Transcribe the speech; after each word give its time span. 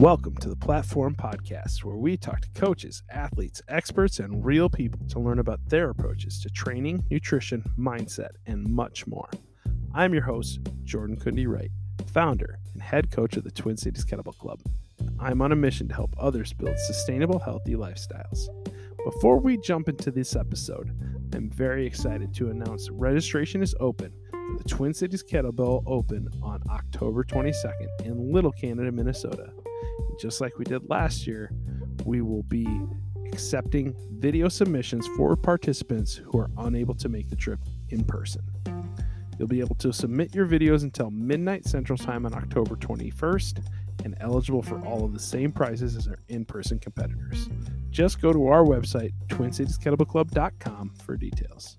Welcome 0.00 0.36
to 0.42 0.50
the 0.50 0.56
Platform 0.56 1.14
Podcast, 1.14 1.82
where 1.82 1.96
we 1.96 2.18
talk 2.18 2.42
to 2.42 2.50
coaches, 2.50 3.02
athletes, 3.08 3.62
experts, 3.68 4.18
and 4.18 4.44
real 4.44 4.68
people 4.68 5.00
to 5.08 5.18
learn 5.18 5.38
about 5.38 5.66
their 5.70 5.88
approaches 5.88 6.38
to 6.42 6.50
training, 6.50 7.02
nutrition, 7.10 7.64
mindset, 7.78 8.32
and 8.44 8.68
much 8.68 9.06
more. 9.06 9.30
I'm 9.94 10.12
your 10.12 10.24
host, 10.24 10.60
Jordan 10.84 11.16
Kundi 11.16 11.48
Wright, 11.48 11.70
founder 12.12 12.58
and 12.74 12.82
head 12.82 13.10
coach 13.10 13.38
of 13.38 13.44
the 13.44 13.50
Twin 13.50 13.78
Cities 13.78 14.04
Kettlebell 14.04 14.36
Club. 14.36 14.60
I'm 15.18 15.40
on 15.40 15.52
a 15.52 15.56
mission 15.56 15.88
to 15.88 15.94
help 15.94 16.14
others 16.18 16.52
build 16.52 16.78
sustainable, 16.78 17.38
healthy 17.38 17.72
lifestyles. 17.72 18.48
Before 19.02 19.38
we 19.40 19.56
jump 19.56 19.88
into 19.88 20.10
this 20.10 20.36
episode, 20.36 20.90
I'm 21.34 21.48
very 21.48 21.86
excited 21.86 22.34
to 22.34 22.50
announce 22.50 22.90
registration 22.90 23.62
is 23.62 23.74
open 23.80 24.12
for 24.30 24.62
the 24.62 24.68
Twin 24.68 24.92
Cities 24.92 25.24
Kettlebell 25.24 25.84
Open 25.86 26.28
on 26.42 26.60
October 26.68 27.24
22nd 27.24 28.02
in 28.04 28.30
Little 28.30 28.52
Canada, 28.52 28.92
Minnesota. 28.92 29.54
Just 30.18 30.40
like 30.40 30.58
we 30.58 30.64
did 30.64 30.88
last 30.88 31.26
year, 31.26 31.50
we 32.04 32.22
will 32.22 32.42
be 32.44 32.66
accepting 33.26 33.94
video 34.12 34.48
submissions 34.48 35.06
for 35.16 35.36
participants 35.36 36.14
who 36.14 36.38
are 36.38 36.50
unable 36.58 36.94
to 36.94 37.08
make 37.08 37.28
the 37.28 37.36
trip 37.36 37.60
in 37.90 38.04
person. 38.04 38.42
You'll 39.38 39.48
be 39.48 39.60
able 39.60 39.74
to 39.76 39.92
submit 39.92 40.34
your 40.34 40.46
videos 40.46 40.82
until 40.82 41.10
midnight 41.10 41.66
Central 41.66 41.98
Time 41.98 42.24
on 42.24 42.32
October 42.32 42.76
21st 42.76 43.62
and 44.04 44.16
eligible 44.20 44.62
for 44.62 44.80
all 44.86 45.04
of 45.04 45.12
the 45.12 45.18
same 45.18 45.52
prizes 45.52 45.96
as 45.96 46.08
our 46.08 46.18
in 46.28 46.44
person 46.44 46.78
competitors. 46.78 47.50
Just 47.90 48.22
go 48.22 48.32
to 48.32 48.46
our 48.46 48.64
website, 48.64 49.12
twincitieskettlebellclub.com, 49.28 50.94
for 51.04 51.16
details. 51.16 51.78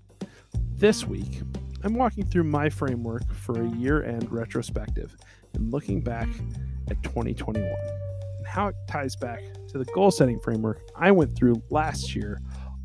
This 0.74 1.06
week, 1.06 1.42
I'm 1.82 1.94
walking 1.94 2.24
through 2.24 2.44
my 2.44 2.68
framework 2.70 3.32
for 3.32 3.60
a 3.62 3.68
year 3.70 4.04
end 4.04 4.30
retrospective 4.30 5.16
and 5.54 5.72
looking 5.72 6.00
back 6.00 6.28
at 6.90 7.02
2021 7.02 7.68
and 7.68 8.07
how 8.58 8.66
it 8.66 8.74
ties 8.88 9.14
back 9.14 9.40
to 9.68 9.78
the 9.78 9.84
goal 9.84 10.10
setting 10.10 10.40
framework 10.40 10.80
I 10.96 11.12
went 11.12 11.36
through 11.36 11.62
last 11.70 12.16
year, 12.16 12.40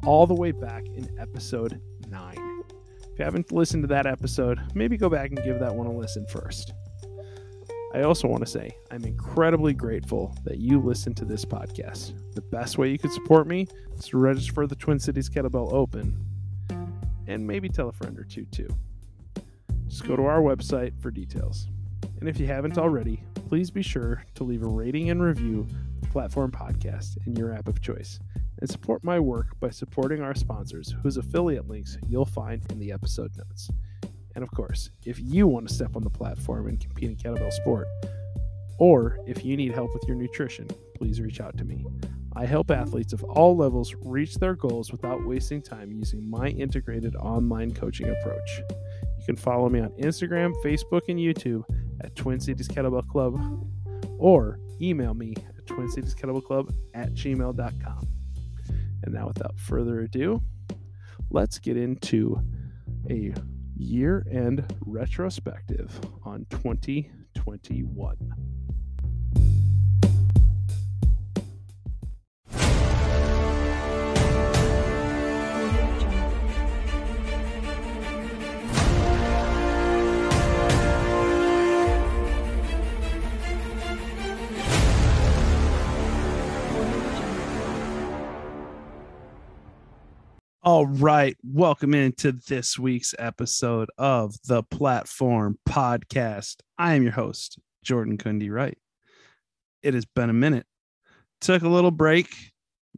all 0.06 0.28
the 0.28 0.36
way 0.36 0.52
back 0.52 0.86
in 0.86 1.10
episode 1.20 1.82
9. 2.10 2.64
If 3.12 3.18
you 3.18 3.26
haven't 3.26 3.52
listened 3.52 3.82
to 3.82 3.88
that 3.88 4.06
episode, 4.06 4.62
maybe 4.76 4.98
go 4.98 5.10
back 5.10 5.32
and 5.32 5.44
give 5.44 5.60
that 5.62 5.74
one 5.74 5.88
a 5.88 5.92
listen 5.92 6.28
first. 6.28 6.74
I 7.92 8.04
also 8.04 8.28
want 8.28 8.46
to 8.46 8.52
say 8.52 8.70
I'm 8.92 9.04
incredibly 9.04 9.74
grateful 9.74 10.38
that 10.44 10.60
you 10.60 10.80
listen 10.80 11.16
to 11.16 11.26
this 11.26 11.44
podcast. 11.44 12.14
The 12.36 12.42
best 12.42 12.78
way 12.78 12.90
you 12.90 13.00
could 13.00 13.12
support 13.12 13.48
me 13.48 13.68
is 13.98 14.06
to 14.10 14.20
register 14.20 14.54
for 14.54 14.68
the 14.68 14.76
Twin 14.76 15.00
Cities 15.00 15.28
Kettlebell 15.28 15.74
Open 15.74 16.24
and 17.26 17.48
maybe 17.48 17.68
tell 17.68 17.90
a 17.90 17.94
friend 17.94 18.20
or 18.20 18.26
two 18.26 18.46
too. 18.46 18.70
Just 19.88 20.06
go 20.06 20.16
to 20.16 20.26
our 20.26 20.42
website 20.42 21.02
for 21.02 21.10
details. 21.10 21.68
And 22.20 22.30
if 22.30 22.40
you 22.40 22.46
haven't 22.46 22.78
already, 22.78 23.24
please 23.54 23.70
be 23.70 23.84
sure 23.84 24.26
to 24.34 24.44
leave 24.44 24.64
a 24.64 24.68
rating 24.68 25.12
and 25.12 25.22
review 25.22 25.68
the 26.02 26.08
Platform 26.08 26.50
Podcast 26.50 27.18
in 27.28 27.36
your 27.36 27.54
app 27.54 27.68
of 27.68 27.80
choice 27.82 28.20
and 28.60 28.68
support 28.68 29.04
my 29.04 29.20
work 29.20 29.60
by 29.60 29.70
supporting 29.70 30.24
our 30.24 30.34
sponsors 30.34 30.96
whose 31.04 31.18
affiliate 31.18 31.68
links 31.68 32.00
you'll 32.10 32.26
find 32.26 32.64
in 32.72 32.80
the 32.80 32.92
episode 32.92 33.30
notes. 33.38 33.70
And 34.34 34.44
of 34.44 34.50
course, 34.50 34.90
if 35.06 35.20
you 35.20 35.46
want 35.46 35.68
to 35.68 35.74
step 35.76 35.96
on 35.96 36.02
the 36.02 36.10
platform 36.10 36.66
and 36.66 36.80
compete 36.80 37.12
in 37.12 37.16
kettlebell 37.16 37.54
sport, 37.54 37.86
or 38.80 39.20
if 39.28 39.46
you 39.46 39.56
need 39.56 39.72
help 39.72 39.94
with 39.94 40.08
your 40.08 40.18
nutrition, 40.18 40.68
please 40.96 41.22
reach 41.22 41.40
out 41.40 41.56
to 41.60 41.64
me. 41.64 41.86
I 42.36 42.48
help 42.48 42.72
athletes 42.72 43.14
of 43.14 43.24
all 43.24 43.56
levels 43.56 43.94
reach 44.02 44.34
their 44.34 44.56
goals 44.56 44.92
without 44.92 45.28
wasting 45.28 45.62
time 45.62 45.92
using 45.92 46.28
my 46.28 46.48
integrated 46.48 47.16
online 47.18 47.72
coaching 47.72 48.10
approach. 48.10 48.62
You 49.20 49.26
can 49.28 49.36
follow 49.36 49.70
me 49.70 49.80
on 49.80 49.90
Instagram, 49.90 50.54
Facebook, 50.66 51.02
and 51.08 51.20
YouTube 51.20 51.66
at 52.04 52.16
Twin 52.16 52.40
Cities 52.40 52.68
Kettlebell 52.68 53.08
Club 53.08 53.40
or 54.18 54.60
email 54.82 55.14
me 55.14 55.36
at 55.58 55.68
Twin 55.68 55.90
Cities 55.90 56.16
Kettlebell 56.16 56.44
Club 56.44 56.74
at 56.94 57.14
gmail.com. 57.14 58.08
And 59.04 59.14
now, 59.14 59.28
without 59.28 59.60
further 59.60 60.02
ado, 60.02 60.42
let's 61.30 61.60
get 61.60 61.78
into 61.78 62.42
a 63.10 63.34
year 63.76 64.26
end 64.32 64.64
retrospective 64.86 66.00
on 66.24 66.46
2021. 66.50 68.53
All 90.74 90.88
right. 90.88 91.38
Welcome 91.44 91.94
into 91.94 92.32
this 92.32 92.80
week's 92.80 93.14
episode 93.20 93.92
of 94.00 94.36
the 94.48 94.64
Platform 94.64 95.60
Podcast. 95.70 96.62
I 96.80 96.96
am 96.96 97.04
your 97.04 97.12
host, 97.12 97.60
Jordan 97.84 98.18
Kundi 98.18 98.50
Wright. 98.50 98.80
It 99.84 99.94
has 99.94 100.06
been 100.06 100.32
a 100.32 100.34
minute. 100.34 100.66
Took 101.42 101.62
a 101.62 101.70
little 101.70 101.92
break 101.92 102.28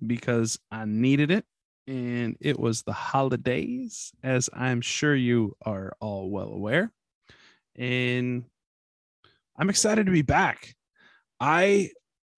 because 0.07 0.57
I 0.71 0.85
needed 0.85 1.31
it, 1.31 1.43
and 1.85 2.37
it 2.39 2.57
was 2.57 2.83
the 2.83 2.93
holidays, 2.93 4.13
as 4.23 4.49
I'm 4.53 4.79
sure 4.79 5.13
you 5.13 5.57
are 5.65 5.97
all 5.99 6.29
well 6.29 6.53
aware. 6.53 6.93
And 7.75 8.45
I'm 9.57 9.69
excited 9.69 10.05
to 10.05 10.13
be 10.13 10.21
back. 10.21 10.75
I 11.41 11.89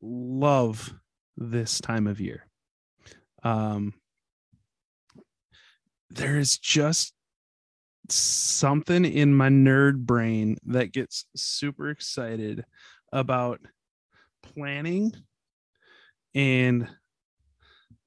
love 0.02 0.92
this 1.38 1.80
time 1.80 2.08
of 2.08 2.20
year. 2.20 2.48
Um, 3.44 3.94
there 6.10 6.38
is 6.38 6.58
just 6.58 7.14
something 8.10 9.06
in 9.06 9.34
my 9.34 9.50
nerd 9.50 10.06
brain 10.06 10.58
that 10.66 10.94
gets 10.94 11.26
super 11.36 11.90
excited 11.90 12.64
about 13.12 13.60
planning 14.42 15.14
and 16.34 16.88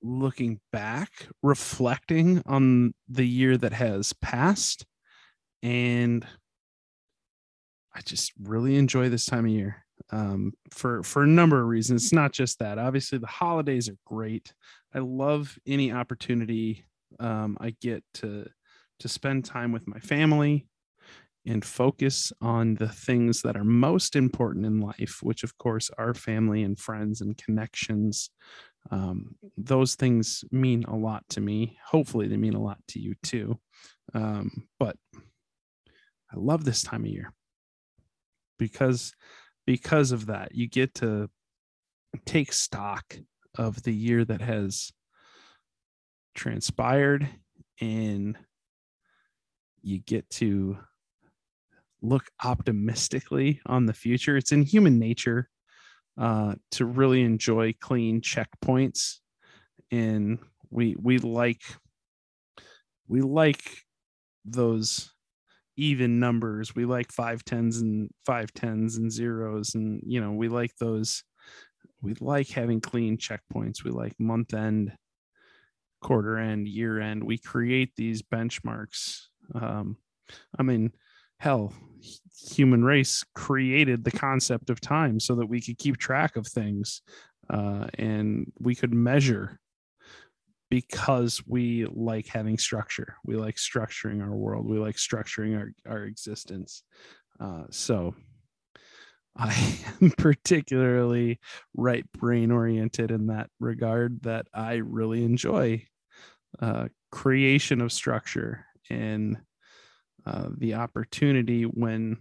looking 0.02 0.60
back, 0.72 1.26
reflecting 1.42 2.42
on 2.46 2.94
the 3.08 3.26
year 3.26 3.56
that 3.56 3.72
has 3.72 4.12
passed. 4.14 4.86
And 5.62 6.26
I 7.94 8.00
just 8.02 8.32
really 8.40 8.76
enjoy 8.76 9.08
this 9.08 9.26
time 9.26 9.44
of 9.44 9.50
year 9.50 9.84
um, 10.10 10.52
for 10.70 11.02
for 11.02 11.22
a 11.22 11.26
number 11.26 11.60
of 11.60 11.68
reasons. 11.68 12.04
It's 12.04 12.12
not 12.12 12.32
just 12.32 12.58
that. 12.60 12.78
Obviously, 12.78 13.18
the 13.18 13.26
holidays 13.26 13.88
are 13.88 13.96
great. 14.06 14.54
I 14.94 15.00
love 15.00 15.58
any 15.66 15.92
opportunity 15.92 16.86
um, 17.18 17.56
I 17.60 17.74
get 17.80 18.04
to 18.14 18.46
to 19.00 19.08
spend 19.08 19.44
time 19.46 19.72
with 19.72 19.88
my 19.88 19.98
family 19.98 20.66
and 21.46 21.64
focus 21.64 22.32
on 22.42 22.74
the 22.74 22.88
things 22.88 23.40
that 23.42 23.56
are 23.56 23.64
most 23.64 24.14
important 24.14 24.66
in 24.66 24.78
life, 24.78 25.20
which 25.22 25.42
of 25.42 25.56
course 25.56 25.90
are 25.96 26.12
family 26.12 26.62
and 26.62 26.78
friends 26.78 27.22
and 27.22 27.36
connections. 27.38 28.30
Um, 28.90 29.36
those 29.56 29.94
things 29.94 30.44
mean 30.52 30.84
a 30.84 30.96
lot 30.96 31.24
to 31.30 31.40
me. 31.40 31.78
Hopefully, 31.86 32.28
they 32.28 32.36
mean 32.36 32.54
a 32.54 32.62
lot 32.62 32.78
to 32.88 33.00
you 33.00 33.14
too. 33.22 33.58
Um, 34.14 34.68
but 34.78 34.96
I 36.32 36.36
love 36.36 36.64
this 36.64 36.82
time 36.82 37.04
of 37.04 37.10
year 37.10 37.32
because 38.58 39.14
because 39.66 40.12
of 40.12 40.26
that, 40.26 40.54
you 40.54 40.68
get 40.68 40.94
to 40.94 41.28
take 42.24 42.52
stock 42.52 43.16
of 43.56 43.82
the 43.82 43.94
year 43.94 44.24
that 44.24 44.40
has 44.40 44.92
transpired 46.40 47.28
and 47.82 48.34
you 49.82 49.98
get 49.98 50.28
to 50.30 50.78
look 52.00 52.24
optimistically 52.42 53.60
on 53.66 53.84
the 53.84 53.92
future. 53.92 54.38
It's 54.38 54.50
in 54.50 54.62
human 54.62 54.98
nature 54.98 55.50
uh, 56.18 56.54
to 56.72 56.86
really 56.86 57.20
enjoy 57.20 57.74
clean 57.78 58.22
checkpoints, 58.22 59.18
and 59.90 60.38
we 60.70 60.96
we 60.98 61.18
like 61.18 61.60
we 63.06 63.20
like 63.20 63.62
those 64.46 65.12
even 65.76 66.20
numbers. 66.20 66.74
We 66.74 66.86
like 66.86 67.12
five 67.12 67.44
tens 67.44 67.82
and 67.82 68.08
five 68.24 68.50
tens 68.54 68.96
and 68.96 69.12
zeros, 69.12 69.74
and 69.74 70.00
you 70.06 70.22
know 70.22 70.32
we 70.32 70.48
like 70.48 70.72
those. 70.80 71.22
We 72.00 72.14
like 72.18 72.48
having 72.48 72.80
clean 72.80 73.18
checkpoints. 73.18 73.84
We 73.84 73.90
like 73.90 74.14
month 74.18 74.54
end 74.54 74.92
quarter 76.00 76.38
end, 76.38 76.68
year 76.68 77.00
end. 77.00 77.24
We 77.24 77.38
create 77.38 77.94
these 77.96 78.22
benchmarks. 78.22 79.22
Um, 79.54 79.96
I 80.58 80.62
mean, 80.62 80.92
hell, 81.38 81.72
human 82.48 82.84
race 82.84 83.24
created 83.34 84.04
the 84.04 84.10
concept 84.10 84.70
of 84.70 84.80
time 84.80 85.20
so 85.20 85.36
that 85.36 85.46
we 85.46 85.60
could 85.60 85.78
keep 85.78 85.98
track 85.98 86.36
of 86.36 86.46
things 86.46 87.02
uh, 87.48 87.86
and 87.98 88.52
we 88.58 88.74
could 88.74 88.94
measure 88.94 89.58
because 90.70 91.42
we 91.46 91.84
like 91.86 92.28
having 92.28 92.56
structure. 92.56 93.16
We 93.24 93.36
like 93.36 93.56
structuring 93.56 94.22
our 94.22 94.34
world. 94.34 94.66
We 94.66 94.78
like 94.78 94.96
structuring 94.96 95.58
our, 95.58 95.72
our 95.90 96.04
existence. 96.04 96.84
Uh, 97.40 97.64
so 97.70 98.14
I 99.36 99.78
am 100.00 100.10
particularly 100.12 101.40
right 101.74 102.04
brain 102.12 102.50
oriented 102.50 103.10
in 103.10 103.28
that 103.28 103.48
regard 103.58 104.22
that 104.22 104.46
I 104.52 104.74
really 104.74 105.24
enjoy 105.24 105.86
uh, 106.60 106.88
creation 107.10 107.80
of 107.80 107.92
structure 107.92 108.66
and 108.88 109.36
uh, 110.26 110.48
the 110.58 110.74
opportunity 110.74 111.62
when 111.62 112.18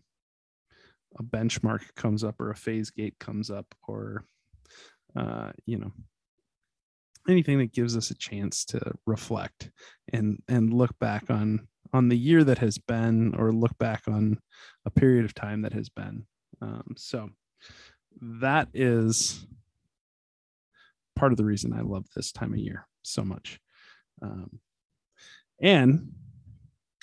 a 1.18 1.24
benchmark 1.24 1.82
comes 1.96 2.24
up 2.24 2.40
or 2.40 2.52
a 2.52 2.56
phase 2.56 2.92
gate 2.92 3.16
comes 3.20 3.50
up 3.50 3.66
or 3.88 4.24
uh, 5.16 5.52
you 5.66 5.78
know 5.78 5.92
anything 7.28 7.58
that 7.60 7.74
gives 7.74 7.98
us 7.98 8.12
a 8.12 8.16
chance 8.16 8.64
to 8.66 8.80
reflect 9.06 9.72
and 10.14 10.42
and 10.48 10.74
look 10.74 10.98
back 11.00 11.30
on 11.30 11.68
on 11.92 12.08
the 12.08 12.18
year 12.18 12.44
that 12.44 12.60
has 12.60 12.78
been 12.78 13.34
or 13.36 13.52
look 13.52 13.76
back 13.80 14.04
on 14.08 14.38
a 14.86 14.92
period 14.92 15.26
of 15.26 15.34
time 15.34 15.64
that 15.64 15.74
has 15.74 15.90
been. 15.90 16.24
Um, 16.62 16.94
so 16.96 17.30
that 18.22 18.68
is 18.74 19.46
part 21.16 21.32
of 21.32 21.38
the 21.38 21.46
reason 21.46 21.74
i 21.74 21.82
love 21.82 22.06
this 22.16 22.32
time 22.32 22.54
of 22.54 22.60
year 22.60 22.88
so 23.02 23.24
much 23.24 23.60
um, 24.22 24.60
and 25.62 26.12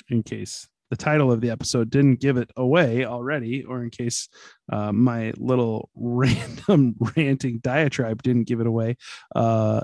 in 0.09 0.23
case 0.23 0.69
the 0.91 0.97
title 0.97 1.33
of 1.33 1.41
the 1.41 1.51
episode 1.51 1.91
didn't 1.91 2.21
give 2.21 2.37
it 2.37 2.51
away 2.57 3.05
already, 3.05 3.65
or 3.65 3.83
in 3.83 3.91
case 3.91 4.29
uh, 4.73 4.93
my 4.93 5.33
little 5.37 5.91
random 5.97 6.95
ranting 7.17 7.59
diatribe 7.59 8.23
didn't 8.23 8.47
give 8.47 8.61
it 8.61 8.67
away, 8.67 8.97
uh, 9.35 9.81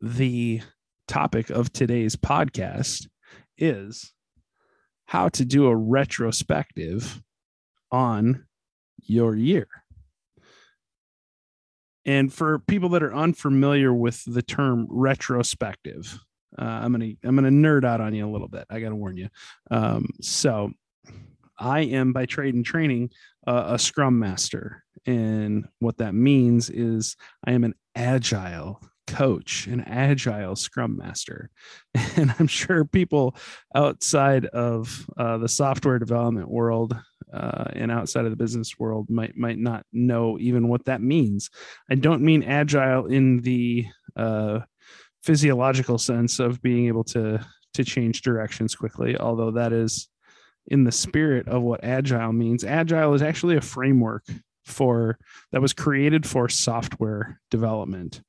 the 0.00 0.60
topic 1.08 1.50
of 1.50 1.72
today's 1.72 2.16
podcast 2.16 3.06
is 3.58 4.12
how 5.06 5.28
to 5.28 5.44
do 5.44 5.66
a 5.66 5.76
retrospective 5.76 7.22
on 7.90 8.46
your 9.02 9.36
year. 9.36 9.66
And 12.06 12.32
for 12.32 12.58
people 12.58 12.90
that 12.90 13.02
are 13.02 13.14
unfamiliar 13.14 13.92
with 13.92 14.22
the 14.26 14.42
term 14.42 14.86
retrospective, 14.90 16.18
uh, 16.58 16.64
I'm 16.64 16.92
gonna 16.92 17.12
I'm 17.24 17.34
gonna 17.34 17.50
nerd 17.50 17.84
out 17.84 18.00
on 18.00 18.14
you 18.14 18.28
a 18.28 18.30
little 18.30 18.48
bit. 18.48 18.64
I 18.70 18.80
gotta 18.80 18.96
warn 18.96 19.16
you. 19.16 19.28
Um, 19.70 20.06
so, 20.20 20.70
I 21.58 21.80
am 21.80 22.12
by 22.12 22.26
trade 22.26 22.54
and 22.54 22.64
training 22.64 23.10
uh, 23.46 23.64
a 23.68 23.78
Scrum 23.78 24.18
Master, 24.18 24.84
and 25.06 25.66
what 25.80 25.98
that 25.98 26.14
means 26.14 26.70
is 26.70 27.16
I 27.46 27.52
am 27.52 27.64
an 27.64 27.74
agile 27.94 28.80
coach, 29.06 29.66
an 29.66 29.82
agile 29.82 30.56
Scrum 30.56 30.96
Master, 30.96 31.50
and 32.16 32.34
I'm 32.38 32.46
sure 32.46 32.84
people 32.84 33.36
outside 33.74 34.46
of 34.46 35.06
uh, 35.16 35.38
the 35.38 35.48
software 35.48 35.98
development 35.98 36.48
world 36.48 36.96
uh, 37.32 37.64
and 37.72 37.90
outside 37.90 38.24
of 38.24 38.30
the 38.30 38.36
business 38.36 38.78
world 38.78 39.10
might 39.10 39.36
might 39.36 39.58
not 39.58 39.84
know 39.92 40.38
even 40.38 40.68
what 40.68 40.84
that 40.84 41.02
means. 41.02 41.50
I 41.90 41.96
don't 41.96 42.22
mean 42.22 42.42
agile 42.42 43.06
in 43.06 43.40
the 43.40 43.86
uh, 44.16 44.60
physiological 45.24 45.98
sense 45.98 46.38
of 46.38 46.60
being 46.62 46.86
able 46.86 47.04
to 47.04 47.44
to 47.72 47.82
change 47.82 48.22
directions 48.22 48.74
quickly 48.74 49.16
although 49.16 49.50
that 49.50 49.72
is 49.72 50.08
in 50.66 50.84
the 50.84 50.92
spirit 50.92 51.48
of 51.48 51.62
what 51.62 51.84
agile 51.84 52.32
means. 52.32 52.64
Agile 52.64 53.14
is 53.14 53.22
actually 53.22 53.56
a 53.56 53.60
framework 53.60 54.24
for 54.64 55.18
that 55.52 55.60
was 55.60 55.72
created 55.72 56.26
for 56.26 56.48
software 56.48 57.40
development 57.50 58.22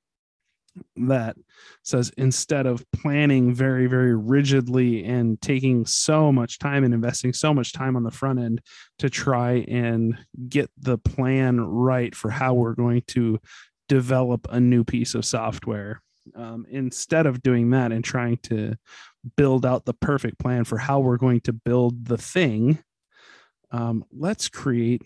that 0.98 1.38
says 1.84 2.12
instead 2.18 2.66
of 2.66 2.86
planning 2.92 3.54
very 3.54 3.88
very 3.88 4.14
rigidly 4.14 5.06
and 5.06 5.42
taking 5.42 5.86
so 5.86 6.34
much 6.34 6.60
time 6.60 6.84
and 6.84 6.94
investing 6.94 7.32
so 7.32 7.54
much 7.54 7.72
time 7.72 7.96
on 7.96 8.04
the 8.04 8.12
front 8.12 8.40
end 8.40 8.60
to 9.00 9.10
try 9.10 9.64
and 9.70 10.18
get 10.50 10.70
the 10.78 10.98
plan 10.98 11.62
right 11.62 12.14
for 12.14 12.30
how 12.30 12.54
we're 12.54 12.76
going 12.76 13.02
to 13.08 13.40
develop 13.88 14.46
a 14.50 14.60
new 14.60 14.84
piece 14.84 15.16
of 15.16 15.24
software 15.24 16.02
um, 16.36 16.66
instead 16.70 17.26
of 17.26 17.42
doing 17.42 17.70
that 17.72 17.92
and 17.92 18.04
trying 18.04 18.38
to 18.38 18.76
build 19.38 19.66
out 19.66 19.86
the 19.86 19.94
perfect 19.94 20.40
plan 20.40 20.64
for 20.64 20.78
how 20.78 21.00
we're 21.00 21.18
going 21.18 21.42
to 21.42 21.54
build 21.54 22.06
the 22.06 22.18
thing, 22.18 22.80
um, 23.72 24.04
let's 24.12 24.50
create 24.50 25.02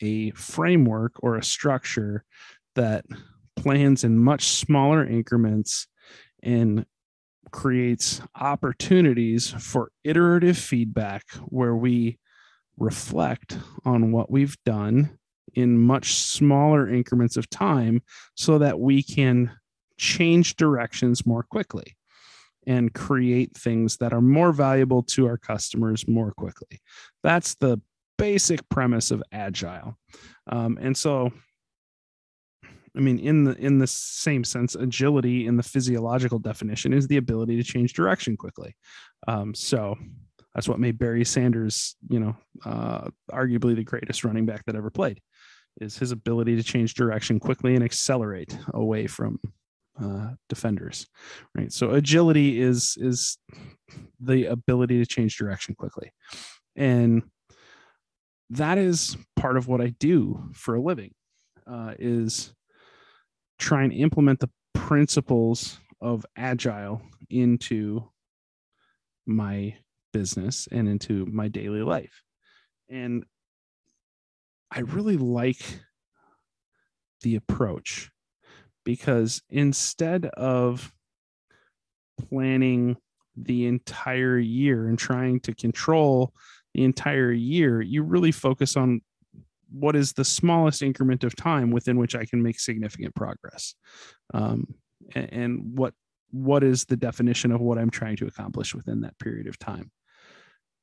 a 0.00 0.30
framework 0.32 1.12
or 1.22 1.36
a 1.36 1.42
structure 1.42 2.24
that 2.74 3.04
plans 3.56 4.04
in 4.04 4.18
much 4.18 4.44
smaller 4.44 5.06
increments 5.06 5.86
and 6.42 6.86
creates 7.50 8.20
opportunities 8.34 9.50
for 9.58 9.90
iterative 10.04 10.56
feedback 10.56 11.24
where 11.46 11.74
we 11.74 12.18
reflect 12.78 13.58
on 13.84 14.12
what 14.12 14.30
we've 14.30 14.56
done 14.64 15.18
in 15.54 15.78
much 15.78 16.14
smaller 16.14 16.88
increments 16.88 17.36
of 17.36 17.50
time 17.50 18.02
so 18.34 18.58
that 18.58 18.78
we 18.78 19.02
can 19.02 19.50
change 20.00 20.56
directions 20.56 21.26
more 21.26 21.42
quickly 21.42 21.94
and 22.66 22.94
create 22.94 23.54
things 23.54 23.98
that 23.98 24.12
are 24.12 24.22
more 24.22 24.50
valuable 24.50 25.02
to 25.02 25.26
our 25.26 25.36
customers 25.36 26.08
more 26.08 26.32
quickly. 26.32 26.80
That's 27.22 27.54
the 27.56 27.80
basic 28.16 28.66
premise 28.70 29.10
of 29.10 29.22
agile. 29.30 29.98
Um, 30.46 30.78
and 30.80 30.96
so, 30.96 31.32
I 32.96 33.00
mean, 33.00 33.18
in 33.18 33.44
the 33.44 33.54
in 33.56 33.78
the 33.78 33.86
same 33.86 34.42
sense, 34.42 34.74
agility 34.74 35.46
in 35.46 35.56
the 35.56 35.62
physiological 35.62 36.38
definition 36.38 36.92
is 36.92 37.06
the 37.06 37.18
ability 37.18 37.56
to 37.56 37.62
change 37.62 37.92
direction 37.92 38.36
quickly. 38.36 38.74
Um, 39.28 39.54
so 39.54 39.96
that's 40.54 40.68
what 40.68 40.80
made 40.80 40.98
Barry 40.98 41.24
Sanders, 41.24 41.94
you 42.08 42.20
know, 42.20 42.36
uh, 42.64 43.08
arguably 43.30 43.76
the 43.76 43.84
greatest 43.84 44.24
running 44.24 44.46
back 44.46 44.64
that 44.64 44.76
ever 44.76 44.90
played, 44.90 45.20
is 45.80 45.98
his 45.98 46.10
ability 46.10 46.56
to 46.56 46.62
change 46.62 46.94
direction 46.94 47.38
quickly 47.38 47.74
and 47.74 47.84
accelerate 47.84 48.58
away 48.74 49.06
from 49.06 49.38
uh, 50.02 50.30
defenders, 50.48 51.06
right? 51.54 51.72
So 51.72 51.90
agility 51.90 52.60
is 52.60 52.96
is 53.00 53.38
the 54.20 54.46
ability 54.46 54.98
to 54.98 55.06
change 55.06 55.36
direction 55.36 55.74
quickly, 55.74 56.12
and 56.76 57.22
that 58.50 58.78
is 58.78 59.16
part 59.36 59.56
of 59.56 59.68
what 59.68 59.80
I 59.80 59.94
do 59.98 60.50
for 60.54 60.74
a 60.74 60.80
living. 60.80 61.12
Uh, 61.66 61.94
is 61.98 62.52
try 63.58 63.84
and 63.84 63.92
implement 63.92 64.40
the 64.40 64.50
principles 64.74 65.78
of 66.00 66.26
agile 66.36 67.02
into 67.28 68.02
my 69.26 69.76
business 70.12 70.66
and 70.72 70.88
into 70.88 71.26
my 71.26 71.48
daily 71.48 71.82
life. 71.82 72.22
And 72.88 73.24
I 74.72 74.80
really 74.80 75.16
like 75.16 75.62
the 77.22 77.36
approach 77.36 78.10
because 78.90 79.40
instead 79.50 80.26
of 80.26 80.92
planning 82.28 82.96
the 83.36 83.66
entire 83.66 84.36
year 84.36 84.88
and 84.88 84.98
trying 84.98 85.38
to 85.38 85.54
control 85.54 86.34
the 86.74 86.82
entire 86.82 87.30
year, 87.30 87.80
you 87.80 88.02
really 88.02 88.32
focus 88.32 88.76
on 88.76 89.00
what 89.70 89.94
is 89.94 90.12
the 90.12 90.24
smallest 90.24 90.82
increment 90.82 91.22
of 91.22 91.36
time 91.36 91.70
within 91.70 91.98
which 91.98 92.16
I 92.16 92.24
can 92.24 92.42
make 92.42 92.58
significant 92.58 93.14
progress, 93.14 93.76
um, 94.34 94.66
and, 95.14 95.32
and 95.32 95.78
what 95.78 95.94
what 96.32 96.64
is 96.64 96.84
the 96.84 96.96
definition 96.96 97.52
of 97.52 97.60
what 97.60 97.78
I'm 97.78 97.90
trying 97.90 98.16
to 98.16 98.26
accomplish 98.26 98.74
within 98.74 99.02
that 99.02 99.16
period 99.20 99.46
of 99.46 99.56
time. 99.56 99.92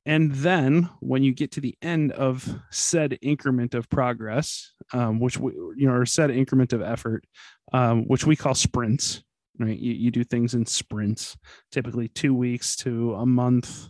And 0.08 0.32
then 0.32 0.88
when 1.00 1.22
you 1.22 1.34
get 1.34 1.52
to 1.52 1.60
the 1.60 1.76
end 1.82 2.12
of 2.12 2.48
said 2.70 3.18
increment 3.20 3.74
of 3.74 3.90
progress, 3.90 4.72
um, 4.94 5.20
which 5.20 5.36
we, 5.36 5.52
you 5.52 5.86
know, 5.86 5.92
or 5.92 6.06
said 6.06 6.30
increment 6.30 6.72
of 6.72 6.80
effort, 6.80 7.26
um, 7.74 8.04
which 8.06 8.24
we 8.24 8.34
call 8.34 8.54
sprints, 8.54 9.22
right? 9.58 9.78
You, 9.78 9.92
you 9.92 10.10
do 10.10 10.24
things 10.24 10.54
in 10.54 10.64
sprints, 10.64 11.36
typically 11.70 12.08
two 12.08 12.34
weeks 12.34 12.74
to 12.76 13.16
a 13.16 13.26
month 13.26 13.88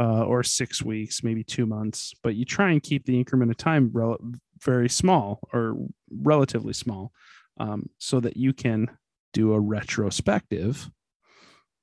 uh, 0.00 0.24
or 0.24 0.42
six 0.42 0.82
weeks, 0.82 1.22
maybe 1.22 1.44
two 1.44 1.66
months, 1.66 2.14
but 2.22 2.34
you 2.34 2.46
try 2.46 2.70
and 2.70 2.82
keep 2.82 3.04
the 3.04 3.18
increment 3.18 3.50
of 3.50 3.58
time 3.58 3.90
rel- 3.92 4.24
very 4.62 4.88
small 4.88 5.38
or 5.52 5.76
relatively 6.10 6.72
small 6.72 7.12
um, 7.60 7.90
so 7.98 8.20
that 8.20 8.38
you 8.38 8.54
can 8.54 8.88
do 9.34 9.52
a 9.52 9.60
retrospective 9.60 10.90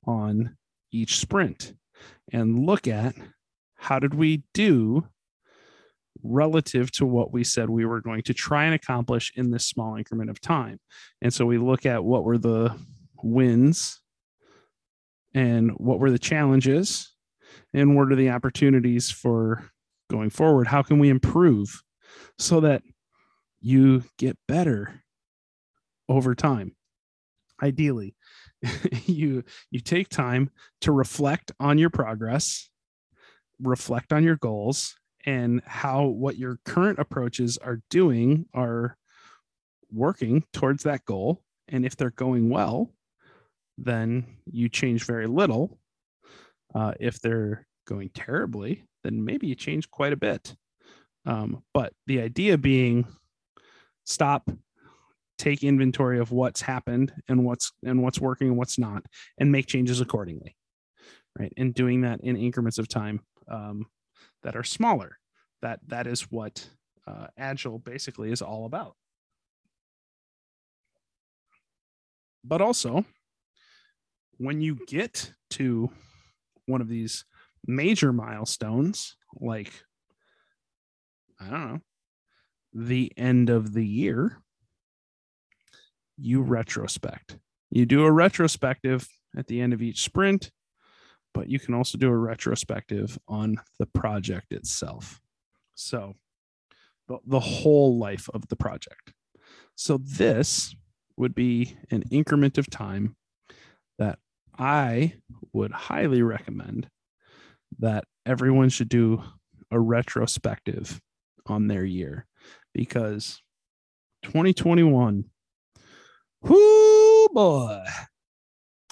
on 0.08 0.56
each 0.90 1.18
sprint 1.18 1.74
and 2.32 2.66
look 2.66 2.88
at 2.88 3.14
how 3.80 3.98
did 3.98 4.14
we 4.14 4.42
do 4.52 5.06
relative 6.22 6.90
to 6.92 7.06
what 7.06 7.32
we 7.32 7.42
said 7.42 7.70
we 7.70 7.86
were 7.86 8.00
going 8.00 8.22
to 8.22 8.34
try 8.34 8.64
and 8.64 8.74
accomplish 8.74 9.32
in 9.36 9.50
this 9.50 9.66
small 9.66 9.96
increment 9.96 10.28
of 10.28 10.40
time. 10.40 10.78
And 11.22 11.32
so 11.32 11.46
we 11.46 11.58
look 11.58 11.86
at 11.86 12.04
what 12.04 12.24
were 12.24 12.36
the 12.36 12.76
wins 13.22 13.98
and 15.34 15.70
what 15.72 15.98
were 15.98 16.10
the 16.10 16.18
challenges 16.18 17.10
and 17.72 17.96
what 17.96 18.12
are 18.12 18.16
the 18.16 18.30
opportunities 18.30 19.10
for 19.10 19.70
going 20.10 20.30
forward. 20.30 20.66
How 20.66 20.82
can 20.82 20.98
we 20.98 21.08
improve 21.08 21.82
so 22.38 22.60
that 22.60 22.82
you 23.60 24.04
get 24.18 24.36
better 24.46 25.02
over 26.08 26.34
time? 26.34 26.74
Ideally, 27.62 28.14
you 29.04 29.44
you 29.70 29.80
take 29.80 30.08
time 30.08 30.50
to 30.80 30.92
reflect 30.92 31.52
on 31.60 31.78
your 31.78 31.90
progress 31.90 32.69
reflect 33.62 34.12
on 34.12 34.24
your 34.24 34.36
goals 34.36 34.96
and 35.26 35.62
how 35.66 36.06
what 36.06 36.38
your 36.38 36.58
current 36.64 36.98
approaches 36.98 37.58
are 37.58 37.80
doing 37.90 38.46
are 38.54 38.96
working 39.92 40.44
towards 40.52 40.84
that 40.84 41.04
goal. 41.04 41.42
And 41.68 41.84
if 41.84 41.96
they're 41.96 42.10
going 42.10 42.48
well, 42.48 42.90
then 43.78 44.26
you 44.46 44.68
change 44.68 45.04
very 45.04 45.26
little. 45.26 45.78
Uh, 46.74 46.92
if 47.00 47.20
they're 47.20 47.66
going 47.86 48.10
terribly, 48.10 48.84
then 49.02 49.24
maybe 49.24 49.46
you 49.46 49.54
change 49.54 49.90
quite 49.90 50.12
a 50.12 50.16
bit. 50.16 50.54
Um, 51.26 51.62
but 51.74 51.92
the 52.06 52.20
idea 52.20 52.56
being 52.56 53.06
stop, 54.04 54.50
take 55.38 55.62
inventory 55.64 56.18
of 56.18 56.32
what's 56.32 56.60
happened 56.60 57.12
and 57.28 57.44
what's 57.44 57.72
and 57.84 58.02
what's 58.02 58.20
working 58.20 58.48
and 58.48 58.56
what's 58.56 58.78
not, 58.78 59.04
and 59.38 59.52
make 59.52 59.66
changes 59.66 60.00
accordingly. 60.00 60.56
Right. 61.38 61.52
And 61.56 61.72
doing 61.72 62.00
that 62.02 62.20
in 62.22 62.36
increments 62.36 62.78
of 62.78 62.88
time 62.88 63.20
um, 63.50 63.86
that 64.42 64.56
are 64.56 64.64
smaller. 64.64 65.18
That 65.62 65.80
that 65.88 66.06
is 66.06 66.22
what 66.30 66.68
uh, 67.06 67.26
agile 67.36 67.78
basically 67.78 68.32
is 68.32 68.42
all 68.42 68.64
about. 68.64 68.94
But 72.42 72.62
also, 72.62 73.04
when 74.38 74.60
you 74.62 74.78
get 74.86 75.32
to 75.50 75.90
one 76.66 76.80
of 76.80 76.88
these 76.88 77.24
major 77.66 78.12
milestones, 78.12 79.16
like, 79.34 79.72
I 81.38 81.50
don't 81.50 81.72
know, 81.72 81.80
the 82.72 83.12
end 83.16 83.50
of 83.50 83.74
the 83.74 83.86
year, 83.86 84.42
you 86.16 86.40
retrospect. 86.40 87.36
You 87.70 87.84
do 87.86 88.04
a 88.04 88.10
retrospective 88.10 89.06
at 89.36 89.46
the 89.46 89.60
end 89.60 89.72
of 89.72 89.82
each 89.82 90.02
sprint, 90.02 90.50
but 91.34 91.48
you 91.48 91.58
can 91.58 91.74
also 91.74 91.98
do 91.98 92.08
a 92.08 92.16
retrospective 92.16 93.18
on 93.28 93.56
the 93.78 93.86
project 93.86 94.52
itself. 94.52 95.20
So, 95.74 96.14
the, 97.08 97.18
the 97.26 97.40
whole 97.40 97.98
life 97.98 98.28
of 98.34 98.48
the 98.48 98.56
project. 98.56 99.12
So, 99.74 99.98
this 99.98 100.74
would 101.16 101.34
be 101.34 101.76
an 101.90 102.04
increment 102.10 102.58
of 102.58 102.68
time 102.70 103.16
that 103.98 104.18
I 104.58 105.14
would 105.52 105.72
highly 105.72 106.22
recommend 106.22 106.88
that 107.78 108.04
everyone 108.26 108.68
should 108.68 108.88
do 108.88 109.22
a 109.70 109.78
retrospective 109.78 111.00
on 111.46 111.68
their 111.68 111.84
year 111.84 112.26
because 112.74 113.40
2021 114.24 115.24
whoo 116.42 117.28
boy 117.28 117.82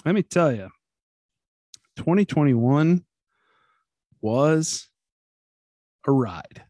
let 0.05 0.15
me 0.15 0.23
tell 0.23 0.51
you 0.51 0.69
2021 1.99 3.03
was 4.21 4.87
a 6.07 6.11
ride 6.11 6.63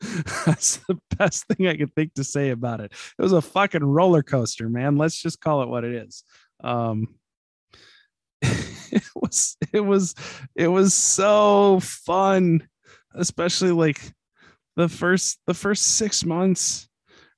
That's 0.46 0.78
the 0.88 0.98
best 1.18 1.46
thing 1.46 1.66
I 1.66 1.76
could 1.76 1.94
think 1.94 2.14
to 2.14 2.24
say 2.24 2.50
about 2.50 2.80
it. 2.80 2.92
It 3.18 3.22
was 3.22 3.32
a 3.32 3.42
fucking 3.42 3.84
roller 3.84 4.22
coaster, 4.22 4.68
man. 4.68 4.96
Let's 4.96 5.20
just 5.20 5.40
call 5.40 5.62
it 5.62 5.68
what 5.68 5.84
it 5.84 5.94
is. 5.94 6.24
Um, 6.62 7.16
it 8.42 9.02
was 9.14 9.56
it 9.72 9.80
was 9.80 10.14
it 10.54 10.68
was 10.68 10.94
so 10.94 11.80
fun, 11.80 12.66
especially 13.14 13.72
like 13.72 14.00
the 14.76 14.88
first 14.88 15.38
the 15.46 15.54
first 15.54 15.82
six 15.82 16.24
months, 16.24 16.88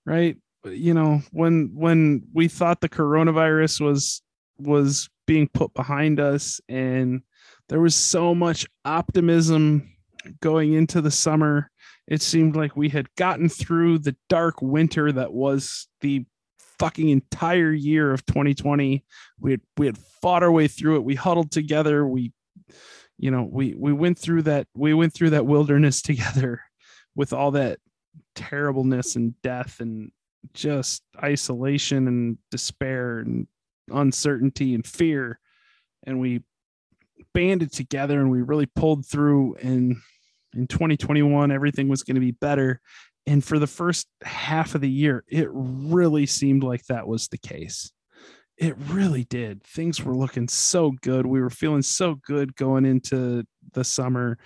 right? 0.06 0.36
You 0.64 0.94
know, 0.94 1.22
when 1.32 1.72
when 1.74 2.22
we 2.32 2.46
thought 2.46 2.80
the 2.80 2.88
coronavirus 2.88 3.80
was 3.80 4.22
was 4.58 5.08
being 5.26 5.48
put 5.48 5.72
behind 5.74 6.20
us 6.20 6.60
and 6.68 7.22
there 7.68 7.80
was 7.80 7.94
so 7.94 8.34
much 8.34 8.66
optimism 8.84 9.88
going 10.40 10.72
into 10.72 11.00
the 11.00 11.10
summer 11.10 11.70
it 12.06 12.22
seemed 12.22 12.56
like 12.56 12.76
we 12.76 12.88
had 12.88 13.14
gotten 13.14 13.48
through 13.48 13.98
the 13.98 14.16
dark 14.28 14.60
winter 14.60 15.12
that 15.12 15.32
was 15.32 15.88
the 16.00 16.24
fucking 16.78 17.10
entire 17.10 17.72
year 17.72 18.12
of 18.12 18.26
2020. 18.26 19.04
We 19.40 19.50
had 19.52 19.60
we 19.76 19.86
had 19.86 19.98
fought 20.20 20.42
our 20.42 20.50
way 20.50 20.66
through 20.66 20.96
it. 20.96 21.04
We 21.04 21.14
huddled 21.14 21.52
together. 21.52 22.06
We 22.06 22.32
you 23.18 23.30
know, 23.30 23.48
we 23.50 23.74
we 23.78 23.92
went 23.92 24.18
through 24.18 24.42
that 24.42 24.66
we 24.74 24.92
went 24.94 25.14
through 25.14 25.30
that 25.30 25.46
wilderness 25.46 26.02
together 26.02 26.60
with 27.14 27.32
all 27.32 27.52
that 27.52 27.78
terribleness 28.34 29.16
and 29.16 29.40
death 29.42 29.78
and 29.80 30.10
just 30.54 31.04
isolation 31.22 32.08
and 32.08 32.38
despair 32.50 33.20
and 33.20 33.46
uncertainty 33.90 34.74
and 34.74 34.86
fear. 34.86 35.38
And 36.04 36.20
we 36.20 36.42
banded 37.34 37.72
together 37.72 38.20
and 38.20 38.30
we 38.30 38.42
really 38.42 38.66
pulled 38.66 39.06
through 39.06 39.56
and 39.56 39.96
in 40.54 40.66
2021 40.66 41.50
everything 41.50 41.88
was 41.88 42.02
going 42.02 42.16
to 42.16 42.20
be 42.20 42.32
better. 42.32 42.80
And 43.26 43.42
for 43.42 43.58
the 43.58 43.66
first 43.66 44.08
half 44.22 44.74
of 44.74 44.80
the 44.80 44.90
year 44.90 45.24
it 45.28 45.48
really 45.52 46.26
seemed 46.26 46.64
like 46.64 46.84
that 46.86 47.06
was 47.06 47.28
the 47.28 47.38
case. 47.38 47.92
It 48.58 48.76
really 48.88 49.24
did. 49.24 49.64
Things 49.64 50.02
were 50.02 50.16
looking 50.16 50.48
so 50.48 50.92
good. 51.02 51.26
We 51.26 51.40
were 51.40 51.50
feeling 51.50 51.82
so 51.82 52.16
good 52.26 52.54
going 52.54 52.84
into 52.84 53.44
the 53.72 53.84
summer. 53.84 54.38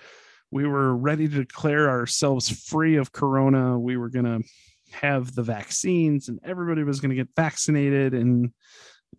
We 0.49 0.65
were 0.65 0.95
ready 0.95 1.27
to 1.27 1.35
declare 1.35 1.89
ourselves 1.89 2.49
free 2.49 2.95
of 2.95 3.11
corona. 3.11 3.77
We 3.77 3.97
were 3.97 4.09
going 4.09 4.25
to 4.25 4.47
have 4.91 5.35
the 5.35 5.43
vaccines 5.43 6.29
and 6.29 6.39
everybody 6.43 6.83
was 6.83 7.01
going 7.01 7.09
to 7.09 7.15
get 7.15 7.35
vaccinated 7.35 8.13
and 8.13 8.51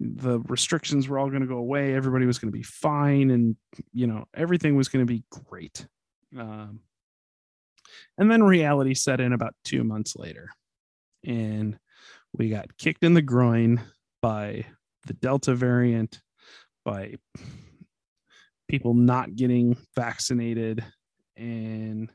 the 0.00 0.40
restrictions 0.40 1.08
were 1.08 1.18
all 1.18 1.28
going 1.28 1.40
to 1.40 1.48
go 1.48 1.56
away 1.56 1.94
everybody 1.94 2.26
was 2.26 2.38
going 2.38 2.52
to 2.52 2.56
be 2.56 2.62
fine 2.62 3.30
and 3.30 3.56
you 3.92 4.06
know 4.06 4.24
everything 4.34 4.76
was 4.76 4.88
going 4.88 5.04
to 5.04 5.12
be 5.12 5.24
great 5.30 5.86
um, 6.38 6.80
and 8.16 8.30
then 8.30 8.42
reality 8.42 8.94
set 8.94 9.20
in 9.20 9.32
about 9.32 9.54
two 9.64 9.84
months 9.84 10.16
later. 10.16 10.50
And 11.24 11.78
we 12.32 12.50
got 12.50 12.76
kicked 12.76 13.04
in 13.04 13.14
the 13.14 13.22
groin 13.22 13.80
by 14.20 14.66
the 15.06 15.14
Delta 15.14 15.54
variant, 15.54 16.20
by 16.84 17.14
people 18.68 18.94
not 18.94 19.34
getting 19.34 19.76
vaccinated, 19.96 20.84
and 21.36 22.10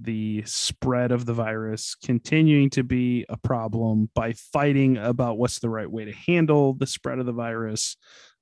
the 0.00 0.42
spread 0.46 1.12
of 1.12 1.26
the 1.26 1.34
virus 1.34 1.94
continuing 1.94 2.70
to 2.70 2.82
be 2.82 3.26
a 3.28 3.36
problem 3.36 4.10
by 4.14 4.32
fighting 4.32 4.96
about 4.96 5.38
what's 5.38 5.58
the 5.58 5.68
right 5.68 5.90
way 5.90 6.04
to 6.04 6.12
handle 6.12 6.74
the 6.74 6.86
spread 6.86 7.18
of 7.18 7.26
the 7.26 7.32
virus. 7.32 7.96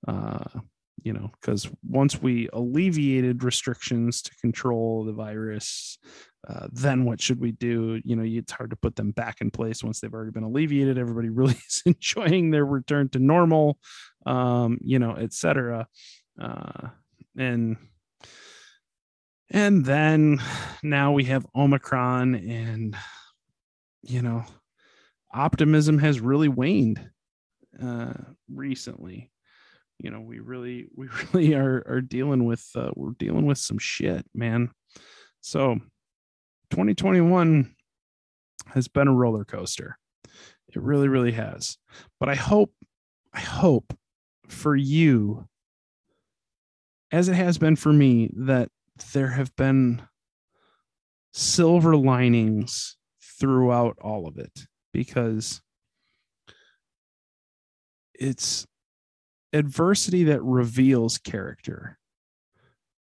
Uh, 0.06 0.44
you 1.02 1.12
know, 1.12 1.30
because 1.40 1.68
once 1.84 2.20
we 2.20 2.48
alleviated 2.52 3.44
restrictions 3.44 4.20
to 4.22 4.34
control 4.40 5.04
the 5.04 5.12
virus, 5.12 5.98
uh, 6.48 6.66
then 6.72 7.04
what 7.04 7.20
should 7.20 7.40
we 7.40 7.52
do? 7.52 8.00
You 8.04 8.16
know, 8.16 8.24
it's 8.24 8.52
hard 8.52 8.70
to 8.70 8.76
put 8.76 8.96
them 8.96 9.12
back 9.12 9.40
in 9.40 9.50
place 9.50 9.82
once 9.82 10.00
they've 10.00 10.12
already 10.12 10.32
been 10.32 10.44
alleviated. 10.44 10.98
Everybody 10.98 11.28
really 11.30 11.54
is 11.68 11.82
enjoying 11.86 12.50
their 12.50 12.64
return 12.64 13.08
to 13.10 13.18
normal, 13.18 13.78
um, 14.26 14.78
you 14.80 14.98
know, 14.98 15.14
et 15.14 15.32
cetera. 15.32 15.86
Uh, 16.40 16.88
and 17.36 17.76
and 19.50 19.84
then 19.84 20.42
now 20.82 21.12
we 21.12 21.24
have 21.24 21.46
Omicron, 21.54 22.34
and 22.34 22.96
you 24.02 24.22
know, 24.22 24.44
optimism 25.32 25.98
has 25.98 26.20
really 26.20 26.48
waned 26.48 27.00
uh, 27.82 28.12
recently. 28.52 29.30
You 29.98 30.10
know 30.10 30.20
we 30.20 30.38
really 30.38 30.86
we 30.94 31.08
really 31.32 31.54
are 31.54 31.84
are 31.88 32.00
dealing 32.00 32.44
with 32.44 32.68
uh, 32.74 32.90
we're 32.94 33.12
dealing 33.18 33.46
with 33.46 33.58
some 33.58 33.78
shit 33.78 34.24
man. 34.34 34.70
So 35.40 35.78
2021 36.70 37.74
has 38.74 38.88
been 38.88 39.08
a 39.08 39.14
roller 39.14 39.44
coaster. 39.44 39.98
It 40.24 40.82
really 40.82 41.08
really 41.08 41.32
has. 41.32 41.78
But 42.20 42.28
i 42.28 42.34
hope 42.34 42.72
i 43.32 43.40
hope 43.40 43.96
for 44.48 44.74
you 44.74 45.46
as 47.12 47.28
it 47.28 47.34
has 47.34 47.58
been 47.58 47.76
for 47.76 47.92
me 47.92 48.30
that 48.34 48.70
there 49.00 49.28
have 49.28 49.54
been 49.56 50.02
silver 51.32 51.96
linings 51.96 52.96
throughout 53.22 53.96
all 54.00 54.26
of 54.26 54.38
it 54.38 54.66
because 54.92 55.60
it's 58.14 58.66
adversity 59.52 60.24
that 60.24 60.42
reveals 60.42 61.18
character. 61.18 61.98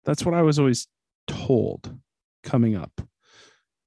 That's 0.06 0.24
what 0.24 0.36
I 0.36 0.42
was 0.42 0.60
always 0.60 0.88
told 1.28 1.98
coming 2.44 2.76
up. 2.76 3.02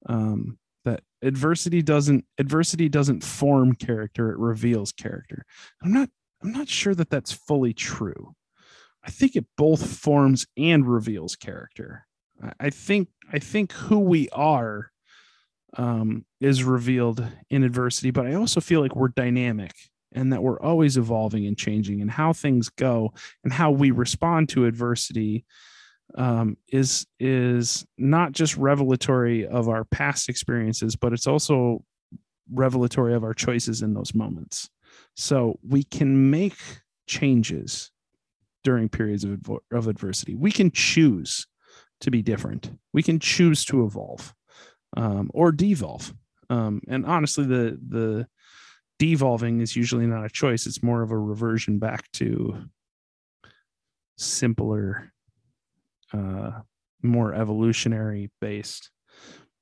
Um, 0.07 0.59
that 0.85 1.03
adversity 1.23 1.83
doesn't 1.83 2.25
adversity 2.39 2.89
doesn't 2.89 3.23
form 3.23 3.75
character; 3.75 4.31
it 4.33 4.39
reveals 4.39 4.93
character. 4.93 5.45
I'm 5.83 5.93
not 5.93 6.09
I'm 6.43 6.53
not 6.53 6.69
sure 6.69 6.95
that 6.95 7.11
that's 7.11 7.33
fully 7.33 7.73
true. 7.73 8.35
I 9.05 9.11
think 9.11 9.37
it 9.37 9.47
both 9.57 9.87
forms 9.99 10.47
and 10.57 10.87
reveals 10.87 11.37
character. 11.37 12.07
I 12.59 12.71
think 12.71 13.09
I 13.33 13.39
think 13.39 13.73
who 13.73 13.99
we 13.99 14.29
are 14.31 14.91
um, 15.77 16.25
is 16.41 16.65
revealed 16.65 17.25
in 17.49 17.63
adversity, 17.63 18.11
but 18.11 18.27
I 18.27 18.35
also 18.35 18.61
feel 18.61 18.81
like 18.81 18.97
we're 18.97 19.09
dynamic 19.09 19.73
and 20.13 20.33
that 20.33 20.43
we're 20.43 20.61
always 20.61 20.97
evolving 20.97 21.47
and 21.47 21.57
changing 21.57 22.01
and 22.01 22.11
how 22.11 22.33
things 22.33 22.69
go 22.69 23.13
and 23.45 23.53
how 23.53 23.71
we 23.71 23.91
respond 23.91 24.49
to 24.51 24.67
adversity 24.67 25.45
um, 26.17 26.57
is 26.69 27.07
is 27.21 27.87
not 27.97 28.33
just 28.33 28.57
revelatory 28.57 29.47
of 29.47 29.69
our 29.69 29.85
past 29.85 30.29
experiences, 30.29 30.97
but 30.97 31.13
it's 31.13 31.27
also 31.27 31.85
revelatory 32.53 33.15
of 33.15 33.23
our 33.23 33.35
choices 33.35 33.83
in 33.83 33.95
those 33.95 34.15
moments. 34.15 34.69
So 35.15 35.59
we 35.67 35.85
can 35.85 36.31
make 36.31 36.57
changes 37.07 37.93
during 38.65 38.89
periods 38.89 39.25
of, 39.25 39.41
of 39.73 39.87
adversity. 39.87 40.35
We 40.35 40.53
can 40.53 40.71
choose 40.71 41.47
to 42.01 42.11
be 42.11 42.23
different. 42.23 42.71
We 42.93 43.03
can 43.03 43.19
choose 43.19 43.65
to 43.67 43.85
evolve 43.85 44.35
um, 44.97 45.31
or 45.33 45.53
devolve. 45.53 46.13
Um, 46.49 46.81
and 46.89 47.07
honestly, 47.07 47.45
the 47.45 47.79
the 47.89 48.27
devolving 48.99 49.61
is 49.61 49.77
usually 49.77 50.07
not 50.07 50.25
a 50.25 50.31
choice. 50.31 50.67
It's 50.67 50.83
more 50.83 51.03
of 51.03 51.11
a 51.11 51.19
reversion 51.19 51.79
back 51.79 52.11
to 52.13 52.65
simpler, 54.17 55.13
uh, 56.13 56.61
more 57.03 57.35
evolutionary 57.35 58.31
based 58.41 58.91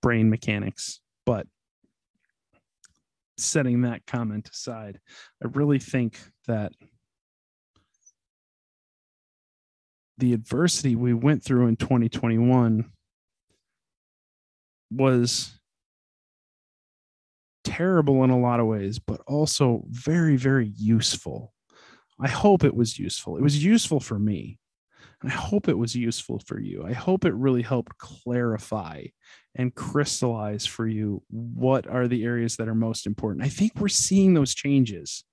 brain 0.02 0.30
mechanics. 0.30 1.00
But 1.26 1.46
setting 3.36 3.82
that 3.82 4.06
comment 4.06 4.48
aside, 4.52 4.98
I 5.42 5.48
really 5.48 5.78
think 5.78 6.18
that 6.46 6.72
the 10.18 10.32
adversity 10.32 10.96
we 10.96 11.14
went 11.14 11.42
through 11.44 11.66
in 11.66 11.76
2021 11.76 12.90
was 14.90 15.58
terrible 17.64 18.24
in 18.24 18.30
a 18.30 18.38
lot 18.38 18.60
of 18.60 18.66
ways, 18.66 18.98
but 18.98 19.20
also 19.26 19.84
very, 19.88 20.36
very 20.36 20.72
useful. 20.76 21.52
I 22.20 22.28
hope 22.28 22.64
it 22.64 22.74
was 22.74 22.98
useful. 22.98 23.36
It 23.36 23.42
was 23.42 23.62
useful 23.64 24.00
for 24.00 24.18
me. 24.18 24.58
I 25.22 25.28
hope 25.28 25.68
it 25.68 25.78
was 25.78 25.94
useful 25.94 26.40
for 26.46 26.60
you. 26.60 26.84
I 26.84 26.92
hope 26.92 27.24
it 27.24 27.34
really 27.34 27.62
helped 27.62 27.98
clarify 27.98 29.04
and 29.56 29.74
crystallize 29.74 30.64
for 30.64 30.86
you 30.86 31.22
what 31.28 31.86
are 31.88 32.06
the 32.06 32.24
areas 32.24 32.56
that 32.56 32.68
are 32.68 32.74
most 32.74 33.06
important. 33.06 33.44
I 33.44 33.48
think 33.48 33.72
we're 33.76 33.88
seeing 33.88 34.34
those 34.34 34.54
changes 34.54 35.24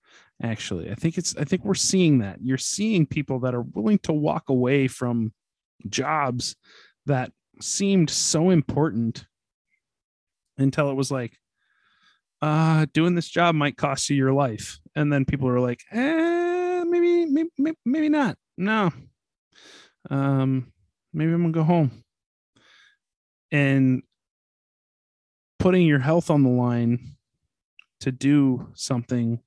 actually. 0.42 0.92
I 0.92 0.96
think 0.96 1.18
it's 1.18 1.36
I 1.38 1.44
think 1.44 1.64
we're 1.64 1.74
seeing 1.74 2.20
that. 2.20 2.40
You're 2.42 2.58
seeing 2.58 3.06
people 3.06 3.40
that 3.42 3.56
are 3.56 3.62
willing 3.62 4.00
to 4.00 4.14
walk 4.14 4.50
away 4.50 4.88
from 4.88 5.34
jobs 5.90 6.56
that 7.06 7.32
seemed 7.62 8.10
so 8.10 8.50
important 8.50 9.26
until 10.58 10.90
it 10.90 10.96
was 10.96 11.12
like 11.12 11.38
uh 12.42 12.86
doing 12.94 13.16
this 13.16 13.30
job 13.30 13.56
might 13.56 13.78
cost 13.78 14.10
you 14.10 14.16
your 14.16 14.34
life 14.34 14.80
and 14.96 15.12
then 15.12 15.26
people 15.26 15.48
are 15.48 15.60
like 15.60 15.82
eh, 15.92 16.84
maybe, 16.84 17.26
maybe 17.26 17.78
maybe 17.86 18.10
not 18.10 18.38
no 18.58 18.92
um 20.10 20.72
maybe 21.14 21.32
i'm 21.32 21.42
gonna 21.42 21.54
go 21.54 21.64
home 21.64 22.04
and 23.52 24.04
putting 25.60 25.86
your 25.86 26.00
health 26.00 26.30
on 26.30 26.44
the 26.44 26.50
line 26.50 27.16
to 28.02 28.12
do 28.12 28.68
something 28.76 29.40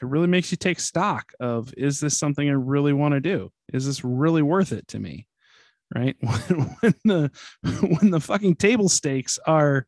it 0.00 0.06
really 0.06 0.26
makes 0.26 0.50
you 0.50 0.56
take 0.56 0.80
stock 0.80 1.32
of 1.40 1.72
is 1.76 2.00
this 2.00 2.18
something 2.18 2.48
I 2.48 2.52
really 2.52 2.92
want 2.92 3.14
to 3.14 3.20
do? 3.20 3.50
Is 3.72 3.86
this 3.86 4.04
really 4.04 4.42
worth 4.42 4.72
it 4.72 4.88
to 4.88 4.98
me? 4.98 5.26
Right. 5.94 6.16
When, 6.20 6.76
when 6.80 6.94
the 7.04 7.30
when 7.62 8.10
the 8.10 8.20
fucking 8.20 8.56
table 8.56 8.88
stakes 8.88 9.38
are 9.46 9.86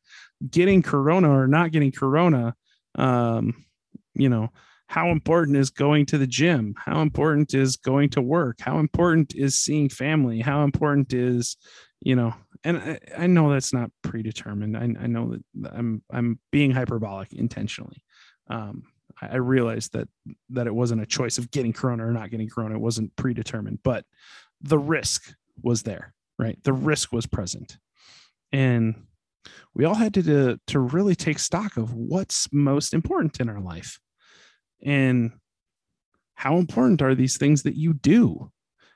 getting 0.49 0.83
corona 0.83 1.31
or 1.31 1.49
not 1.49 1.73
getting 1.73 1.93
corona, 1.93 2.55
um, 2.95 3.65
you 4.15 4.29
know, 4.29 4.51
how 4.87 5.11
important 5.11 5.57
is 5.57 5.71
going 5.71 6.07
to 6.07 6.19
the 6.19 6.27
gym? 6.27 6.75
How 6.79 7.03
important 7.03 7.53
is 7.53 7.77
going 7.77 8.11
to 8.11 8.23
work? 8.23 8.59
How 8.61 8.79
important 8.79 9.35
is 9.35 9.59
seeing 9.59 9.89
family? 9.89 10.41
How 10.41 10.65
important 10.65 11.13
is, 11.13 11.57
you 12.01 12.17
know, 12.17 12.35
and 12.65 12.79
I, 12.79 12.99
I 13.17 13.27
know 13.27 13.51
that's 13.51 13.73
not 13.73 13.91
predetermined. 14.03 14.77
I, 14.77 15.05
I 15.05 15.07
know 15.07 15.37
that 15.61 15.73
I'm 15.73 16.03
I'm 16.11 16.39
being 16.51 16.71
hyperbolic 16.71 17.33
intentionally. 17.33 18.03
Um, 18.49 18.85
I 19.21 19.37
realized 19.37 19.93
that 19.95 20.09
that 20.51 20.67
it 20.67 20.75
wasn't 20.75 21.03
a 21.03 21.07
choice 21.07 21.39
of 21.39 21.51
getting 21.51 21.73
corona 21.73 22.07
or 22.07 22.13
not 22.13 22.31
getting 22.31 22.49
corona. 22.49 22.77
It 22.77 22.81
wasn't 22.81 23.15
predetermined, 23.17 23.81
but 23.83 24.05
the 24.61 24.79
risk 24.79 25.35
was 25.63 25.83
there, 25.83 26.15
right? 26.39 26.59
The 26.63 26.73
risk 26.73 27.13
was 27.13 27.27
present. 27.27 27.79
And 28.53 29.07
we 29.75 29.85
all 29.85 29.95
had 29.95 30.15
to, 30.15 30.23
to, 30.23 30.61
to 30.69 30.79
really 30.79 31.15
take 31.15 31.39
stock 31.39 31.77
of 31.77 31.95
what's 31.95 32.49
most 32.53 32.95
important 32.95 33.41
in 33.41 33.49
our 33.49 33.61
life. 33.61 34.01
And 34.83 35.33
how 36.35 36.57
important 36.57 37.03
are 37.03 37.15
these 37.15 37.37
things 37.37 37.63
that 37.65 37.77
you 37.77 37.95
do? 37.95 38.51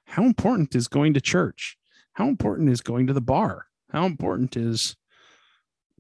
How 0.07 0.25
important 0.25 0.75
is 0.75 0.89
going 0.89 1.15
to 1.15 1.21
church? 1.21 1.77
How 2.15 2.29
important 2.29 2.69
is 2.69 2.81
going 2.81 3.07
to 3.07 3.13
the 3.13 3.21
bar? 3.21 3.67
How 3.91 4.07
important 4.07 4.57
is 4.57 4.97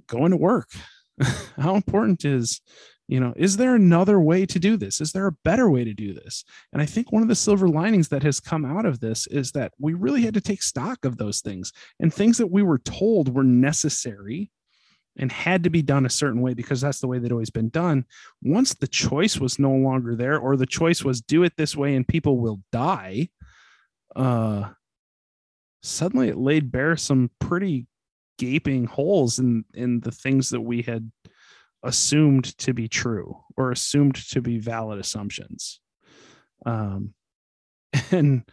going 0.06 0.30
to 0.30 0.36
work? 0.36 0.70
how 1.58 1.74
important 1.74 2.24
is 2.24 2.60
you 3.08 3.20
know 3.20 3.32
is 3.36 3.56
there 3.56 3.74
another 3.74 4.20
way 4.20 4.46
to 4.46 4.58
do 4.58 4.76
this? 4.76 5.00
Is 5.00 5.12
there 5.12 5.26
a 5.26 5.36
better 5.44 5.70
way 5.70 5.84
to 5.84 5.94
do 5.94 6.14
this? 6.14 6.44
And 6.72 6.80
i 6.80 6.86
think 6.86 7.12
one 7.12 7.22
of 7.22 7.28
the 7.28 7.34
silver 7.34 7.68
linings 7.68 8.08
that 8.08 8.22
has 8.22 8.40
come 8.40 8.64
out 8.64 8.86
of 8.86 9.00
this 9.00 9.26
is 9.26 9.52
that 9.52 9.72
we 9.78 9.94
really 9.94 10.22
had 10.22 10.34
to 10.34 10.40
take 10.40 10.62
stock 10.62 11.04
of 11.04 11.16
those 11.16 11.40
things 11.40 11.72
and 12.00 12.12
things 12.12 12.38
that 12.38 12.50
we 12.50 12.62
were 12.62 12.78
told 12.78 13.34
were 13.34 13.44
necessary 13.44 14.50
and 15.18 15.30
had 15.30 15.64
to 15.64 15.70
be 15.70 15.82
done 15.82 16.06
a 16.06 16.10
certain 16.10 16.40
way 16.40 16.54
because 16.54 16.80
that's 16.80 17.00
the 17.00 17.06
way 17.06 17.18
they'd 17.18 17.32
always 17.32 17.50
been 17.50 17.68
done. 17.68 18.06
Once 18.40 18.72
the 18.72 18.86
choice 18.86 19.38
was 19.38 19.58
no 19.58 19.72
longer 19.72 20.16
there 20.16 20.38
or 20.38 20.56
the 20.56 20.64
choice 20.64 21.04
was 21.04 21.20
do 21.20 21.42
it 21.42 21.52
this 21.56 21.76
way 21.76 21.94
and 21.94 22.08
people 22.08 22.38
will 22.38 22.60
die 22.70 23.28
uh 24.16 24.68
suddenly 25.82 26.28
it 26.28 26.36
laid 26.36 26.70
bare 26.70 26.96
some 26.96 27.30
pretty 27.38 27.86
gaping 28.38 28.86
holes 28.86 29.38
in 29.38 29.64
in 29.74 30.00
the 30.00 30.10
things 30.10 30.50
that 30.50 30.60
we 30.60 30.82
had 30.82 31.10
assumed 31.82 32.56
to 32.58 32.72
be 32.72 32.88
true 32.88 33.36
or 33.56 33.70
assumed 33.70 34.14
to 34.14 34.40
be 34.40 34.58
valid 34.58 34.98
assumptions. 34.98 35.80
Um, 36.64 37.14
and 38.10 38.44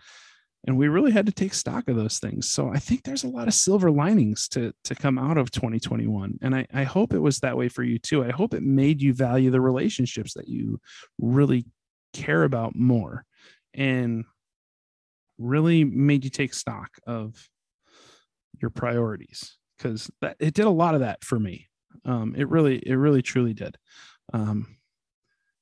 and 0.68 0.78
we 0.78 0.90
really 0.90 1.12
had 1.12 1.26
to 1.26 1.32
take 1.32 1.54
stock 1.54 1.88
of 1.88 1.96
those 1.96 2.20
things. 2.20 2.50
So 2.50 2.70
i 2.70 2.80
think 2.80 3.04
there's 3.04 3.24
a 3.24 3.30
lot 3.30 3.48
of 3.48 3.54
silver 3.54 3.92
linings 3.92 4.48
to 4.50 4.74
to 4.84 4.96
come 4.96 5.18
out 5.18 5.38
of 5.38 5.52
2021 5.52 6.40
and 6.42 6.54
i 6.54 6.68
i 6.74 6.84
hope 6.84 7.14
it 7.14 7.20
was 7.20 7.40
that 7.40 7.58
way 7.58 7.70
for 7.70 7.84
you 7.84 7.98
too. 7.98 8.24
I 8.24 8.32
hope 8.32 8.54
it 8.54 8.64
made 8.64 9.02
you 9.02 9.14
value 9.14 9.52
the 9.52 9.62
relationships 9.62 10.34
that 10.34 10.48
you 10.48 10.80
really 11.18 11.66
care 12.14 12.44
about 12.44 12.76
more 12.76 13.26
and 13.74 14.26
really 15.38 15.84
made 15.84 16.24
you 16.24 16.30
take 16.30 16.54
stock 16.54 16.90
of 17.08 17.50
your 18.62 18.70
priorities. 18.70 19.58
Because 19.78 20.12
it 20.40 20.54
did 20.54 20.66
a 20.66 20.70
lot 20.70 20.94
of 20.94 21.00
that 21.00 21.24
for 21.24 21.40
me 21.40 21.69
um, 22.06 22.36
it 22.38 22.50
really, 22.50 22.78
it 22.78 22.96
really, 22.96 23.22
truly 23.22 23.54
did. 23.54 23.78
Um, 24.34 24.78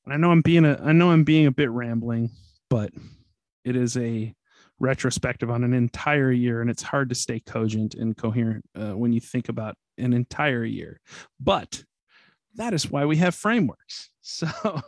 and 0.06 0.14
I 0.14 0.18
know 0.18 0.32
I'm 0.32 0.42
being 0.42 0.66
a, 0.66 0.80
I 0.84 0.92
know 0.92 1.12
I'm 1.12 1.24
being 1.24 1.48
a 1.48 1.52
bit 1.52 1.70
rambling, 1.70 2.32
but 2.70 2.92
it 3.66 3.76
is 3.76 3.98
a 3.98 4.34
retrospective 4.80 5.50
on 5.50 5.64
an 5.64 5.74
entire 5.74 6.32
year, 6.32 6.62
and 6.62 6.70
it's 6.70 6.84
hard 6.84 7.10
to 7.10 7.16
stay 7.16 7.40
cogent 7.40 7.96
and 7.96 8.16
coherent 8.16 8.64
uh, 8.76 8.92
when 8.92 9.12
you 9.12 9.20
think 9.20 9.50
about 9.50 9.76
an 9.98 10.14
entire 10.14 10.64
year. 10.64 11.00
But 11.40 11.84
that 12.56 12.74
is 12.74 12.90
why 12.90 13.06
we 13.06 13.18
have 13.18 13.36
frameworks. 13.36 14.10
So, 14.30 14.82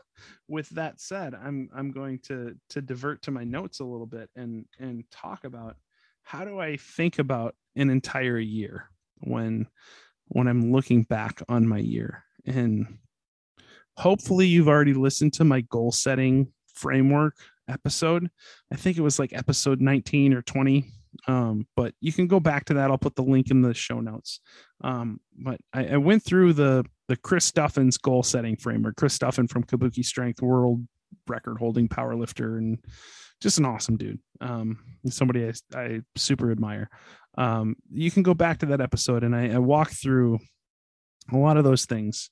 with 0.49 0.67
that 0.71 0.99
said, 0.99 1.33
I'm 1.33 1.69
I'm 1.73 1.91
going 1.91 2.19
to 2.23 2.55
to 2.71 2.81
divert 2.81 3.21
to 3.21 3.31
my 3.31 3.45
notes 3.45 3.79
a 3.79 3.85
little 3.85 4.05
bit 4.05 4.29
and 4.35 4.65
and 4.77 5.05
talk 5.11 5.45
about 5.45 5.77
how 6.23 6.43
do 6.43 6.59
I 6.59 6.75
think 6.75 7.19
about 7.19 7.55
an 7.77 7.89
entire 7.89 8.37
year 8.37 8.89
when 9.21 9.65
when 10.29 10.47
I'm 10.47 10.71
looking 10.71 11.03
back 11.03 11.41
on 11.49 11.67
my 11.67 11.79
year. 11.79 12.23
And 12.45 12.99
hopefully, 13.97 14.47
you've 14.47 14.67
already 14.67 14.93
listened 14.93 15.33
to 15.33 15.43
my 15.43 15.61
goal 15.61 15.91
setting 15.91 16.51
framework 16.73 17.35
episode. 17.67 18.29
I 18.71 18.75
think 18.75 18.97
it 18.97 19.01
was 19.01 19.19
like 19.19 19.33
episode 19.33 19.81
19 19.81 20.33
or 20.33 20.41
20. 20.41 20.85
Um, 21.27 21.67
but 21.75 21.93
you 21.99 22.13
can 22.13 22.27
go 22.27 22.39
back 22.39 22.65
to 22.65 22.75
that. 22.75 22.91
I'll 22.91 22.97
put 22.97 23.15
the 23.15 23.23
link 23.23 23.51
in 23.51 23.61
the 23.61 23.73
show 23.73 23.99
notes. 23.99 24.39
Um, 24.83 25.19
but 25.37 25.59
I, 25.73 25.87
I 25.87 25.97
went 25.97 26.23
through 26.23 26.53
the 26.53 26.85
the 27.07 27.17
Chris 27.17 27.51
Duffin's 27.51 27.97
goal 27.97 28.23
setting 28.23 28.55
framework. 28.55 28.95
Chris 28.95 29.17
Duffin 29.17 29.49
from 29.49 29.63
Kabuki 29.63 30.05
Strength, 30.05 30.41
world 30.41 30.87
record 31.27 31.57
holding 31.57 31.87
power 31.87 32.15
lifter, 32.15 32.57
and 32.57 32.77
just 33.41 33.57
an 33.57 33.65
awesome 33.65 33.97
dude. 33.97 34.19
Um, 34.41 34.79
somebody 35.07 35.47
I, 35.47 35.53
I 35.77 36.01
super 36.15 36.51
admire 36.51 36.89
um, 37.39 37.75
you 37.89 38.11
can 38.11 38.21
go 38.21 38.33
back 38.33 38.59
to 38.59 38.67
that 38.67 38.81
episode 38.81 39.23
and 39.23 39.35
I, 39.35 39.53
I 39.53 39.57
walk 39.59 39.91
through 39.91 40.39
a 41.31 41.37
lot 41.37 41.57
of 41.57 41.63
those 41.63 41.85
things. 41.85 42.29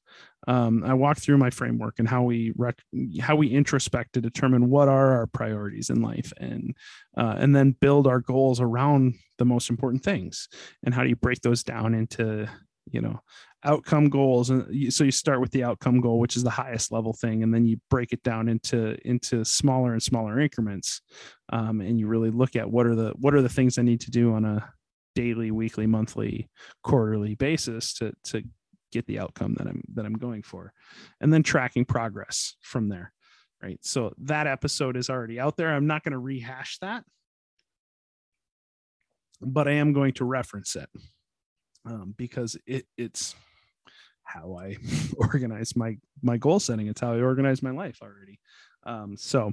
Um, 0.47 0.83
I 0.83 0.93
walk 0.93 1.17
through 1.17 1.37
my 1.37 1.49
framework 1.49 1.95
and 1.99 2.07
how 2.07 2.23
we 2.23 2.51
rec- 2.57 2.83
how 3.21 3.35
we 3.35 3.47
introspect 3.47 4.13
to 4.13 4.21
determine 4.21 4.69
what 4.69 4.87
are 4.87 5.13
our 5.13 5.27
priorities 5.27 5.89
in 5.89 6.01
life, 6.01 6.31
and 6.37 6.75
uh, 7.17 7.35
and 7.37 7.55
then 7.55 7.75
build 7.79 8.07
our 8.07 8.19
goals 8.19 8.59
around 8.59 9.15
the 9.37 9.45
most 9.45 9.69
important 9.69 10.03
things. 10.03 10.47
And 10.83 10.93
how 10.93 11.03
do 11.03 11.09
you 11.09 11.15
break 11.15 11.41
those 11.41 11.63
down 11.63 11.93
into 11.93 12.47
you 12.91 13.01
know 13.01 13.19
outcome 13.63 14.07
goals 14.07 14.49
and 14.49 14.93
so 14.93 15.03
you 15.03 15.11
start 15.11 15.41
with 15.41 15.51
the 15.51 15.63
outcome 15.63 15.99
goal 15.99 16.19
which 16.19 16.37
is 16.37 16.43
the 16.43 16.49
highest 16.49 16.91
level 16.91 17.11
thing 17.11 17.41
and 17.43 17.53
then 17.53 17.65
you 17.65 17.75
break 17.89 18.13
it 18.13 18.21
down 18.23 18.47
into 18.47 18.95
into 19.05 19.43
smaller 19.43 19.93
and 19.93 20.01
smaller 20.01 20.39
increments 20.39 21.01
um, 21.51 21.81
and 21.81 21.99
you 21.99 22.07
really 22.07 22.29
look 22.29 22.55
at 22.55 22.69
what 22.69 22.85
are 22.85 22.95
the 22.95 23.11
what 23.17 23.33
are 23.33 23.41
the 23.41 23.49
things 23.49 23.77
i 23.77 23.81
need 23.81 23.99
to 23.99 24.11
do 24.11 24.31
on 24.31 24.45
a 24.45 24.69
daily 25.17 25.49
weekly 25.49 25.87
monthly 25.87 26.47
quarterly 26.83 27.33
basis 27.33 27.91
to 27.91 28.13
to 28.23 28.43
get 28.91 29.07
the 29.07 29.17
outcome 29.17 29.55
that 29.55 29.65
i'm 29.65 29.81
that 29.95 30.05
i'm 30.05 30.13
going 30.13 30.43
for 30.43 30.71
and 31.19 31.33
then 31.33 31.41
tracking 31.41 31.83
progress 31.83 32.55
from 32.61 32.87
there 32.87 33.11
right 33.63 33.79
so 33.81 34.13
that 34.19 34.45
episode 34.45 34.95
is 34.95 35.09
already 35.09 35.39
out 35.39 35.57
there 35.57 35.73
i'm 35.73 35.87
not 35.87 36.03
going 36.03 36.11
to 36.11 36.19
rehash 36.19 36.77
that 36.81 37.03
but 39.41 39.67
i 39.67 39.71
am 39.71 39.91
going 39.91 40.13
to 40.13 40.23
reference 40.23 40.75
it 40.75 40.89
um, 41.87 42.13
because 42.15 42.55
it, 42.67 42.85
it's 42.95 43.33
how 44.27 44.57
I 44.59 44.75
organize 45.17 45.75
my 45.75 45.97
my 46.21 46.37
goal 46.37 46.59
setting. 46.59 46.87
It's 46.87 47.01
how 47.01 47.13
I 47.13 47.21
organize 47.21 47.63
my 47.63 47.71
life 47.71 47.99
already. 48.01 48.39
Um, 48.85 49.17
so 49.17 49.51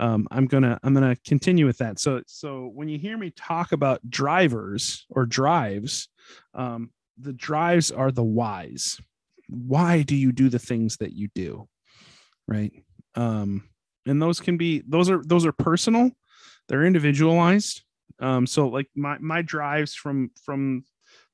um, 0.00 0.26
I'm 0.30 0.46
gonna 0.46 0.78
I'm 0.82 0.94
gonna 0.94 1.16
continue 1.24 1.66
with 1.66 1.78
that. 1.78 2.00
So 2.00 2.22
so 2.26 2.70
when 2.74 2.88
you 2.88 2.98
hear 2.98 3.16
me 3.16 3.30
talk 3.30 3.72
about 3.72 4.08
drivers 4.10 5.06
or 5.10 5.26
drives, 5.26 6.08
um, 6.54 6.90
the 7.18 7.32
drives 7.32 7.90
are 7.90 8.10
the 8.10 8.24
whys. 8.24 9.00
Why 9.48 10.02
do 10.02 10.16
you 10.16 10.32
do 10.32 10.48
the 10.48 10.58
things 10.58 10.96
that 10.96 11.12
you 11.12 11.28
do, 11.34 11.68
right? 12.48 12.72
Um, 13.14 13.68
and 14.06 14.20
those 14.20 14.40
can 14.40 14.56
be 14.56 14.82
those 14.86 15.08
are 15.08 15.22
those 15.24 15.46
are 15.46 15.52
personal, 15.52 16.10
they're 16.68 16.84
individualized. 16.84 17.82
Um, 18.20 18.46
so 18.46 18.68
like 18.68 18.88
my 18.94 19.18
my 19.18 19.42
drives 19.42 19.94
from 19.94 20.30
from 20.44 20.84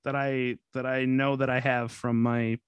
that 0.05 0.16
I 0.16 0.57
that 0.75 0.87
I 0.87 1.05
know 1.05 1.37
that 1.37 1.51
I 1.51 1.61
have 1.61 1.93
from 1.93 2.23
my 2.23 2.59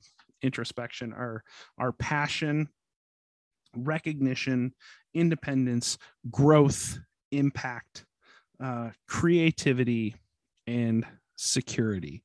introspection 0.43 1.13
are 1.13 1.43
are 1.79 1.93
passion, 1.93 2.69
recognition, 3.77 4.75
independence, 5.15 5.99
growth, 6.31 6.99
impact, 7.31 8.05
uh, 8.63 8.91
creativity, 9.09 10.15
and 10.67 11.05
security. 11.37 12.23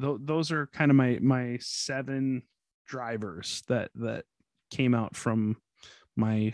Th- 0.00 0.18
those 0.20 0.50
are 0.52 0.66
kind 0.68 0.90
of 0.90 0.96
my 0.96 1.18
my 1.20 1.58
seven 1.60 2.42
drivers 2.86 3.62
that 3.68 3.90
that 3.96 4.24
came 4.70 4.94
out 4.94 5.16
from 5.16 5.56
my 6.16 6.52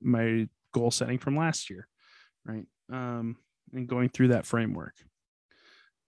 my 0.00 0.48
goal 0.72 0.90
setting 0.90 1.18
from 1.18 1.36
last 1.36 1.70
year, 1.70 1.88
right? 2.44 2.66
Um, 2.92 3.36
and 3.72 3.88
going 3.88 4.08
through 4.08 4.28
that 4.28 4.46
framework. 4.46 4.94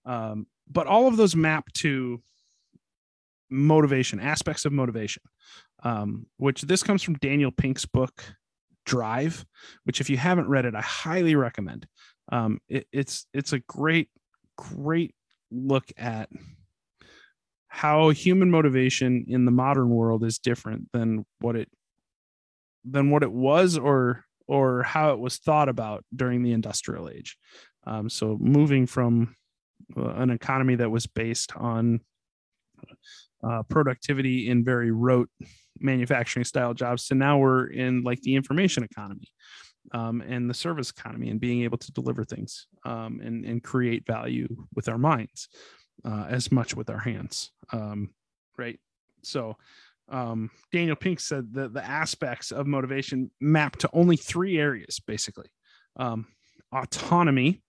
Um, 0.05 0.47
but 0.69 0.87
all 0.87 1.07
of 1.07 1.17
those 1.17 1.35
map 1.35 1.71
to 1.73 2.21
motivation 3.49 4.19
aspects 4.19 4.65
of 4.65 4.71
motivation 4.71 5.23
um, 5.83 6.25
which 6.37 6.61
this 6.63 6.83
comes 6.83 7.01
from 7.01 7.15
daniel 7.15 7.51
pink's 7.51 7.85
book 7.85 8.23
drive 8.85 9.45
which 9.83 10.01
if 10.01 10.09
you 10.09 10.17
haven't 10.17 10.47
read 10.47 10.65
it 10.65 10.75
i 10.75 10.81
highly 10.81 11.35
recommend. 11.35 11.87
Um, 12.31 12.59
it, 12.67 12.87
it's 12.91 13.25
it's 13.33 13.53
a 13.53 13.59
great 13.59 14.09
great 14.57 15.15
look 15.51 15.85
at 15.97 16.29
how 17.67 18.09
human 18.09 18.51
motivation 18.51 19.25
in 19.27 19.45
the 19.45 19.51
modern 19.51 19.89
world 19.89 20.23
is 20.23 20.39
different 20.39 20.91
than 20.91 21.25
what 21.39 21.55
it 21.55 21.69
than 22.85 23.09
what 23.09 23.23
it 23.23 23.31
was 23.31 23.77
or 23.77 24.25
or 24.47 24.83
how 24.83 25.13
it 25.13 25.19
was 25.19 25.37
thought 25.37 25.69
about 25.69 26.03
during 26.15 26.43
the 26.43 26.53
industrial 26.53 27.09
age. 27.09 27.37
Um, 27.85 28.09
so 28.09 28.37
moving 28.39 28.85
from 28.87 29.35
uh, 29.95 30.09
an 30.09 30.29
economy 30.29 30.75
that 30.75 30.91
was 30.91 31.07
based 31.07 31.55
on 31.55 32.01
uh, 33.43 33.63
productivity 33.63 34.49
in 34.49 34.63
very 34.63 34.91
rote 34.91 35.29
manufacturing 35.79 36.43
style 36.43 36.73
jobs 36.73 37.07
to 37.07 37.15
now 37.15 37.37
we're 37.37 37.67
in 37.67 38.03
like 38.03 38.21
the 38.21 38.35
information 38.35 38.83
economy 38.83 39.27
um, 39.93 40.21
and 40.21 40.49
the 40.49 40.53
service 40.53 40.89
economy 40.89 41.29
and 41.29 41.39
being 41.39 41.63
able 41.63 41.77
to 41.77 41.91
deliver 41.91 42.23
things 42.23 42.67
um, 42.85 43.21
and, 43.23 43.45
and 43.45 43.63
create 43.63 44.05
value 44.05 44.47
with 44.75 44.89
our 44.89 44.97
minds 44.97 45.47
uh, 46.05 46.25
as 46.29 46.51
much 46.51 46.75
with 46.75 46.89
our 46.89 46.99
hands 46.99 47.51
um, 47.71 48.09
right? 48.57 48.79
So 49.23 49.55
um, 50.09 50.49
daniel 50.71 50.95
pink 50.95 51.19
said 51.19 51.53
that 51.53 51.73
the 51.73 51.85
aspects 51.85 52.51
of 52.51 52.67
motivation 52.67 53.31
map 53.39 53.77
to 53.77 53.89
only 53.93 54.17
three 54.17 54.59
areas 54.59 54.99
basically. 54.99 55.47
Um, 55.95 56.27
autonomy 56.71 57.61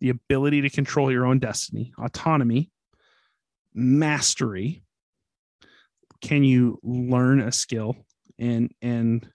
the 0.00 0.08
ability 0.08 0.62
to 0.62 0.70
control 0.70 1.12
your 1.12 1.26
own 1.26 1.38
destiny, 1.38 1.92
autonomy, 1.98 2.70
mastery. 3.74 4.82
Can 6.20 6.44
you 6.44 6.78
learn 6.82 7.40
a 7.40 7.52
skill 7.52 7.96
and 8.38 8.70
and 8.82 9.28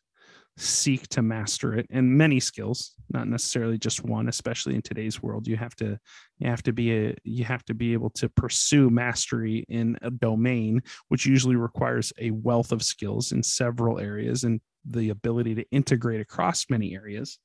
seek 0.57 1.05
to 1.09 1.21
master 1.21 1.73
it 1.73 1.85
and 1.89 2.17
many 2.17 2.39
skills 2.39 2.93
not 3.11 3.27
necessarily 3.27 3.77
just 3.77 4.05
one 4.05 4.29
especially 4.29 4.73
in 4.73 4.81
today's 4.81 5.21
world 5.21 5.45
you 5.49 5.57
have 5.57 5.75
to 5.75 5.99
you 6.37 6.47
have 6.47 6.63
to 6.63 6.71
be 6.71 6.93
a 6.93 7.15
you 7.25 7.43
have 7.43 7.61
to 7.65 7.73
be 7.73 7.91
able 7.91 8.09
to 8.09 8.29
pursue 8.29 8.89
mastery 8.89 9.65
in 9.67 9.97
a 10.01 10.09
domain 10.09 10.81
which 11.09 11.25
usually 11.25 11.57
requires 11.57 12.13
a 12.19 12.31
wealth 12.31 12.71
of 12.71 12.81
skills 12.81 13.33
in 13.33 13.43
several 13.43 13.99
areas 13.99 14.45
and 14.45 14.61
the 14.85 15.09
ability 15.09 15.53
to 15.55 15.65
integrate 15.71 16.21
across 16.21 16.69
many 16.69 16.95
areas 16.95 17.37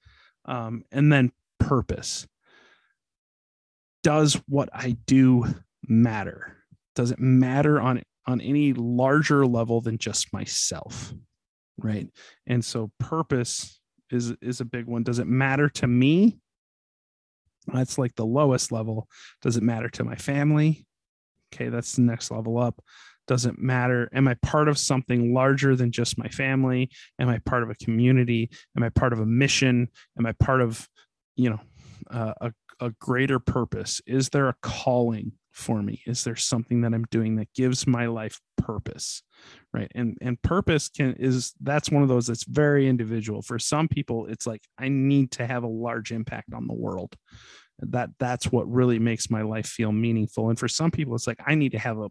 um, 0.44 0.84
and 0.92 1.12
then 1.12 1.32
purpose 1.58 2.28
does 4.02 4.40
what 4.48 4.68
I 4.72 4.96
do 5.06 5.46
matter? 5.86 6.56
Does 7.00 7.12
it 7.12 7.18
matter 7.18 7.80
on 7.80 8.02
on 8.26 8.42
any 8.42 8.74
larger 8.74 9.46
level 9.46 9.80
than 9.80 9.96
just 9.96 10.34
myself? 10.34 11.14
Right. 11.78 12.06
And 12.46 12.62
so 12.62 12.90
purpose 13.00 13.80
is 14.10 14.34
is 14.42 14.60
a 14.60 14.66
big 14.66 14.84
one. 14.84 15.02
Does 15.02 15.18
it 15.18 15.26
matter 15.26 15.70
to 15.70 15.86
me? 15.86 16.40
That's 17.72 17.96
like 17.96 18.14
the 18.16 18.26
lowest 18.26 18.70
level. 18.70 19.08
Does 19.40 19.56
it 19.56 19.62
matter 19.62 19.88
to 19.88 20.04
my 20.04 20.14
family? 20.14 20.84
Okay, 21.54 21.70
that's 21.70 21.96
the 21.96 22.02
next 22.02 22.30
level 22.30 22.58
up. 22.58 22.84
Does 23.26 23.46
it 23.46 23.58
matter? 23.58 24.10
Am 24.12 24.28
I 24.28 24.34
part 24.34 24.68
of 24.68 24.76
something 24.76 25.32
larger 25.32 25.76
than 25.76 25.92
just 25.92 26.18
my 26.18 26.28
family? 26.28 26.90
Am 27.18 27.30
I 27.30 27.38
part 27.38 27.62
of 27.62 27.70
a 27.70 27.76
community? 27.76 28.50
Am 28.76 28.82
I 28.82 28.90
part 28.90 29.14
of 29.14 29.20
a 29.20 29.26
mission? 29.26 29.88
Am 30.18 30.26
I 30.26 30.32
part 30.32 30.60
of, 30.60 30.86
you 31.34 31.48
know, 31.48 31.60
uh, 32.10 32.34
a, 32.42 32.52
a 32.78 32.90
greater 33.00 33.38
purpose? 33.38 34.02
Is 34.06 34.28
there 34.28 34.50
a 34.50 34.56
calling 34.60 35.32
for 35.52 35.82
me? 35.82 36.02
Is 36.06 36.24
there 36.24 36.36
something 36.36 36.82
that 36.82 36.94
I'm 36.94 37.06
doing 37.10 37.36
that 37.36 37.52
gives 37.54 37.86
my 37.86 38.06
life 38.06 38.40
purpose? 38.56 39.22
Right. 39.72 39.90
And 39.94 40.16
and 40.20 40.40
purpose 40.42 40.88
can 40.88 41.14
is 41.14 41.54
that's 41.60 41.90
one 41.90 42.02
of 42.02 42.08
those 42.08 42.26
that's 42.26 42.44
very 42.44 42.88
individual. 42.88 43.42
For 43.42 43.58
some 43.58 43.88
people, 43.88 44.26
it's 44.26 44.46
like 44.46 44.62
I 44.78 44.88
need 44.88 45.32
to 45.32 45.46
have 45.46 45.64
a 45.64 45.68
large 45.68 46.12
impact 46.12 46.54
on 46.54 46.66
the 46.66 46.74
world. 46.74 47.16
That 47.80 48.10
that's 48.18 48.52
what 48.52 48.70
really 48.70 48.98
makes 48.98 49.30
my 49.30 49.42
life 49.42 49.66
feel 49.66 49.92
meaningful. 49.92 50.50
And 50.50 50.58
for 50.58 50.68
some 50.68 50.90
people, 50.90 51.14
it's 51.14 51.26
like 51.26 51.40
I 51.44 51.54
need 51.54 51.72
to 51.72 51.78
have 51.78 51.98
a 51.98 52.10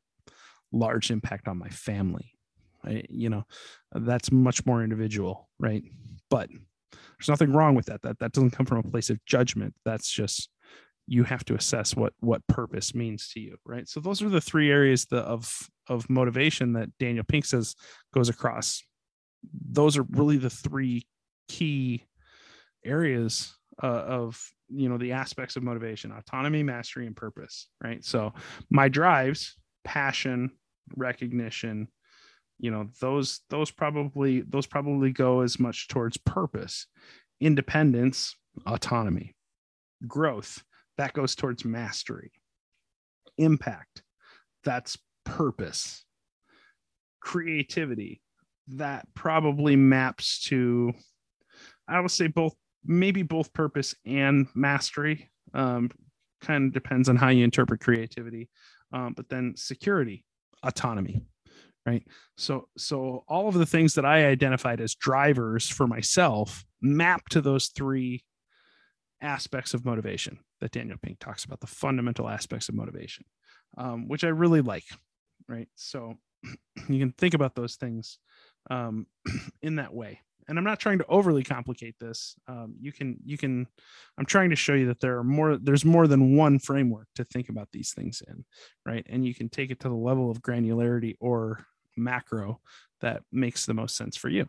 large 0.72 1.12
impact 1.12 1.48
on 1.48 1.58
my 1.58 1.70
family. 1.70 2.34
I, 2.84 3.04
you 3.10 3.30
know, 3.30 3.44
that's 3.92 4.32
much 4.32 4.66
more 4.66 4.84
individual, 4.84 5.50
right? 5.60 5.84
But 6.30 6.50
there's 6.92 7.30
nothing 7.30 7.52
wrong 7.54 7.76
with 7.76 7.88
that. 7.88 8.02
That 8.02 8.20
that 8.20 8.32
doesn't 8.32 8.52
come 8.52 8.66
from 8.66 8.80
a 8.80 8.84
place 8.84 9.10
of 9.10 9.24
judgment. 9.26 9.76
That's 9.86 10.10
just 10.10 10.50
you 11.10 11.24
have 11.24 11.44
to 11.44 11.56
assess 11.56 11.96
what 11.96 12.14
what 12.20 12.46
purpose 12.48 12.94
means 12.94 13.30
to 13.30 13.40
you 13.40 13.58
right? 13.66 13.88
So 13.90 14.00
those 14.00 14.22
are 14.22 14.30
the 14.30 14.42
three 14.42 14.72
areas 14.72 15.06
the, 15.06 15.20
of 15.20 15.52
of 15.88 16.10
motivation 16.10 16.74
that 16.74 16.96
daniel 17.00 17.24
pink 17.28 17.46
says 17.46 17.76
goes 18.14 18.30
across. 18.30 18.84
Those 19.72 19.98
are 19.98 20.04
really 20.04 20.38
the 20.38 20.50
three 20.50 21.08
key 21.48 22.06
areas 22.86 23.54
uh, 23.82 23.88
of 23.88 24.40
you 24.70 24.88
know 24.88 24.98
the 24.98 25.14
aspects 25.14 25.56
of 25.56 25.64
motivation 25.64 26.12
autonomy 26.12 26.64
mastery 26.64 27.08
and 27.08 27.16
purpose 27.16 27.68
right? 27.84 28.04
So 28.06 28.34
my 28.70 28.88
drives 28.88 29.56
passion 29.84 30.52
recognition 30.96 31.88
you 32.60 32.70
know 32.70 32.90
those 33.02 33.42
those 33.50 33.72
probably 33.72 34.42
those 34.42 34.68
probably 34.68 35.12
go 35.12 35.42
as 35.42 35.60
much 35.60 35.88
towards 35.88 36.18
purpose 36.18 36.86
independence 37.40 38.36
autonomy 38.68 39.34
growth 40.08 40.64
that 41.00 41.14
goes 41.14 41.34
towards 41.34 41.64
mastery 41.64 42.30
impact 43.38 44.04
that's 44.66 44.98
purpose 45.24 46.04
creativity 47.22 48.22
that 48.68 49.08
probably 49.14 49.78
maps 49.78 50.44
to 50.44 50.92
i 51.88 52.00
would 52.00 52.12
say 52.12 52.28
both 52.28 52.54
maybe 52.84 53.22
both 53.24 53.54
purpose 53.54 53.96
and 54.06 54.48
mastery 54.56 55.30
um, 55.54 55.90
kind 56.42 56.68
of 56.68 56.74
depends 56.74 57.08
on 57.08 57.16
how 57.16 57.30
you 57.30 57.46
interpret 57.46 57.80
creativity 57.80 58.50
um, 58.92 59.14
but 59.16 59.30
then 59.30 59.54
security 59.56 60.26
autonomy 60.64 61.22
right? 61.86 62.06
So 62.36 62.68
so 62.78 63.24
all 63.30 63.48
of 63.48 63.54
the 63.54 63.66
things 63.66 63.94
that 63.94 64.06
i 64.06 64.26
identified 64.26 64.82
as 64.82 64.96
drivers 64.96 65.70
for 65.70 65.88
myself 65.88 66.66
map 66.82 67.28
to 67.30 67.40
those 67.40 67.68
three 67.68 68.26
aspects 69.22 69.74
of 69.74 69.86
motivation 69.86 70.40
that 70.62 70.72
Daniel 70.72 70.98
Pink 71.02 71.20
talks 71.20 71.46
about, 71.46 71.60
the 71.60 71.68
fundamental 71.68 72.28
aspects 72.30 72.70
of 72.70 72.76
motivation. 72.76 73.26
um, 73.78 74.08
which 74.08 74.24
I 74.24 74.30
really 74.30 74.62
like. 74.62 74.86
Right. 75.48 75.68
So 75.76 76.16
you 76.90 77.00
can 77.00 77.12
think 77.18 77.34
about 77.34 77.56
those 77.56 77.76
things 77.76 78.20
um, 78.70 79.08
in 79.62 79.76
that 79.76 79.94
way. 79.94 80.22
And 80.48 80.58
I'm 80.58 80.64
not 80.64 80.80
trying 80.80 80.98
to 80.98 81.06
overly 81.08 81.44
complicate 81.44 81.96
this. 82.00 82.36
Um, 82.48 82.74
you 82.80 82.92
can, 82.92 83.18
you 83.24 83.38
can, 83.38 83.68
I'm 84.18 84.26
trying 84.26 84.50
to 84.50 84.56
show 84.56 84.74
you 84.74 84.88
that 84.88 85.00
there 85.00 85.20
are 85.20 85.24
more, 85.24 85.58
there's 85.58 85.86
more 85.86 86.08
than 86.08 86.36
one 86.36 86.58
framework 86.58 87.08
to 87.16 87.24
think 87.24 87.50
about 87.50 87.70
these 87.72 87.94
things 87.94 88.24
in, 88.28 88.46
right? 88.84 89.06
And 89.08 89.24
you 89.24 89.36
can 89.36 89.50
take 89.50 89.70
it 89.70 89.80
to 89.82 89.90
the 89.90 89.96
level 89.96 90.32
of 90.32 90.42
granularity 90.42 91.16
or 91.20 91.66
macro 91.96 92.62
that 93.02 93.22
makes 93.32 93.68
the 93.68 93.76
most 93.76 93.96
sense 93.96 94.18
for 94.18 94.28
you. 94.30 94.48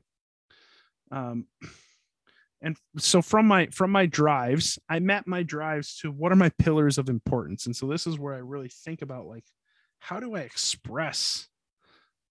Um, 1.12 1.48
and 2.62 2.76
so 2.98 3.22
from 3.22 3.46
my 3.46 3.66
from 3.68 3.90
my 3.90 4.06
drives 4.06 4.78
i 4.88 4.98
map 4.98 5.26
my 5.26 5.42
drives 5.42 5.98
to 5.98 6.10
what 6.10 6.32
are 6.32 6.36
my 6.36 6.50
pillars 6.58 6.98
of 6.98 7.08
importance. 7.08 7.66
And 7.66 7.74
so 7.74 7.86
this 7.86 8.06
is 8.06 8.18
where 8.18 8.34
i 8.34 8.38
really 8.38 8.68
think 8.68 9.02
about 9.02 9.26
like 9.26 9.44
how 9.98 10.20
do 10.20 10.34
i 10.34 10.40
express 10.40 11.48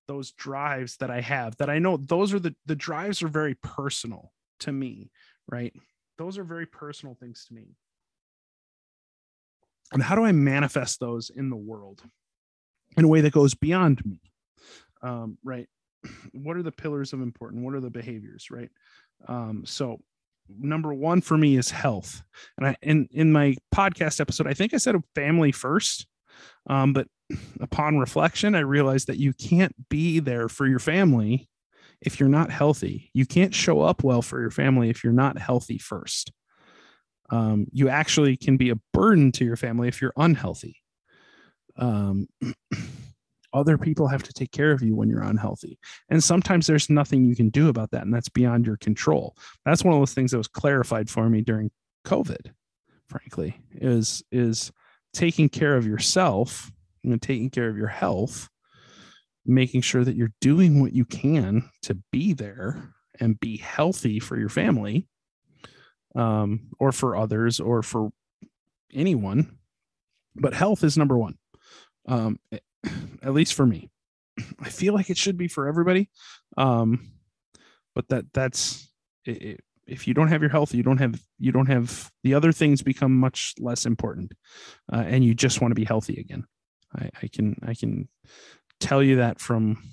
those 0.07 0.31
drives 0.31 0.97
that 0.97 1.11
i 1.11 1.21
have 1.21 1.55
that 1.57 1.69
i 1.69 1.79
know 1.79 1.97
those 1.97 2.33
are 2.33 2.39
the 2.39 2.55
the 2.65 2.75
drives 2.75 3.21
are 3.21 3.27
very 3.27 3.55
personal 3.55 4.31
to 4.59 4.71
me 4.71 5.11
right? 5.49 5.73
Those 6.17 6.37
are 6.37 6.43
very 6.43 6.65
personal 6.65 7.15
things 7.15 7.45
to 7.47 7.53
me. 7.53 7.75
And 9.91 10.03
how 10.03 10.15
do 10.15 10.23
i 10.23 10.31
manifest 10.31 10.99
those 10.99 11.31
in 11.35 11.49
the 11.49 11.55
world 11.55 12.03
in 12.97 13.05
a 13.05 13.07
way 13.07 13.21
that 13.21 13.33
goes 13.33 13.55
beyond 13.55 14.05
me? 14.05 14.21
Um, 15.01 15.37
right? 15.43 15.67
What 16.33 16.57
are 16.57 16.63
the 16.63 16.71
pillars 16.71 17.13
of 17.13 17.21
important? 17.21 17.63
What 17.63 17.73
are 17.73 17.79
the 17.79 17.89
behaviors 17.89 18.49
right? 18.51 18.69
Um, 19.27 19.63
so 19.65 19.99
number 20.57 20.93
one 20.93 21.21
for 21.21 21.37
me 21.37 21.57
is 21.57 21.71
health. 21.71 22.23
And 22.57 22.67
I 22.67 22.75
in 22.81 23.07
in 23.11 23.31
my 23.31 23.55
podcast 23.73 24.19
episode, 24.19 24.47
I 24.47 24.53
think 24.53 24.73
I 24.73 24.77
said 24.77 24.95
family 25.15 25.51
first. 25.51 26.07
Um, 26.69 26.93
but 26.93 27.07
upon 27.61 27.97
reflection, 27.97 28.55
I 28.55 28.59
realized 28.59 29.07
that 29.07 29.17
you 29.17 29.33
can't 29.33 29.73
be 29.89 30.19
there 30.19 30.49
for 30.49 30.65
your 30.67 30.79
family 30.79 31.49
if 32.01 32.19
you're 32.19 32.29
not 32.29 32.51
healthy. 32.51 33.09
You 33.13 33.25
can't 33.25 33.53
show 33.53 33.81
up 33.81 34.03
well 34.03 34.21
for 34.21 34.39
your 34.39 34.51
family 34.51 34.89
if 34.89 35.03
you're 35.03 35.13
not 35.13 35.37
healthy 35.37 35.77
first. 35.77 36.31
Um, 37.29 37.67
you 37.71 37.89
actually 37.89 38.37
can 38.37 38.57
be 38.57 38.69
a 38.69 38.79
burden 38.93 39.31
to 39.33 39.45
your 39.45 39.55
family 39.55 39.87
if 39.87 40.01
you're 40.01 40.13
unhealthy. 40.17 40.77
Um, 41.77 42.27
other 43.53 43.77
people 43.77 44.07
have 44.07 44.23
to 44.23 44.33
take 44.33 44.51
care 44.51 44.71
of 44.71 44.81
you 44.81 44.95
when 44.95 45.09
you're 45.09 45.23
unhealthy. 45.23 45.79
And 46.09 46.23
sometimes 46.23 46.67
there's 46.67 46.89
nothing 46.89 47.25
you 47.25 47.35
can 47.35 47.49
do 47.49 47.69
about 47.69 47.91
that 47.91 48.03
and 48.03 48.13
that's 48.13 48.29
beyond 48.29 48.65
your 48.65 48.77
control. 48.77 49.35
That's 49.65 49.83
one 49.83 49.93
of 49.93 49.99
those 49.99 50.13
things 50.13 50.31
that 50.31 50.37
was 50.37 50.47
clarified 50.47 51.09
for 51.09 51.29
me 51.29 51.41
during 51.41 51.71
covid 52.05 52.53
frankly 53.09 53.59
is 53.73 54.23
is 54.31 54.71
taking 55.13 55.49
care 55.49 55.75
of 55.75 55.85
yourself 55.85 56.71
and 57.03 57.21
taking 57.21 57.49
care 57.49 57.67
of 57.67 57.75
your 57.75 57.87
health 57.87 58.47
making 59.45 59.81
sure 59.81 60.03
that 60.03 60.15
you're 60.15 60.33
doing 60.41 60.79
what 60.79 60.93
you 60.93 61.03
can 61.03 61.69
to 61.81 61.95
be 62.11 62.33
there 62.33 62.93
and 63.19 63.39
be 63.39 63.57
healthy 63.57 64.19
for 64.19 64.37
your 64.37 64.49
family 64.49 65.07
um, 66.15 66.67
or 66.79 66.91
for 66.91 67.15
others 67.15 67.59
or 67.59 67.81
for 67.81 68.11
anyone. 68.93 69.57
But 70.35 70.53
health 70.53 70.83
is 70.83 70.97
number 70.97 71.17
one. 71.17 71.35
Um, 72.07 72.39
at 73.23 73.33
least 73.33 73.53
for 73.53 73.65
me. 73.65 73.89
I 74.59 74.69
feel 74.69 74.93
like 74.93 75.09
it 75.09 75.17
should 75.17 75.37
be 75.37 75.47
for 75.47 75.67
everybody. 75.67 76.09
Um, 76.57 77.11
but 77.95 78.07
that 78.09 78.25
that's 78.33 78.87
it, 79.25 79.41
it, 79.41 79.63
if 79.87 80.07
you 80.07 80.13
don't 80.13 80.27
have 80.27 80.41
your 80.41 80.51
health, 80.51 80.73
you 80.73 80.83
don't 80.83 80.99
have 80.99 81.19
you 81.39 81.51
don't 81.51 81.67
have 81.67 82.11
the 82.23 82.33
other 82.33 82.51
things 82.51 82.81
become 82.81 83.17
much 83.17 83.55
less 83.59 83.85
important, 83.85 84.33
uh, 84.91 85.03
and 85.05 85.23
you 85.23 85.33
just 85.33 85.61
want 85.61 85.71
to 85.71 85.75
be 85.75 85.85
healthy 85.85 86.19
again. 86.19 86.45
I, 86.95 87.09
I 87.23 87.27
can 87.27 87.55
I 87.63 87.73
can 87.73 88.07
tell 88.79 89.03
you 89.03 89.17
that 89.17 89.39
from 89.39 89.83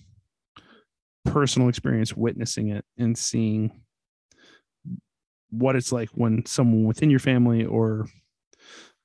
personal 1.25 1.69
experience, 1.69 2.17
witnessing 2.17 2.69
it 2.69 2.85
and 2.99 3.17
seeing 3.17 3.83
what 5.51 5.77
it's 5.77 5.93
like 5.93 6.11
when 6.11 6.45
someone 6.47 6.85
within 6.85 7.11
your 7.11 7.19
family 7.19 7.65
or 7.65 8.07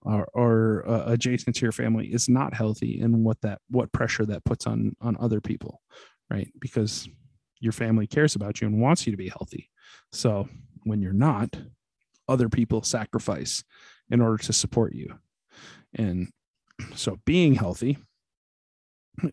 or, 0.04 0.28
or 0.34 0.90
uh, 0.90 1.04
adjacent 1.12 1.56
to 1.56 1.66
your 1.66 1.72
family 1.72 2.08
is 2.08 2.28
not 2.28 2.54
healthy 2.54 3.00
and 3.00 3.24
what 3.24 3.40
that 3.42 3.60
what 3.70 3.92
pressure 3.92 4.26
that 4.26 4.44
puts 4.46 4.66
on 4.66 4.96
on 5.02 5.16
other 5.20 5.42
people 5.42 5.82
right? 6.32 6.52
Because 6.60 7.10
your 7.60 7.74
family 7.74 8.08
cares 8.08 8.36
about 8.36 8.62
you 8.62 8.68
and 8.68 8.82
wants 8.82 9.06
you 9.06 9.12
to 9.12 9.18
be 9.18 9.28
healthy. 9.28 9.70
So 10.14 10.48
when 10.84 11.02
you're 11.02 11.14
not 11.14 11.56
other 12.28 12.50
people 12.50 12.82
sacrifice 12.82 13.64
in 14.10 14.22
order 14.22 14.38
to 14.38 14.54
support 14.54 14.96
you. 14.96 15.20
And 15.94 16.30
so 16.96 17.20
being 17.26 17.56
healthy 17.56 17.98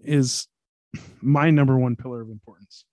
is 0.03 0.49
my 1.21 1.51
number 1.51 1.79
one 1.79 1.95
pillar 1.95 2.21
of 2.21 2.31
importance. 2.31 2.85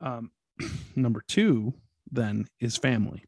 Um, 0.00 0.30
number 0.96 1.22
two 1.26 1.74
then 2.10 2.46
is 2.60 2.76
family. 2.76 3.24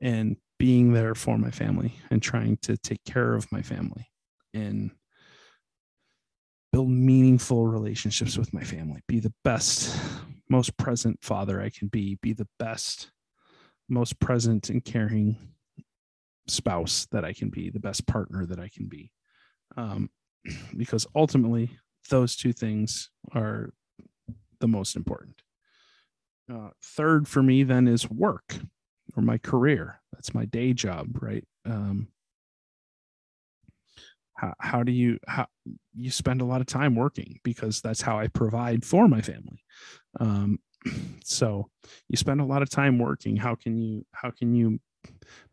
And 0.00 0.36
being 0.58 0.92
there 0.92 1.14
for 1.14 1.38
my 1.38 1.50
family 1.50 1.94
and 2.10 2.22
trying 2.22 2.56
to 2.58 2.76
take 2.76 3.04
care 3.04 3.34
of 3.34 3.50
my 3.52 3.62
family 3.62 4.08
and 4.52 4.90
build 6.72 6.90
meaningful 6.90 7.66
relationships 7.66 8.36
with 8.36 8.52
my 8.52 8.62
family 8.62 9.00
be 9.06 9.20
the 9.20 9.32
best 9.44 9.96
most 10.50 10.76
present 10.76 11.18
father 11.22 11.60
i 11.60 11.70
can 11.70 11.88
be 11.88 12.18
be 12.22 12.32
the 12.32 12.48
best 12.58 13.10
most 13.88 14.18
present 14.20 14.68
and 14.68 14.84
caring 14.84 15.36
spouse 16.46 17.06
that 17.10 17.24
i 17.24 17.32
can 17.32 17.50
be 17.50 17.70
the 17.70 17.80
best 17.80 18.06
partner 18.06 18.44
that 18.44 18.58
i 18.58 18.68
can 18.68 18.86
be 18.86 19.10
um, 19.76 20.10
because 20.76 21.06
ultimately 21.14 21.70
those 22.10 22.36
two 22.36 22.52
things 22.52 23.10
are 23.32 23.70
the 24.60 24.68
most 24.68 24.96
important 24.96 25.42
uh, 26.52 26.70
third 26.82 27.28
for 27.28 27.42
me 27.42 27.62
then 27.62 27.86
is 27.86 28.10
work 28.10 28.56
or 29.16 29.22
my 29.22 29.38
career. 29.38 29.97
That's 30.18 30.34
my 30.34 30.46
day 30.46 30.72
job, 30.72 31.16
right? 31.22 31.44
Um, 31.64 32.08
how, 34.34 34.54
how 34.58 34.82
do 34.82 34.90
you 34.90 35.18
how 35.28 35.46
you 35.94 36.10
spend 36.10 36.40
a 36.40 36.44
lot 36.44 36.60
of 36.60 36.66
time 36.66 36.96
working 36.96 37.38
because 37.44 37.80
that's 37.80 38.00
how 38.00 38.18
I 38.18 38.26
provide 38.26 38.84
for 38.84 39.06
my 39.06 39.20
family. 39.20 39.62
Um, 40.18 40.58
so 41.24 41.70
you 42.08 42.16
spend 42.16 42.40
a 42.40 42.44
lot 42.44 42.62
of 42.62 42.68
time 42.68 42.98
working. 42.98 43.36
How 43.36 43.54
can 43.54 43.78
you 43.78 44.04
how 44.10 44.32
can 44.32 44.56
you 44.56 44.80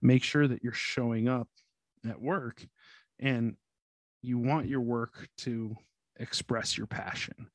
make 0.01 0.23
sure 0.23 0.47
that 0.47 0.63
you're 0.63 0.73
showing 0.73 1.28
up 1.28 1.47
at 2.10 2.19
work 2.19 2.65
and 3.19 3.56
you 4.23 4.39
want 4.39 4.67
your 4.67 4.82
work 4.82 5.28
to 5.38 5.75
express 6.17 6.75
your 6.75 6.88
passion. 6.88 7.51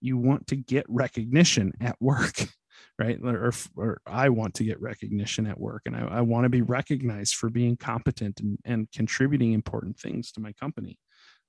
You 0.00 0.16
want 0.16 0.46
to 0.48 0.56
get 0.56 0.86
recognition 0.88 1.72
at 1.80 1.96
work 2.00 2.44
right? 2.98 3.18
Or, 3.22 3.52
or 3.76 4.00
i 4.06 4.28
want 4.28 4.54
to 4.54 4.64
get 4.64 4.80
recognition 4.80 5.46
at 5.46 5.60
work 5.60 5.82
and 5.86 5.96
i, 5.96 6.18
I 6.18 6.20
want 6.20 6.44
to 6.44 6.50
be 6.50 6.62
recognized 6.62 7.34
for 7.34 7.50
being 7.50 7.76
competent 7.76 8.40
and, 8.40 8.58
and 8.64 8.90
contributing 8.92 9.52
important 9.52 9.98
things 9.98 10.32
to 10.32 10.40
my 10.40 10.52
company. 10.52 10.98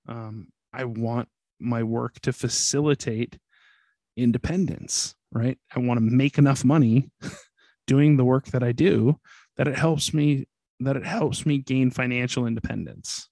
Um, 0.07 0.47
i 0.73 0.85
want 0.85 1.29
my 1.59 1.83
work 1.83 2.19
to 2.21 2.33
facilitate 2.33 3.37
independence 4.17 5.15
right? 5.35 5.57
I 5.75 5.79
want 5.79 5.97
to 5.97 6.05
make 6.05 6.37
enough 6.37 6.63
money 6.63 7.09
doing 7.87 8.17
the 8.17 8.25
work 8.25 8.45
that 8.47 8.63
i 8.63 8.71
do 8.71 9.19
that 9.57 9.67
it 9.67 9.77
helps 9.77 10.13
me 10.13 10.47
that 10.79 10.95
it 10.95 11.05
helps 11.05 11.45
me 11.45 11.57
gain 11.57 11.91
financial 11.91 12.45
independence 12.45 13.29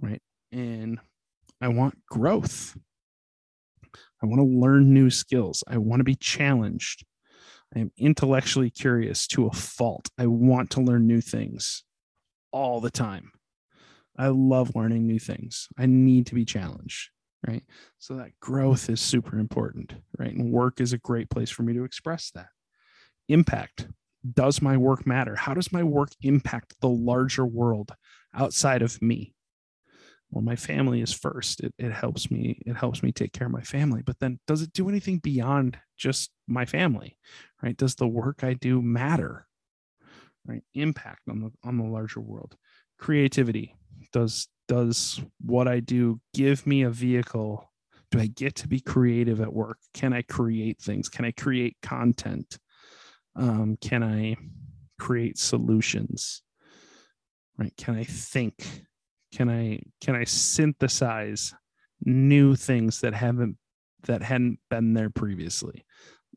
right? 0.00 0.22
And 0.52 0.98
i 1.60 1.68
want 1.68 1.98
growth 2.10 2.76
I 4.24 4.26
want 4.26 4.40
to 4.40 4.58
learn 4.58 4.94
new 4.94 5.10
skills. 5.10 5.62
I 5.68 5.76
want 5.76 6.00
to 6.00 6.04
be 6.04 6.14
challenged. 6.14 7.04
I 7.76 7.80
am 7.80 7.92
intellectually 7.98 8.70
curious 8.70 9.26
to 9.28 9.46
a 9.46 9.52
fault. 9.52 10.08
I 10.16 10.26
want 10.26 10.70
to 10.70 10.80
learn 10.80 11.06
new 11.06 11.20
things 11.20 11.84
all 12.50 12.80
the 12.80 12.90
time. 12.90 13.32
I 14.16 14.28
love 14.28 14.74
learning 14.74 15.06
new 15.06 15.18
things. 15.18 15.68
I 15.76 15.84
need 15.84 16.26
to 16.26 16.34
be 16.34 16.46
challenged, 16.46 17.10
right? 17.46 17.64
So 17.98 18.14
that 18.14 18.38
growth 18.40 18.88
is 18.88 19.00
super 19.00 19.38
important, 19.38 19.94
right? 20.18 20.32
And 20.32 20.52
work 20.52 20.80
is 20.80 20.94
a 20.94 20.98
great 20.98 21.28
place 21.28 21.50
for 21.50 21.62
me 21.62 21.74
to 21.74 21.84
express 21.84 22.30
that. 22.30 22.48
Impact. 23.28 23.88
Does 24.32 24.62
my 24.62 24.78
work 24.78 25.06
matter? 25.06 25.34
How 25.34 25.52
does 25.52 25.70
my 25.70 25.82
work 25.82 26.08
impact 26.22 26.76
the 26.80 26.88
larger 26.88 27.44
world 27.44 27.92
outside 28.32 28.80
of 28.80 29.02
me? 29.02 29.33
Well 30.34 30.42
my 30.42 30.56
family 30.56 31.00
is 31.00 31.12
first. 31.12 31.60
It, 31.60 31.72
it 31.78 31.92
helps 31.92 32.28
me 32.30 32.60
it 32.66 32.76
helps 32.76 33.02
me 33.02 33.12
take 33.12 33.32
care 33.32 33.46
of 33.46 33.52
my 33.52 33.62
family 33.62 34.02
but 34.04 34.18
then 34.18 34.40
does 34.46 34.62
it 34.62 34.72
do 34.72 34.88
anything 34.88 35.18
beyond 35.18 35.78
just 35.96 36.30
my 36.48 36.66
family 36.66 37.16
right? 37.62 37.76
Does 37.76 37.94
the 37.94 38.08
work 38.08 38.42
i 38.42 38.52
do 38.52 38.82
matter 38.82 39.46
right? 40.44 40.62
Impact 40.74 41.20
on 41.30 41.40
the 41.40 41.50
on 41.62 41.78
the 41.78 41.84
larger 41.84 42.20
world. 42.20 42.56
Creativity 42.98 43.76
does 44.12 44.48
does 44.66 45.20
what 45.40 45.68
i 45.68 45.78
do 45.78 46.20
give 46.34 46.66
me 46.66 46.82
a 46.82 46.90
vehicle? 46.90 47.70
Do 48.10 48.18
i 48.18 48.26
get 48.26 48.56
to 48.56 48.68
be 48.68 48.80
creative 48.80 49.40
at 49.40 49.52
work? 49.52 49.78
Can 49.94 50.12
i 50.12 50.22
create 50.22 50.80
things? 50.80 51.08
Can 51.08 51.24
i 51.24 51.30
create 51.30 51.76
content? 51.80 52.58
Um, 53.36 53.78
can 53.80 54.02
i 54.02 54.36
create 54.98 55.38
solutions? 55.38 56.42
Right? 57.56 57.72
Can 57.76 57.94
i 57.94 58.02
think 58.02 58.84
can 59.34 59.48
i 59.48 59.80
can 60.00 60.14
i 60.14 60.24
synthesize 60.24 61.54
new 62.04 62.54
things 62.54 63.00
that 63.00 63.14
haven't 63.14 63.56
that 64.04 64.22
hadn't 64.22 64.58
been 64.70 64.94
there 64.94 65.10
previously? 65.10 65.84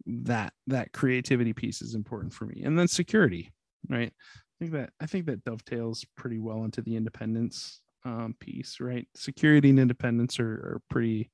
That 0.05 0.53
that 0.67 0.93
creativity 0.93 1.53
piece 1.53 1.81
is 1.81 1.95
important 1.95 2.33
for 2.33 2.45
me. 2.45 2.63
And 2.63 2.77
then 2.77 2.87
security 2.87 3.53
right? 3.89 4.11
I 4.11 4.55
think 4.59 4.71
that 4.71 4.89
i 4.99 5.05
think 5.05 5.27
that 5.27 5.43
dovetails 5.43 6.05
pretty 6.15 6.39
well 6.39 6.63
into 6.63 6.81
the 6.81 6.95
independence 6.95 7.81
um, 8.05 8.35
piece 8.39 8.79
right? 8.79 9.07
Security 9.15 9.69
and 9.69 9.79
independence 9.79 10.39
are, 10.39 10.51
are 10.51 10.81
pretty 10.89 11.31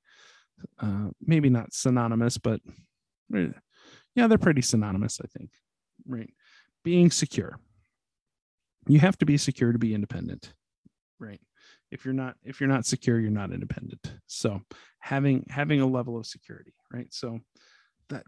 uh, 0.79 1.09
maybe 1.21 1.49
not 1.49 1.73
synonymous 1.73 2.37
but 2.37 2.61
eh, 3.35 3.47
yeah 4.15 4.27
they're 4.27 4.37
pretty 4.37 4.61
synonymous 4.61 5.19
i 5.23 5.27
think 5.37 5.49
right? 6.05 6.29
Being 6.83 7.11
secure. 7.11 7.59
You 8.87 8.99
have 8.99 9.17
to 9.19 9.25
be 9.25 9.37
secure 9.37 9.71
to 9.71 9.79
be 9.79 9.93
independent 9.93 10.53
right 11.19 11.39
if 11.93 12.03
you're 12.03 12.13
not 12.13 12.35
if 12.43 12.59
you're 12.59 12.69
not 12.69 12.85
secure 12.85 13.19
you're 13.19 13.29
not 13.29 13.53
independent 13.53 14.13
so 14.25 14.59
having 14.99 15.45
having 15.49 15.79
a 15.79 15.85
level 15.85 16.17
of 16.17 16.25
security 16.25 16.73
right 16.91 17.07
so 17.11 17.39
that 18.09 18.23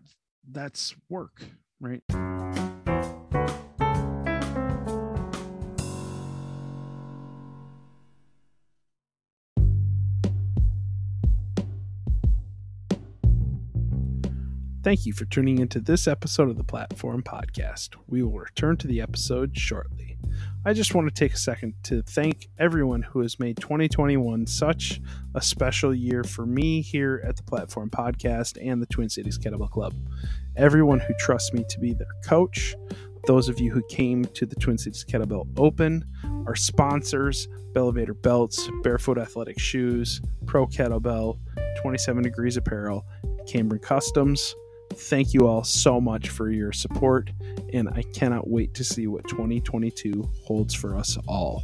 that's 0.51 0.95
work 1.09 1.41
right 1.81 2.03
Thank 14.83 15.07
you 15.07 15.13
for 15.13 15.25
tuning 15.25 15.57
into 15.57 15.79
this 15.79 16.07
episode 16.07 16.47
of 16.47 16.57
the 16.57 16.63
Platform 16.63 17.23
Podcast. 17.23 17.95
We 18.05 18.21
will 18.21 18.37
return 18.37 18.77
to 18.77 18.85
the 18.85 19.01
episode 19.01 19.57
shortly. 19.57 20.14
I 20.67 20.73
just 20.73 20.95
want 20.95 21.07
to 21.07 21.13
take 21.13 21.35
a 21.35 21.37
second 21.37 21.75
to 21.83 22.01
thank 22.01 22.47
everyone 22.57 23.03
who 23.03 23.19
has 23.19 23.39
made 23.39 23.57
2021 23.57 24.47
such 24.47 24.99
a 25.35 25.41
special 25.41 25.93
year 25.93 26.23
for 26.23 26.47
me 26.47 26.81
here 26.81 27.21
at 27.23 27.37
the 27.37 27.43
Platform 27.43 27.91
Podcast 27.91 28.57
and 28.59 28.81
the 28.81 28.87
Twin 28.87 29.07
Cities 29.07 29.37
Kettlebell 29.37 29.69
Club. 29.69 29.93
Everyone 30.55 30.99
who 30.99 31.13
trusts 31.19 31.53
me 31.53 31.63
to 31.69 31.79
be 31.79 31.93
their 31.93 32.07
coach, 32.23 32.75
those 33.27 33.47
of 33.47 33.59
you 33.59 33.71
who 33.71 33.83
came 33.89 34.25
to 34.25 34.47
the 34.47 34.55
Twin 34.55 34.79
Cities 34.79 35.05
Kettlebell 35.07 35.47
Open, 35.55 36.03
our 36.47 36.55
sponsors, 36.55 37.47
Bellevator 37.73 38.19
Belts, 38.19 38.67
Bearfoot 38.83 39.21
Athletic 39.21 39.59
Shoes, 39.59 40.19
Pro 40.47 40.65
Kettlebell, 40.65 41.37
27 41.79 42.23
Degrees 42.23 42.57
Apparel, 42.57 43.05
Cambrian 43.47 43.83
Customs, 43.83 44.55
Thank 44.97 45.33
you 45.33 45.47
all 45.47 45.63
so 45.63 45.99
much 45.99 46.29
for 46.29 46.49
your 46.49 46.71
support, 46.71 47.31
and 47.73 47.89
I 47.89 48.03
cannot 48.13 48.49
wait 48.49 48.73
to 48.75 48.83
see 48.83 49.07
what 49.07 49.27
2022 49.27 50.29
holds 50.45 50.73
for 50.73 50.95
us 50.95 51.17
all. 51.27 51.63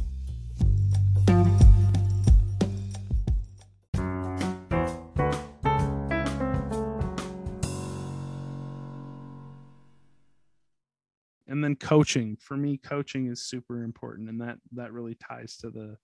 and 11.48 11.62
then 11.62 11.76
coaching 11.76 12.36
for 12.40 12.56
me 12.56 12.78
coaching 12.78 13.26
is 13.26 13.44
super 13.44 13.84
important 13.84 14.28
and 14.30 14.40
that 14.40 14.56
that 14.72 14.90
really 14.90 15.14
ties 15.14 15.58
to 15.58 15.70
the 15.70 15.96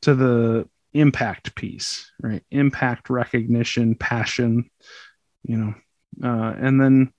to 0.00 0.14
the 0.14 0.66
impact 0.94 1.54
piece 1.54 2.10
right 2.22 2.42
impact 2.50 3.10
recognition 3.10 3.94
passion 3.94 4.68
you 5.44 5.56
know 5.56 5.74
uh, 6.22 6.54
and 6.58 6.80
then 6.80 7.12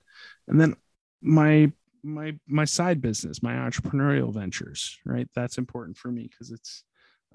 and 0.47 0.59
then 0.59 0.75
my 1.21 1.71
my 2.03 2.33
my 2.47 2.65
side 2.65 3.01
business 3.01 3.43
my 3.43 3.53
entrepreneurial 3.53 4.33
ventures 4.33 4.97
right? 5.05 5.27
That's 5.35 5.57
important 5.57 5.97
for 5.97 6.11
me 6.11 6.29
because 6.29 6.51
it's 6.51 6.83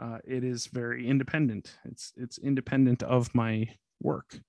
uh, 0.00 0.18
it 0.24 0.42
is 0.44 0.66
very 0.66 1.06
independent. 1.06 1.76
It's 1.84 2.12
it's 2.16 2.38
independent 2.38 3.02
of 3.02 3.34
my 3.34 3.68
work 4.00 4.40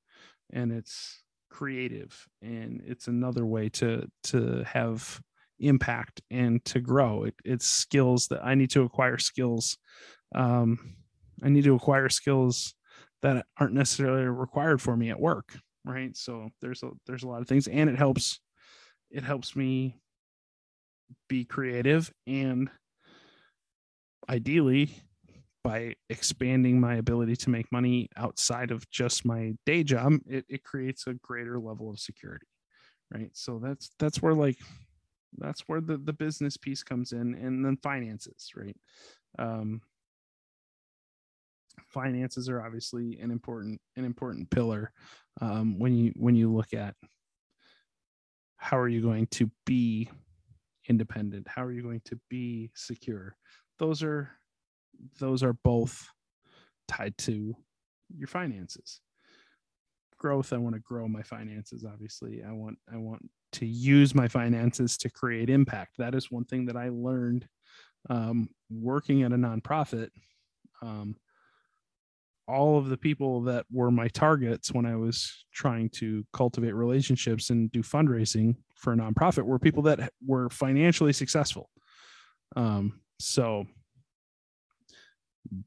and 0.51 0.71
it's 0.71 1.21
creative 1.49 2.27
and 2.41 2.81
it's 2.85 3.07
another 3.07 3.45
way 3.45 3.69
to 3.69 4.07
to 4.23 4.63
have 4.63 5.21
impact 5.59 6.21
and 6.31 6.63
to 6.65 6.79
grow. 6.79 7.25
It, 7.25 7.35
it's 7.45 7.67
skills 7.67 8.27
that 8.29 8.43
i 8.43 8.55
need 8.55 8.71
to 8.71 8.81
acquire 8.83 9.17
skills 9.17 9.77
um, 10.33 10.95
i 11.43 11.49
need 11.49 11.63
to 11.65 11.75
acquire 11.75 12.09
skills 12.09 12.73
that 13.21 13.45
aren't 13.59 13.73
necessarily 13.73 14.25
required 14.25 14.81
for 14.81 14.97
me 14.97 15.09
at 15.09 15.19
work 15.19 15.55
right? 15.85 16.15
So 16.15 16.49
there's 16.61 16.83
a 16.83 16.91
there's 17.05 17.23
a 17.23 17.27
lot 17.27 17.41
of 17.41 17.47
things 17.47 17.67
and 17.67 17.89
it 17.89 17.97
helps 17.97 18.39
it 19.09 19.23
helps 19.23 19.55
me 19.55 19.99
be 21.27 21.45
creative 21.45 22.11
and 22.27 22.69
ideally 24.29 24.89
by 25.63 25.95
expanding 26.09 26.79
my 26.79 26.95
ability 26.95 27.35
to 27.35 27.49
make 27.49 27.71
money 27.71 28.09
outside 28.17 28.71
of 28.71 28.89
just 28.89 29.25
my 29.25 29.53
day 29.65 29.83
job 29.83 30.13
it, 30.27 30.45
it 30.49 30.63
creates 30.63 31.07
a 31.07 31.13
greater 31.15 31.59
level 31.59 31.89
of 31.89 31.99
security 31.99 32.47
right? 33.13 33.31
So 33.33 33.59
that's 33.59 33.91
that's 33.99 34.21
where 34.21 34.33
like 34.33 34.57
that's 35.37 35.61
where 35.67 35.81
the 35.81 35.97
the 35.97 36.13
business 36.13 36.57
piece 36.57 36.83
comes 36.83 37.11
in 37.11 37.35
and 37.35 37.65
then 37.65 37.77
finances 37.77 38.51
right? 38.55 38.77
Um 39.39 39.81
finances 41.87 42.49
are 42.49 42.61
obviously 42.61 43.19
an 43.19 43.31
important 43.31 43.79
an 43.95 44.05
important 44.05 44.49
pillar 44.49 44.91
um, 45.41 45.79
when 45.79 45.95
you 45.95 46.13
when 46.15 46.35
you 46.35 46.53
look 46.53 46.73
at 46.73 46.95
how 48.57 48.77
are 48.77 48.87
you 48.87 49.01
going 49.01 49.27
to 49.27 49.51
be 49.65 50.09
independent? 50.87 51.47
How 51.47 51.63
are 51.63 51.71
you 51.71 51.83
going 51.83 52.01
to 52.05 52.19
be 52.29 52.71
secure? 52.75 53.35
Those 53.79 54.03
are 54.03 54.31
those 55.19 55.43
are 55.43 55.53
both 55.53 56.07
tied 56.87 57.17
to 57.19 57.55
your 58.15 58.27
finances. 58.27 58.99
Growth 60.17 60.53
i 60.53 60.57
want 60.57 60.75
to 60.75 60.79
grow 60.79 61.07
my 61.07 61.23
finances 61.23 61.83
obviously. 61.85 62.43
I 62.47 62.51
want 62.53 62.77
i 62.91 62.97
want 62.97 63.29
to 63.53 63.65
use 63.65 64.15
my 64.15 64.27
finances 64.27 64.97
to 64.97 65.09
create 65.09 65.49
impact. 65.49 65.95
That 65.97 66.15
is 66.15 66.31
one 66.31 66.45
thing 66.45 66.65
that 66.67 66.77
i 66.77 66.89
learned 66.89 67.47
um, 68.09 68.49
working 68.69 69.23
at 69.23 69.31
a 69.31 69.37
nonprofit 69.37 70.09
um, 70.81 71.15
all 72.47 72.77
of 72.77 72.89
the 72.89 72.97
people 72.97 73.41
that 73.41 73.65
were 73.71 73.91
my 73.91 74.07
targets 74.09 74.73
when 74.73 74.85
I 74.85 74.95
was 74.95 75.45
trying 75.53 75.89
to 75.91 76.25
cultivate 76.33 76.73
relationships 76.73 77.49
and 77.49 77.71
do 77.71 77.81
fundraising 77.81 78.55
for 78.75 78.93
a 78.93 78.95
nonprofit 78.97 79.43
were 79.43 79.59
people 79.59 79.83
that 79.83 80.11
were 80.25 80.49
financially 80.49 81.13
successful. 81.13 81.69
Um, 82.55 82.99
so 83.19 83.65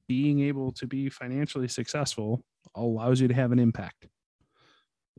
being 0.06 0.40
able 0.40 0.72
to 0.72 0.86
be 0.86 1.08
financially 1.08 1.68
successful 1.68 2.44
allows 2.74 3.20
you 3.20 3.28
to 3.28 3.34
have 3.34 3.52
an 3.52 3.58
impact. 3.58 4.06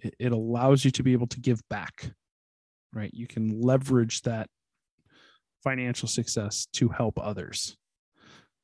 It, 0.02 0.16
it 0.20 0.32
allows 0.32 0.86
you 0.86 0.92
to 0.92 1.04
be 1.04 1.14
able 1.14 1.28
to 1.28 1.40
give 1.40 1.60
back, 1.70 2.12
right? 2.94 3.12
You 3.14 3.28
can 3.28 3.62
leverage 3.62 4.22
that 4.24 4.48
financial 5.64 6.08
success 6.08 6.68
to 6.74 6.90
help 6.90 7.20
others. 7.20 7.76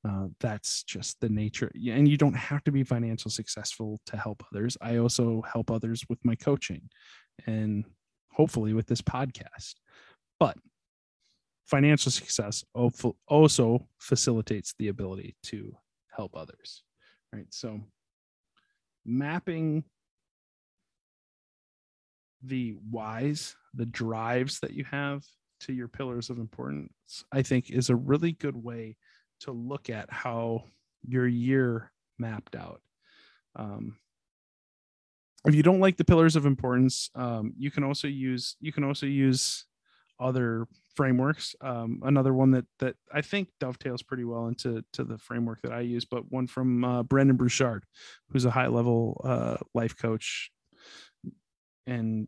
Uh, 0.08 0.28
that's 0.42 0.84
just 0.84 1.18
the 1.22 1.30
nature 1.30 1.72
and 1.90 2.10
you 2.10 2.18
don't 2.18 2.36
have 2.36 2.62
to 2.62 2.74
be 2.74 2.84
financial 2.84 3.32
successful 3.32 4.02
to 4.06 4.18
help 4.18 4.44
others. 4.52 4.78
I 4.82 4.98
also 4.98 5.42
help 5.50 5.72
others 5.72 6.04
with 6.10 6.20
my 6.26 6.36
coaching 6.36 6.90
and 7.48 7.86
hopefully 8.30 8.74
with 8.74 8.86
this 8.86 9.02
podcast. 9.02 9.76
But 10.42 10.58
financial 11.66 12.12
success 12.12 12.66
also 13.28 13.88
facilitates 13.98 14.74
the 14.78 14.90
ability 14.90 15.38
to 15.44 15.74
help 16.12 16.36
others 16.36 16.84
right? 17.34 17.48
So 17.50 17.82
mapping 19.06 19.84
the 22.42 22.76
whys 22.90 23.56
the 23.74 23.86
drives 23.86 24.60
that 24.60 24.74
you 24.74 24.86
have 24.86 25.24
to 25.60 25.74
your 25.74 25.88
pillars 25.88 26.30
of 26.30 26.40
importance 26.40 26.92
i 27.32 27.42
think 27.42 27.70
is 27.70 27.90
a 27.90 27.96
really 27.96 28.34
good 28.34 28.56
way 28.56 28.96
to 29.44 29.52
look 29.52 29.90
at 29.90 30.12
how 30.12 30.66
your 31.08 31.28
year 31.28 31.92
mapped 32.18 32.56
out. 32.56 32.82
Um, 33.56 33.98
if 35.46 35.56
you 35.56 35.64
don't 35.64 35.80
like 35.80 35.98
the 35.98 36.06
pillars 36.06 36.36
of 36.36 36.46
importance, 36.46 37.10
um, 37.16 37.54
you 37.58 37.70
can 37.70 37.84
also 37.84 38.08
use 38.08 38.56
you 38.60 38.72
can 38.72 38.84
also 38.84 39.06
use 39.06 39.66
other 40.20 40.68
frameworks. 40.96 41.56
Um, 41.62 42.00
another 42.04 42.34
one 42.34 42.52
that 42.52 42.66
that 42.80 42.96
I 43.12 43.22
think 43.22 43.50
dovetails 43.60 44.04
pretty 44.04 44.24
well 44.24 44.48
into 44.48 44.84
to 44.94 45.04
the 45.04 45.18
framework 45.18 45.62
that 45.64 45.74
I 45.74 45.82
use, 45.82 46.06
but 46.06 46.32
one 46.32 46.48
from 46.48 46.84
uh, 46.84 47.04
Brendon 47.04 47.36
Burchard, 47.36 47.84
who's 48.30 48.46
a 48.46 48.52
high 48.52 48.68
level 48.68 49.22
uh, 49.24 49.58
life 49.74 49.98
coach 49.98 50.52
and 51.86 52.28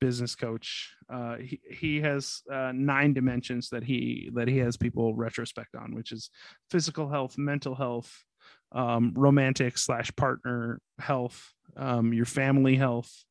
business 0.00 0.34
coach. 0.34 0.92
Uh, 1.12 1.36
he 1.36 1.60
he 1.70 2.00
has 2.00 2.42
uh, 2.52 2.72
nine 2.74 3.12
dimensions 3.12 3.68
that 3.70 3.84
he 3.84 4.30
that 4.34 4.48
he 4.48 4.58
has 4.58 4.76
people 4.76 5.14
retrospect 5.14 5.74
on, 5.74 5.94
which 5.94 6.12
is 6.12 6.30
physical 6.70 7.08
health, 7.08 7.36
mental 7.38 7.74
health, 7.74 8.24
um, 8.72 9.12
romantic 9.16 9.78
slash 9.78 10.14
partner 10.16 10.80
health, 10.98 11.52
um, 11.76 12.12
your 12.12 12.26
family 12.26 12.76
health, 12.76 13.24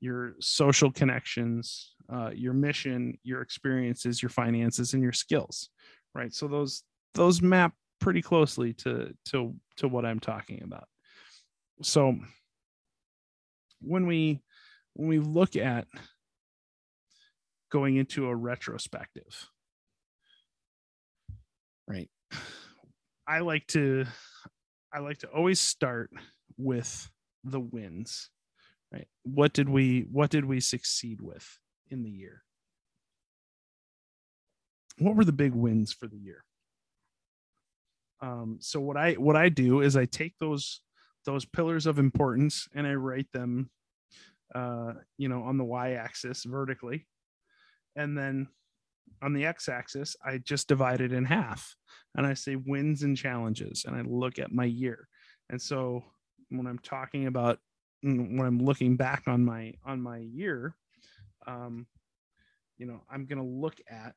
your 0.00 0.34
social 0.40 0.90
connections, 0.90 1.94
uh, 2.12 2.30
your 2.34 2.52
mission, 2.52 3.18
your 3.22 3.42
experiences, 3.42 4.22
your 4.22 4.30
finances, 4.30 4.94
and 4.94 5.02
your 5.02 5.12
skills. 5.12 5.68
Right. 6.14 6.32
So 6.34 6.48
those 6.48 6.82
those 7.14 7.40
map 7.42 7.74
pretty 8.00 8.22
closely 8.22 8.72
to 8.72 9.14
to 9.26 9.54
to 9.76 9.88
what 9.88 10.04
I'm 10.04 10.20
talking 10.20 10.62
about. 10.62 10.88
So 11.82 12.16
when 13.80 14.06
we 14.06 14.40
when 14.94 15.08
we 15.08 15.18
look 15.18 15.56
at 15.56 15.86
going 17.70 17.96
into 17.96 18.26
a 18.26 18.34
retrospective, 18.34 19.48
right? 21.88 22.10
I 23.26 23.40
like 23.40 23.66
to 23.68 24.04
I 24.92 24.98
like 24.98 25.18
to 25.18 25.28
always 25.28 25.60
start 25.60 26.10
with 26.58 27.10
the 27.44 27.60
wins, 27.60 28.28
right? 28.92 29.08
What 29.22 29.52
did 29.52 29.68
we 29.68 30.06
what 30.10 30.30
did 30.30 30.44
we 30.44 30.60
succeed 30.60 31.20
with 31.22 31.58
in 31.90 32.02
the 32.02 32.10
year? 32.10 32.42
What 34.98 35.16
were 35.16 35.24
the 35.24 35.32
big 35.32 35.54
wins 35.54 35.92
for 35.92 36.06
the 36.06 36.18
year? 36.18 36.44
Um, 38.20 38.58
so 38.60 38.80
what 38.80 38.96
I 38.96 39.14
what 39.14 39.36
I 39.36 39.48
do 39.48 39.80
is 39.80 39.96
I 39.96 40.04
take 40.04 40.34
those 40.38 40.80
those 41.24 41.44
pillars 41.44 41.86
of 41.86 41.98
importance 41.98 42.68
and 42.74 42.86
I 42.86 42.94
write 42.94 43.28
them 43.32 43.70
uh, 44.54 44.94
you 45.18 45.28
know, 45.28 45.42
on 45.42 45.58
the 45.58 45.64
y-axis 45.64 46.44
vertically. 46.44 47.06
And 47.96 48.16
then 48.16 48.48
on 49.22 49.32
the 49.32 49.46
x-axis, 49.46 50.16
I 50.24 50.38
just 50.38 50.68
divide 50.68 51.00
it 51.00 51.12
in 51.12 51.24
half 51.24 51.74
and 52.14 52.26
I 52.26 52.34
say 52.34 52.56
wins 52.56 53.02
and 53.02 53.16
challenges 53.16 53.84
and 53.86 53.96
I 53.96 54.02
look 54.02 54.38
at 54.38 54.52
my 54.52 54.64
year. 54.64 55.08
And 55.50 55.60
so 55.60 56.04
when 56.48 56.66
I'm 56.66 56.78
talking 56.78 57.26
about 57.26 57.58
mm, 58.04 58.36
when 58.36 58.46
I'm 58.46 58.58
looking 58.58 58.96
back 58.96 59.24
on 59.26 59.44
my 59.44 59.74
on 59.84 60.00
my 60.00 60.18
year, 60.18 60.74
um, 61.46 61.86
you 62.78 62.86
know, 62.86 63.02
I'm 63.10 63.26
gonna 63.26 63.44
look 63.44 63.76
at 63.88 64.14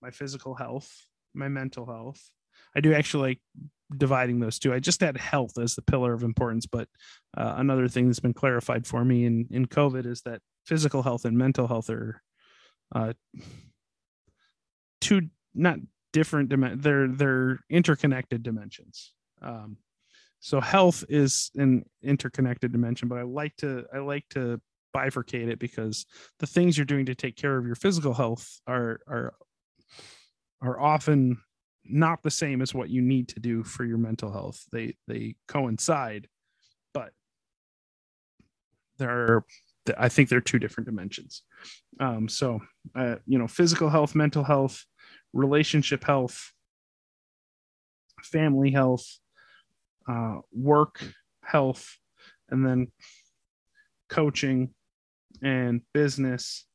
my 0.00 0.10
physical 0.10 0.54
health, 0.54 1.06
my 1.34 1.48
mental 1.48 1.86
health. 1.86 2.22
I 2.76 2.80
do 2.80 2.94
actually 2.94 3.40
dividing 3.96 4.40
those 4.40 4.58
two. 4.58 4.72
I 4.72 4.80
just 4.80 5.00
had 5.00 5.16
health 5.16 5.58
as 5.58 5.74
the 5.74 5.82
pillar 5.82 6.12
of 6.12 6.22
importance, 6.22 6.66
but 6.66 6.88
uh, 7.36 7.54
another 7.56 7.88
thing 7.88 8.06
that's 8.06 8.20
been 8.20 8.34
clarified 8.34 8.86
for 8.86 9.04
me 9.04 9.24
in 9.24 9.46
in 9.50 9.66
COVID 9.66 10.06
is 10.06 10.22
that 10.22 10.40
physical 10.64 11.02
health 11.02 11.24
and 11.24 11.36
mental 11.36 11.66
health 11.66 11.90
are 11.90 12.22
uh, 12.94 13.12
two 15.00 15.22
not 15.54 15.78
different 16.12 16.48
dim- 16.48 16.80
they're 16.80 17.08
they're 17.08 17.58
interconnected 17.70 18.42
dimensions. 18.42 19.12
Um, 19.42 19.76
so 20.40 20.60
health 20.60 21.04
is 21.08 21.50
an 21.56 21.84
interconnected 22.02 22.72
dimension, 22.72 23.08
but 23.08 23.18
I 23.18 23.22
like 23.22 23.56
to 23.56 23.84
I 23.92 23.98
like 23.98 24.28
to 24.30 24.60
bifurcate 24.94 25.48
it 25.48 25.58
because 25.58 26.06
the 26.38 26.46
things 26.46 26.78
you're 26.78 26.84
doing 26.84 27.06
to 27.06 27.14
take 27.14 27.36
care 27.36 27.56
of 27.56 27.66
your 27.66 27.74
physical 27.74 28.14
health 28.14 28.60
are 28.66 29.00
are 29.08 29.34
are 30.62 30.80
often 30.80 31.38
not 31.86 32.22
the 32.22 32.30
same 32.30 32.62
as 32.62 32.74
what 32.74 32.90
you 32.90 33.02
need 33.02 33.28
to 33.28 33.40
do 33.40 33.62
for 33.62 33.84
your 33.84 33.98
mental 33.98 34.32
health. 34.32 34.64
They 34.72 34.96
they 35.06 35.36
coincide, 35.48 36.28
but 36.92 37.12
there 38.98 39.10
are 39.10 39.44
I 39.98 40.08
think 40.08 40.28
they're 40.28 40.40
two 40.40 40.58
different 40.58 40.86
dimensions. 40.86 41.42
Um, 42.00 42.28
so 42.28 42.60
uh, 42.94 43.16
you 43.26 43.38
know, 43.38 43.48
physical 43.48 43.90
health, 43.90 44.14
mental 44.14 44.44
health, 44.44 44.84
relationship 45.32 46.04
health, 46.04 46.52
family 48.22 48.70
health, 48.70 49.06
uh, 50.08 50.38
work 50.52 51.00
health, 51.42 51.98
and 52.48 52.66
then 52.66 52.88
coaching 54.08 54.70
and 55.42 55.82
business 55.92 56.66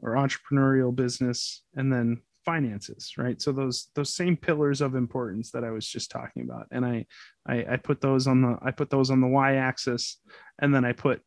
or 0.00 0.14
entrepreneurial 0.14 0.94
business, 0.94 1.62
and 1.74 1.92
then 1.92 2.22
finances 2.44 3.14
right? 3.16 3.40
So 3.40 3.52
those 3.52 3.88
those 3.94 4.14
same 4.14 4.36
pillars 4.36 4.80
of 4.80 4.94
importance 4.94 5.50
that 5.50 5.64
i 5.64 5.70
was 5.70 5.86
just 5.86 6.10
talking 6.10 6.42
about. 6.42 6.66
And 6.70 6.84
i 6.84 7.06
i, 7.46 7.64
I 7.72 7.76
put 7.76 8.00
those 8.00 8.26
on 8.26 8.42
the 8.42 8.58
i 8.62 8.70
put 8.70 8.90
those 8.90 9.10
on 9.10 9.20
the 9.20 9.28
y-axis 9.28 10.18
and 10.60 10.74
then 10.74 10.84
i 10.84 10.92
put 10.92 11.22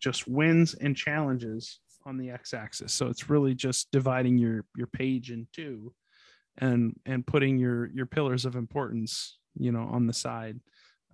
just 0.00 0.26
wins 0.26 0.74
and 0.74 0.96
challenges 0.96 1.80
on 2.04 2.18
the 2.18 2.30
x-axis. 2.30 2.92
So 2.92 3.06
it's 3.06 3.30
really 3.30 3.54
just 3.54 3.90
dividing 3.92 4.38
your 4.38 4.64
your 4.76 4.88
page 4.88 5.30
in 5.30 5.46
two 5.52 5.94
and 6.58 6.94
and 7.06 7.26
putting 7.26 7.58
your 7.58 7.90
your 7.92 8.06
pillars 8.06 8.44
of 8.44 8.56
importance 8.56 9.38
you 9.54 9.72
know 9.72 9.88
on 9.90 10.06
the 10.06 10.12
side 10.12 10.60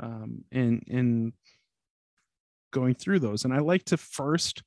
um 0.00 0.44
and 0.52 0.82
and 0.88 1.32
going 2.72 2.94
through 2.94 3.18
those. 3.18 3.44
And 3.44 3.52
i 3.52 3.58
like 3.58 3.84
to 3.86 3.96
first 3.96 4.62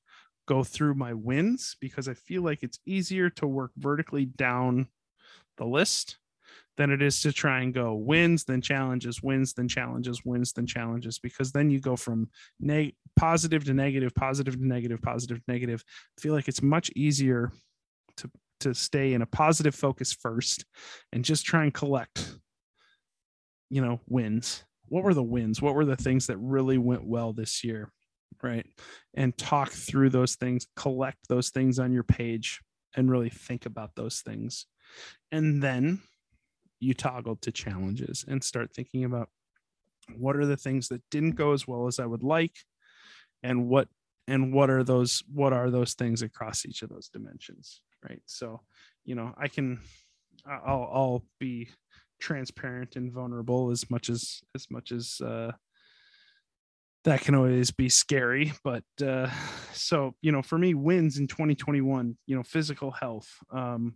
go 0.48 0.64
through 0.64 0.96
my 0.96 1.14
wins 1.14 1.76
because 1.80 2.08
I 2.08 2.14
feel 2.14 2.42
like 2.42 2.64
it's 2.64 2.80
easier 2.86 3.30
to 3.32 3.48
work 3.48 3.72
vertically 3.78 4.26
down 4.26 4.88
the 5.58 5.66
list 5.66 6.18
than 6.78 6.90
it 6.90 7.02
is 7.02 7.22
to 7.22 7.32
try 7.32 7.62
and 7.62 7.74
go 7.74 7.94
wins, 7.94 8.44
then 8.46 8.62
challenges, 8.62 9.22
wins, 9.22 9.54
then 9.54 9.68
challenges, 9.68 10.24
wins, 10.26 10.54
then 10.54 10.66
challenges, 10.66 11.20
because 11.20 11.52
then 11.52 11.70
you 11.70 11.80
go 11.80 11.96
from 11.96 12.30
neg- 12.60 12.96
positive 13.18 13.64
to 13.66 13.74
negative, 13.74 14.14
positive 14.16 14.56
to 14.56 14.66
negative, 14.66 15.02
positive 15.02 15.38
to 15.38 15.52
negative. 15.52 15.84
I 16.18 16.22
feel 16.22 16.34
like 16.34 16.48
it's 16.48 16.62
much 16.62 16.90
easier 16.96 17.52
to 18.18 18.32
to 18.62 18.74
stay 18.76 19.14
in 19.14 19.24
a 19.24 19.26
positive 19.26 19.74
focus 19.74 20.14
first 20.14 20.66
and 21.12 21.26
just 21.26 21.46
try 21.46 21.64
and 21.64 21.74
collect, 21.74 22.36
you 23.70 23.82
know, 23.82 24.00
wins. 24.08 24.64
What 24.88 25.04
were 25.04 25.16
the 25.16 25.24
wins? 25.24 25.62
What 25.62 25.74
were 25.74 25.86
the 25.86 25.96
things 25.96 26.28
that 26.28 26.38
really 26.38 26.78
went 26.78 27.04
well 27.04 27.34
this 27.34 27.64
year? 27.64 27.92
Right? 28.42 28.66
And 29.14 29.38
talk 29.38 29.72
through 29.72 30.10
those 30.10 30.36
things, 30.36 30.68
collect 30.76 31.28
those 31.28 31.50
things 31.50 31.80
on 31.80 31.92
your 31.92 32.04
page, 32.04 32.62
and 32.96 33.10
really 33.10 33.30
think 33.30 33.66
about 33.66 33.96
those 33.96 34.22
things. 34.22 34.66
And 35.32 35.62
then 35.62 36.02
you 36.80 36.94
toggle 36.94 37.38
to 37.38 37.52
challenges 37.52 38.26
and 38.28 38.44
start 38.44 38.74
thinking 38.74 39.06
about 39.06 39.30
what 40.18 40.36
are 40.36 40.46
the 40.46 40.58
things 40.58 40.90
that 40.90 41.02
didn't 41.10 41.36
go 41.36 41.54
as 41.54 41.68
well 41.68 41.88
as 41.88 42.00
I 42.00 42.06
would 42.06 42.24
like, 42.24 42.56
and 43.44 43.70
what 43.70 43.88
and 44.28 44.54
what 44.54 44.70
are 44.70 44.84
those 44.84 45.24
what 45.34 45.54
are 45.54 45.70
those 45.70 45.94
things 45.94 46.22
across 46.22 46.66
each 46.66 46.82
of 46.82 46.90
those 46.90 47.10
dimensions, 47.10 47.82
right? 48.08 48.22
So, 48.26 48.62
you 49.06 49.16
know, 49.16 49.34
I 49.38 49.48
can 49.48 49.80
I'll 50.46 50.90
I'll 50.92 51.24
be 51.40 51.70
transparent 52.20 52.96
and 52.96 53.12
vulnerable 53.12 53.72
as 53.72 53.90
much 53.90 54.10
as 54.10 54.42
as 54.56 54.68
much 54.70 54.92
as 54.92 55.22
uh 55.22 55.52
that 57.04 57.22
can 57.22 57.36
always 57.36 57.72
be 57.72 57.90
scary 57.90 58.54
but 58.64 58.84
uh 59.06 59.30
so 59.74 60.14
you 60.22 60.32
know 60.32 60.42
for 60.42 60.58
me 60.58 60.74
wins 60.74 61.18
in 61.18 61.28
2021 61.28 62.18
you 62.28 62.36
know 62.36 62.44
physical 62.44 62.92
health 62.92 63.30
um 63.52 63.96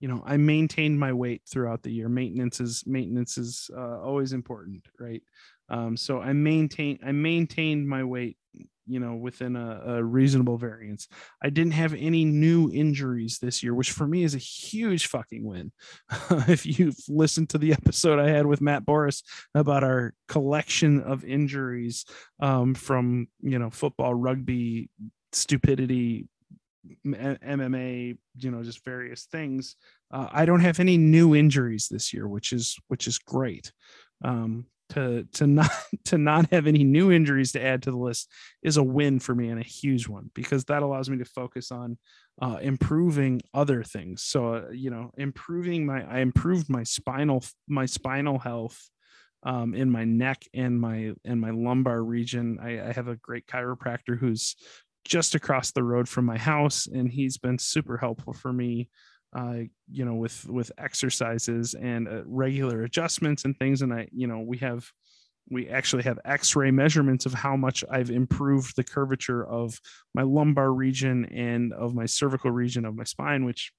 you 0.00 0.08
know 0.08 0.22
i 0.26 0.36
maintained 0.36 0.98
my 0.98 1.12
weight 1.12 1.42
throughout 1.48 1.82
the 1.82 1.92
year. 1.92 2.08
Maintenance 2.08 2.60
is 2.60 2.82
maintenance 2.86 3.38
is 3.38 3.70
uh, 3.76 4.00
always 4.00 4.32
important 4.32 4.86
right 4.98 5.22
um 5.70 5.96
so 5.96 6.20
i 6.20 6.32
maintain 6.32 6.98
i 7.04 7.12
maintained 7.12 7.88
my 7.88 8.04
weight 8.04 8.36
you 8.90 8.98
know 8.98 9.14
within 9.14 9.54
a, 9.54 9.82
a, 9.86 10.04
reasonable 10.04 10.58
variance. 10.58 11.06
I 11.40 11.50
didn't 11.50 11.74
have 11.74 11.94
any 11.94 12.24
new 12.24 12.70
injuries 12.72 13.38
this 13.38 13.62
year 13.62 13.72
which 13.72 13.92
for 13.92 14.06
me 14.06 14.24
is 14.24 14.34
a 14.34 14.38
huge 14.38 15.06
fucking 15.06 15.44
win. 15.44 15.72
If 16.48 16.66
you've 16.66 16.98
listened 17.08 17.50
to 17.50 17.58
the 17.58 17.72
episode 17.72 18.18
i 18.18 18.28
had 18.28 18.46
with 18.46 18.60
matt 18.60 18.84
boris 18.84 19.22
about 19.54 19.84
our 19.84 20.14
collection 20.28 21.00
of 21.02 21.24
injuries 21.24 22.04
um, 22.40 22.74
from 22.74 23.28
you 23.40 23.58
know 23.58 23.70
football 23.70 24.14
rugby 24.14 24.90
stupidity 25.32 26.26
mma 27.06 28.18
you 28.38 28.50
know 28.50 28.62
just 28.62 28.84
various 28.84 29.24
things 29.24 29.76
uh, 30.12 30.28
i 30.32 30.44
don't 30.44 30.60
have 30.60 30.80
any 30.80 30.96
new 30.96 31.36
injuries 31.36 31.88
this 31.88 32.12
year 32.12 32.26
which 32.26 32.52
is 32.52 32.76
which 32.88 33.06
is 33.06 33.18
great. 33.18 33.72
Um, 34.24 34.66
to 34.90 35.24
to 35.34 35.46
not 35.46 35.70
to 36.06 36.18
not 36.18 36.50
have 36.50 36.66
any 36.66 36.84
new 36.84 37.10
injuries 37.10 37.52
to 37.52 37.64
add 37.64 37.82
to 37.82 37.90
the 37.90 37.96
list 37.96 38.30
is 38.62 38.76
a 38.76 38.82
win 38.82 39.18
for 39.18 39.34
me 39.34 39.48
and 39.48 39.60
a 39.60 39.64
huge 39.64 40.08
one 40.08 40.30
because 40.34 40.64
that 40.66 40.82
allows 40.82 41.08
me 41.08 41.18
to 41.18 41.24
focus 41.24 41.70
on 41.70 41.98
uh, 42.42 42.58
improving 42.60 43.40
other 43.54 43.82
things. 43.82 44.22
So 44.22 44.54
uh, 44.54 44.70
you 44.72 44.90
know, 44.90 45.10
improving 45.16 45.86
my 45.86 46.02
I 46.02 46.20
improved 46.20 46.68
my 46.68 46.82
spinal 46.82 47.44
my 47.68 47.86
spinal 47.86 48.38
health 48.38 48.78
um, 49.42 49.74
in 49.74 49.90
my 49.90 50.04
neck 50.04 50.44
and 50.54 50.80
my 50.80 51.12
and 51.24 51.40
my 51.40 51.50
lumbar 51.50 52.02
region. 52.02 52.58
I, 52.62 52.88
I 52.88 52.92
have 52.92 53.08
a 53.08 53.16
great 53.16 53.46
chiropractor 53.46 54.18
who's 54.18 54.56
just 55.04 55.34
across 55.34 55.72
the 55.72 55.82
road 55.82 56.08
from 56.08 56.24
my 56.26 56.38
house, 56.38 56.86
and 56.86 57.10
he's 57.10 57.38
been 57.38 57.58
super 57.58 57.96
helpful 57.96 58.32
for 58.32 58.52
me 58.52 58.88
uh, 59.32 59.60
you 59.90 60.04
know, 60.04 60.14
with 60.14 60.48
with 60.48 60.72
exercises 60.78 61.74
and 61.74 62.08
uh, 62.08 62.22
regular 62.26 62.82
adjustments 62.82 63.44
and 63.44 63.56
things. 63.58 63.82
And 63.82 63.92
I, 63.92 64.08
you 64.12 64.26
know, 64.26 64.40
we 64.40 64.58
have 64.58 64.90
we 65.50 65.68
actually 65.68 66.04
have 66.04 66.18
X-ray 66.24 66.70
measurements 66.70 67.26
of 67.26 67.34
how 67.34 67.56
much 67.56 67.84
I've 67.90 68.10
improved 68.10 68.76
the 68.76 68.84
curvature 68.84 69.44
of 69.44 69.80
my 70.14 70.22
lumbar 70.22 70.72
region 70.72 71.24
and 71.26 71.72
of 71.72 71.94
my 71.94 72.06
cervical 72.06 72.50
region 72.50 72.84
of 72.84 72.94
my 72.94 73.04
spine, 73.04 73.44
which 73.44 73.72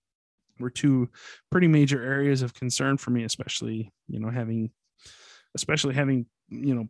were 0.59 0.69
two 0.69 1.09
pretty 1.49 1.67
major 1.67 2.03
areas 2.03 2.41
of 2.41 2.53
concern 2.53 2.97
for 2.97 3.11
me, 3.11 3.23
especially 3.23 3.91
you 4.07 4.19
know 4.19 4.29
having 4.29 4.71
especially 5.55 5.93
having 5.93 6.25
you 6.51 6.75
know 6.75 6.87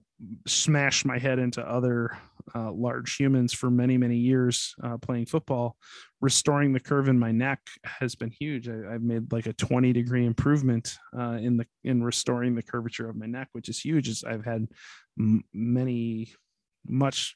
smashed 0.47 1.05
my 1.05 1.17
head 1.17 1.39
into 1.39 1.61
other 1.61 2.17
uh, 2.55 2.71
large 2.71 3.15
humans 3.15 3.53
for 3.53 3.69
many 3.69 3.97
many 3.97 4.17
years 4.17 4.75
uh, 4.83 4.97
playing 4.97 5.25
football. 5.25 5.77
Restoring 6.19 6.73
the 6.73 6.79
curve 6.79 7.07
in 7.07 7.17
my 7.17 7.31
neck 7.31 7.59
has 7.83 8.15
been 8.15 8.31
huge. 8.31 8.67
I, 8.67 8.93
have 8.93 9.01
made 9.01 9.31
like 9.31 9.45
a 9.45 9.53
20 9.53 9.93
degree 9.93 10.25
improvement 10.25 10.97
uh, 11.17 11.37
in 11.41 11.57
the 11.57 11.65
in 11.83 12.03
restoring 12.03 12.55
the 12.55 12.63
curvature 12.63 13.09
of 13.09 13.15
my 13.15 13.27
neck 13.27 13.49
which 13.53 13.69
is 13.69 13.79
huge. 13.79 14.09
As 14.09 14.23
i've 14.23 14.45
had 14.45 14.67
m- 15.19 15.43
many 15.53 16.33
much 16.85 17.35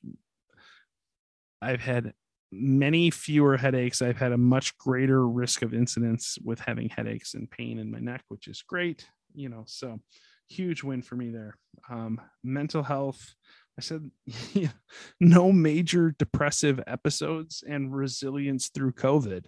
i've 1.61 1.81
had 1.81 2.13
many 2.51 3.09
fewer 3.09 3.57
headaches. 3.57 4.01
I've 4.01 4.17
had 4.17 4.31
a 4.31 4.37
much 4.37 4.77
greater 4.77 5.27
risk 5.27 5.61
of 5.61 5.73
incidence 5.73 6.37
with 6.43 6.59
having 6.59 6.89
headaches 6.89 7.33
and 7.33 7.49
pain 7.49 7.79
in 7.79 7.91
my 7.91 7.99
neck 7.99 8.23
which 8.29 8.47
is 8.47 8.61
great 8.61 9.05
you 9.33 9.49
know 9.49 9.63
so 9.67 9.99
huge 10.47 10.83
win 10.83 11.01
for 11.01 11.15
me 11.15 11.29
there 11.29 11.55
um, 11.89 12.19
mental 12.43 12.83
health 12.83 13.35
I 13.77 13.81
said, 13.81 14.09
yeah, 14.53 14.69
no 15.19 15.51
major 15.51 16.15
depressive 16.17 16.81
episodes 16.87 17.63
and 17.67 17.93
resilience 17.93 18.69
through 18.69 18.93
COVID. 18.93 19.45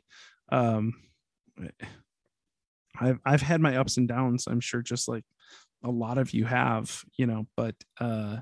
Um, 0.52 0.94
I've 3.00 3.20
I've 3.26 3.42
had 3.42 3.62
my 3.62 3.78
ups 3.78 3.98
and 3.98 4.08
downs. 4.08 4.48
I'm 4.48 4.60
sure, 4.60 4.82
just 4.82 5.08
like 5.08 5.24
a 5.84 5.90
lot 5.90 6.18
of 6.18 6.32
you 6.34 6.46
have, 6.46 7.04
you 7.18 7.26
know, 7.26 7.48
but 7.56 7.76
uh, 8.00 8.38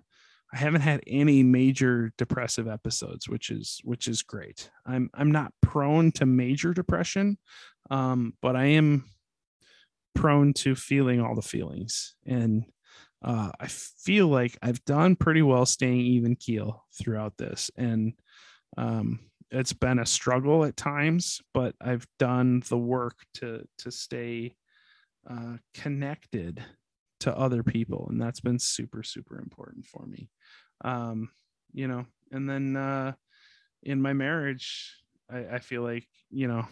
I 0.53 0.57
haven't 0.57 0.81
had 0.81 1.01
any 1.05 1.43
major 1.43 2.11
depressive 2.17 2.67
episodes, 2.67 3.29
which 3.29 3.49
is 3.49 3.79
which 3.83 4.07
is 4.07 4.23
great. 4.23 4.69
I'm 4.85 5.09
I'm 5.13 5.31
not 5.31 5.53
prone 5.61 6.11
to 6.13 6.25
major 6.25 6.73
depression, 6.73 7.37
um, 7.91 8.33
but 8.41 8.55
I 8.55 8.65
am 8.65 9.05
prone 10.15 10.53
to 10.53 10.75
feeling 10.75 11.21
all 11.21 11.35
the 11.35 11.41
feelings 11.41 12.15
and 12.25 12.65
uh, 13.25 13.51
I 13.59 13.67
feel 13.67 14.27
like 14.27 14.55
I've 14.61 14.85
done 14.85 15.15
pretty 15.15 15.41
well 15.41 15.65
staying 15.65 16.01
even 16.01 16.35
keel 16.35 16.85
throughout 16.93 17.37
this. 17.37 17.71
And 17.75 18.13
um, 18.77 19.19
it's 19.49 19.73
been 19.73 19.97
a 19.97 20.05
struggle 20.05 20.63
at 20.63 20.77
times, 20.77 21.41
but 21.51 21.73
I've 21.81 22.05
done 22.19 22.61
the 22.69 22.77
work 22.77 23.15
to 23.35 23.65
to 23.79 23.91
stay 23.91 24.55
uh, 25.29 25.57
connected 25.73 26.63
to 27.21 27.35
other 27.35 27.63
people, 27.63 28.07
and 28.09 28.21
that's 28.21 28.41
been 28.41 28.59
super 28.59 29.01
super 29.01 29.39
important 29.39 29.87
for 29.87 30.05
me. 30.05 30.29
Um, 30.83 31.29
you 31.73 31.87
know, 31.87 32.05
and 32.31 32.49
then 32.49 32.75
uh, 32.75 33.13
in 33.81 34.01
my 34.01 34.13
marriage, 34.13 34.97
I, 35.31 35.55
I 35.55 35.59
feel 35.59 35.81
like 35.81 36.07
you 36.29 36.47
know 36.47 36.67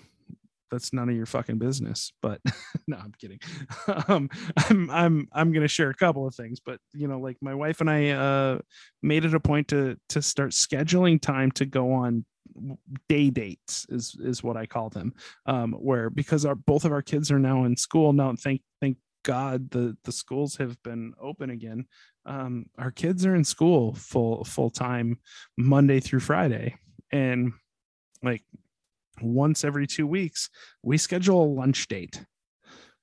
that's 0.74 0.91
none 0.91 1.07
of 1.07 1.15
your 1.15 1.28
fucking 1.28 1.59
business. 1.59 2.11
But 2.21 2.41
no, 2.88 2.97
I'm 2.97 3.13
kidding. 3.19 3.39
um, 4.07 4.30
I'm 4.57 4.89
I'm 4.89 5.28
I'm 5.32 5.51
gonna 5.53 5.67
share 5.67 5.89
a 5.89 5.95
couple 5.95 6.28
of 6.28 6.36
things, 6.36 6.59
but 6.59 6.80
you 6.93 7.07
know, 7.07 7.19
like 7.19 7.38
my 7.41 7.53
wife 7.53 7.80
and 7.80 7.89
I 7.89 8.09
uh, 8.09 8.59
made 9.01 9.24
it 9.24 9.36
a 9.36 9.39
point 9.39 9.67
to 9.69 9.97
to 10.09 10.21
start 10.21 10.51
scheduling 10.51 11.21
time 11.21 11.51
to 11.51 11.65
go 11.65 11.93
on 11.93 12.26
day 13.07 13.30
dates 13.30 13.86
is 13.89 14.15
is 14.19 14.43
what 14.43 14.57
I 14.57 14.65
call 14.65 14.89
them. 14.89 15.13
Um, 15.45 15.74
where 15.74 16.09
because 16.09 16.45
our 16.45 16.55
both 16.55 16.86
of 16.86 16.91
our 16.91 17.01
kids 17.03 17.32
are 17.32 17.39
now 17.39 17.65
in 17.65 17.78
school 17.78 18.11
now, 18.11 18.34
thank 18.36 18.61
thank 18.82 18.97
God 19.24 19.69
the 19.71 19.95
the 20.03 20.11
schools 20.11 20.57
have 20.57 20.82
been 20.84 21.13
open 21.21 21.51
again. 21.51 21.86
Um, 22.26 22.65
our 22.78 22.91
kids 22.91 23.26
are 23.26 23.36
in 23.36 23.43
school 23.43 23.93
full 23.93 24.43
full 24.43 24.71
time 24.71 25.19
Monday 25.55 25.99
through 25.99 26.21
Friday, 26.21 26.76
and 27.11 27.53
like 28.24 28.43
once 29.24 29.63
every 29.63 29.88
two 29.88 30.07
weeks, 30.07 30.49
we 30.82 30.97
schedule 30.97 31.43
a 31.43 31.53
lunch 31.53 31.88
date 31.88 32.24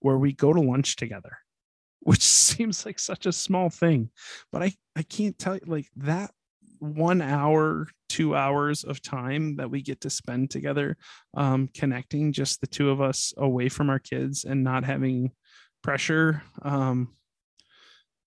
where 0.01 0.19
we 0.19 0.33
go 0.33 0.53
to 0.53 0.61
lunch 0.61 0.97
together, 0.97 1.39
which 2.01 2.23
seems 2.23 2.85
like 2.87 2.99
such 2.99 3.27
a 3.27 3.33
small 3.33 3.71
thing. 3.71 4.11
But 4.53 4.63
I, 4.63 4.73
I 4.97 5.03
can't 5.03 5.39
tell 5.39 5.55
you 5.55 5.63
like 5.67 5.89
that 5.97 6.31
one 6.79 7.21
hour, 7.21 7.87
two 8.09 8.35
hours 8.35 8.85
of 8.85 9.03
time 9.03 9.57
that 9.57 9.71
we 9.71 9.83
get 9.83 10.01
to 10.01 10.11
spend 10.11 10.51
together, 10.51 10.97
um, 11.35 11.69
connecting 11.75 12.33
just 12.33 12.61
the 12.61 12.67
two 12.67 12.91
of 12.91 13.01
us 13.01 13.35
away 13.37 13.69
from 13.69 13.91
our 13.91 13.99
kids 13.99 14.45
and 14.45 14.65
not 14.65 14.85
having 14.85 15.33
pressure 15.83 16.43
um, 16.63 17.15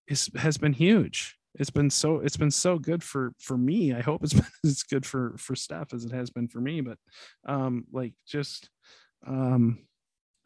is, 0.07 0.29
has 0.35 0.57
been 0.57 0.73
huge 0.73 1.35
it's 1.55 1.69
been 1.69 1.89
so 1.89 2.19
it's 2.19 2.37
been 2.37 2.51
so 2.51 2.79
good 2.79 3.03
for 3.03 3.33
for 3.39 3.57
me. 3.57 3.93
I 3.93 4.01
hope 4.01 4.23
it's 4.23 4.33
been 4.33 4.45
as 4.65 4.83
good 4.83 5.05
for 5.05 5.35
for 5.37 5.55
Steph 5.55 5.93
as 5.93 6.05
it 6.05 6.11
has 6.11 6.29
been 6.29 6.47
for 6.47 6.59
me 6.59 6.81
but 6.81 6.97
um 7.45 7.85
like 7.91 8.13
just 8.27 8.69
um 9.27 9.79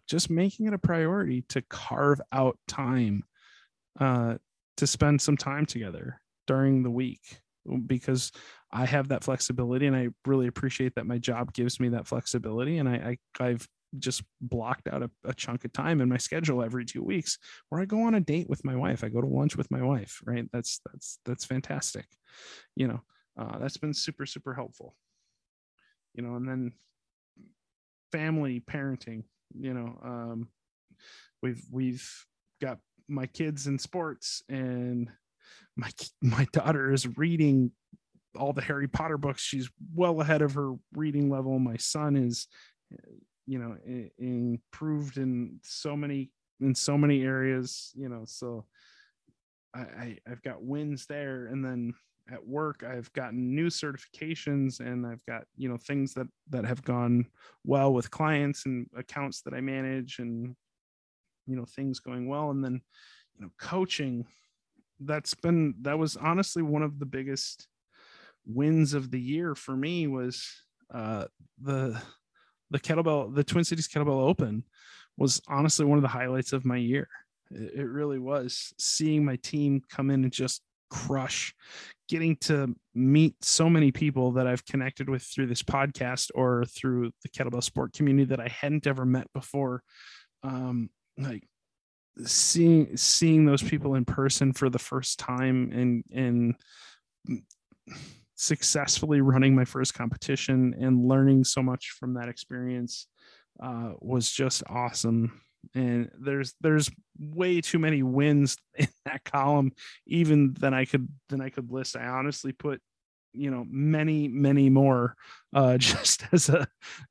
just 0.07 0.29
making 0.29 0.67
it 0.67 0.73
a 0.73 0.77
priority 0.77 1.43
to 1.49 1.61
carve 1.69 2.21
out 2.31 2.57
time 2.67 3.23
uh 3.99 4.35
to 4.77 4.87
spend 4.87 5.21
some 5.21 5.37
time 5.37 5.65
together 5.65 6.21
during 6.45 6.83
the 6.83 6.91
week 6.91 7.41
because 7.85 8.31
I 8.71 8.85
have 8.85 9.09
that 9.09 9.23
flexibility 9.23 9.87
and 9.87 9.95
I 9.95 10.09
really 10.25 10.47
appreciate 10.47 10.95
that 10.95 11.05
my 11.05 11.17
job 11.17 11.53
gives 11.53 11.79
me 11.79 11.89
that 11.89 12.07
flexibility 12.07 12.77
and 12.77 12.87
I, 12.87 13.17
I 13.39 13.43
I've 13.43 13.67
just 13.97 14.23
blocked 14.41 14.87
out 14.87 15.03
a, 15.03 15.09
a, 15.23 15.33
chunk 15.33 15.65
of 15.65 15.73
time 15.73 16.01
in 16.01 16.09
my 16.09 16.17
schedule 16.17 16.63
every 16.63 16.85
two 16.85 17.03
weeks 17.03 17.37
where 17.69 17.81
I 17.81 17.85
go 17.85 18.03
on 18.03 18.15
a 18.15 18.19
date 18.19 18.49
with 18.49 18.65
my 18.65 18.75
wife. 18.75 19.03
I 19.03 19.09
go 19.09 19.21
to 19.21 19.27
lunch 19.27 19.55
with 19.55 19.71
my 19.71 19.81
wife, 19.81 20.21
right? 20.25 20.45
That's 20.51 20.81
that's 20.91 21.19
that's 21.25 21.45
fantastic. 21.45 22.05
You 22.75 22.87
know, 22.89 23.01
uh, 23.39 23.59
that's 23.59 23.77
been 23.77 23.93
super 23.93 24.25
super 24.25 24.53
helpful. 24.53 24.95
You 26.13 26.23
know, 26.23 26.35
and 26.35 26.47
then 26.47 26.73
family 28.11 28.59
parenting. 28.59 29.23
You 29.57 29.73
know, 29.73 29.99
um, 30.03 30.47
we've 31.41 31.63
we've 31.71 32.25
got 32.61 32.79
my 33.07 33.27
kids 33.27 33.67
in 33.67 33.79
sports, 33.79 34.43
and 34.49 35.09
my 35.75 35.89
my 36.21 36.45
daughter 36.51 36.91
is 36.91 37.17
reading 37.17 37.71
all 38.37 38.53
the 38.53 38.61
Harry 38.61 38.87
Potter 38.87 39.17
books. 39.17 39.41
She's 39.41 39.69
well 39.95 40.21
ahead 40.21 40.41
of 40.41 40.53
her 40.53 40.73
reading 40.93 41.29
level. 41.29 41.57
My 41.59 41.77
son 41.77 42.15
is 42.15 42.47
you 43.47 43.59
know 43.59 43.77
improved 44.17 45.17
in 45.17 45.59
so 45.63 45.95
many 45.95 46.29
in 46.59 46.75
so 46.75 46.97
many 46.97 47.23
areas 47.23 47.91
you 47.95 48.09
know 48.09 48.23
so 48.25 48.65
I, 49.73 49.79
I 49.79 50.17
i've 50.29 50.41
got 50.43 50.63
wins 50.63 51.05
there. 51.07 51.47
And 51.47 51.63
then 51.63 51.93
at 52.31 52.45
work 52.45 52.83
i've 52.83 53.11
gotten 53.13 53.55
new 53.55 53.67
certifications 53.67 54.81
and 54.81 55.07
i've 55.07 55.25
got 55.25 55.45
you 55.55 55.69
know 55.69 55.77
things 55.77 56.13
that 56.15 56.27
that 56.49 56.65
have 56.65 56.83
gone 56.83 57.25
well 57.63 57.93
with 57.93 58.11
clients 58.11 58.65
and 58.65 58.85
accounts 58.97 59.41
that 59.43 59.53
i 59.53 59.61
manage 59.61 60.19
and 60.19 60.53
you 61.47 61.55
know 61.55 61.65
things 61.65 61.99
going 61.99 62.27
well. 62.27 62.51
And 62.51 62.63
then 62.63 62.81
you 63.35 63.41
know 63.41 63.51
coaching 63.59 64.27
that's 64.99 65.33
been 65.33 65.75
that 65.81 65.97
was 65.97 66.17
honestly 66.17 66.61
one 66.61 66.83
of 66.83 66.99
the 66.99 67.05
biggest 67.05 67.67
wins 68.45 68.93
of 68.93 69.11
the 69.11 69.19
year 69.19 69.55
for 69.55 69.75
me 69.75 70.07
was 70.07 70.47
uh 70.93 71.25
the 71.61 71.99
the 72.69 72.79
kettlebell, 72.79 73.33
the 73.33 73.43
Twin 73.43 73.63
Cities 73.63 73.87
Kettlebell 73.87 74.27
Open 74.27 74.63
was 75.17 75.41
honestly 75.47 75.85
one 75.85 75.97
of 75.97 76.01
the 76.01 76.07
highlights 76.07 76.53
of 76.53 76.65
my 76.65 76.77
year. 76.77 77.07
It, 77.51 77.79
it 77.79 77.85
really 77.85 78.19
was 78.19 78.73
seeing 78.77 79.25
my 79.25 79.37
team 79.37 79.81
come 79.89 80.09
in 80.09 80.23
and 80.23 80.33
just 80.33 80.61
crush, 80.89 81.53
getting 82.07 82.35
to 82.37 82.73
meet 82.93 83.35
so 83.41 83.69
many 83.69 83.91
people 83.91 84.33
that 84.33 84.47
I've 84.47 84.65
connected 84.65 85.09
with 85.09 85.23
through 85.23 85.47
this 85.47 85.63
podcast 85.63 86.29
or 86.35 86.65
through 86.65 87.11
the 87.23 87.29
kettlebell 87.29 87.63
sport 87.63 87.93
community 87.93 88.25
that 88.25 88.39
I 88.39 88.47
hadn't 88.47 88.87
ever 88.87 89.05
met 89.05 89.27
before. 89.33 89.83
Um, 90.43 90.89
like 91.17 91.43
seeing 92.25 92.95
seeing 92.97 93.45
those 93.45 93.63
people 93.63 93.95
in 93.95 94.05
person 94.05 94.53
for 94.53 94.69
the 94.69 94.79
first 94.79 95.19
time 95.19 95.71
and 95.71 96.03
and 96.11 96.55
successfully 98.37 99.19
running 99.19 99.55
my 99.55 99.65
first 99.65 99.95
competition 99.95 100.75
and 100.79 101.05
learning 101.05 101.43
so 101.43 101.61
much 101.61 101.95
from 101.99 102.13
that 102.13 102.29
experience 102.29 103.07
uh, 103.61 103.93
was 103.99 104.31
just 104.31 104.63
awesome. 104.69 105.41
And 105.73 106.09
there's 106.19 106.53
there's 106.61 106.89
way 107.19 107.61
too 107.61 107.79
many 107.79 108.03
wins 108.03 108.57
in 108.77 108.87
that 109.05 109.25
column 109.25 109.73
even 110.05 110.53
than 110.53 110.73
i 110.73 110.85
could 110.85 111.09
than 111.29 111.41
i 111.41 111.49
could 111.49 111.71
list. 111.71 111.97
I 111.97 112.05
honestly 112.05 112.53
put 112.53 112.79
you 113.33 113.51
know 113.51 113.65
many 113.69 114.27
many 114.27 114.69
more 114.69 115.15
uh 115.53 115.77
just 115.79 116.23
as 116.31 116.49
a 116.49 116.67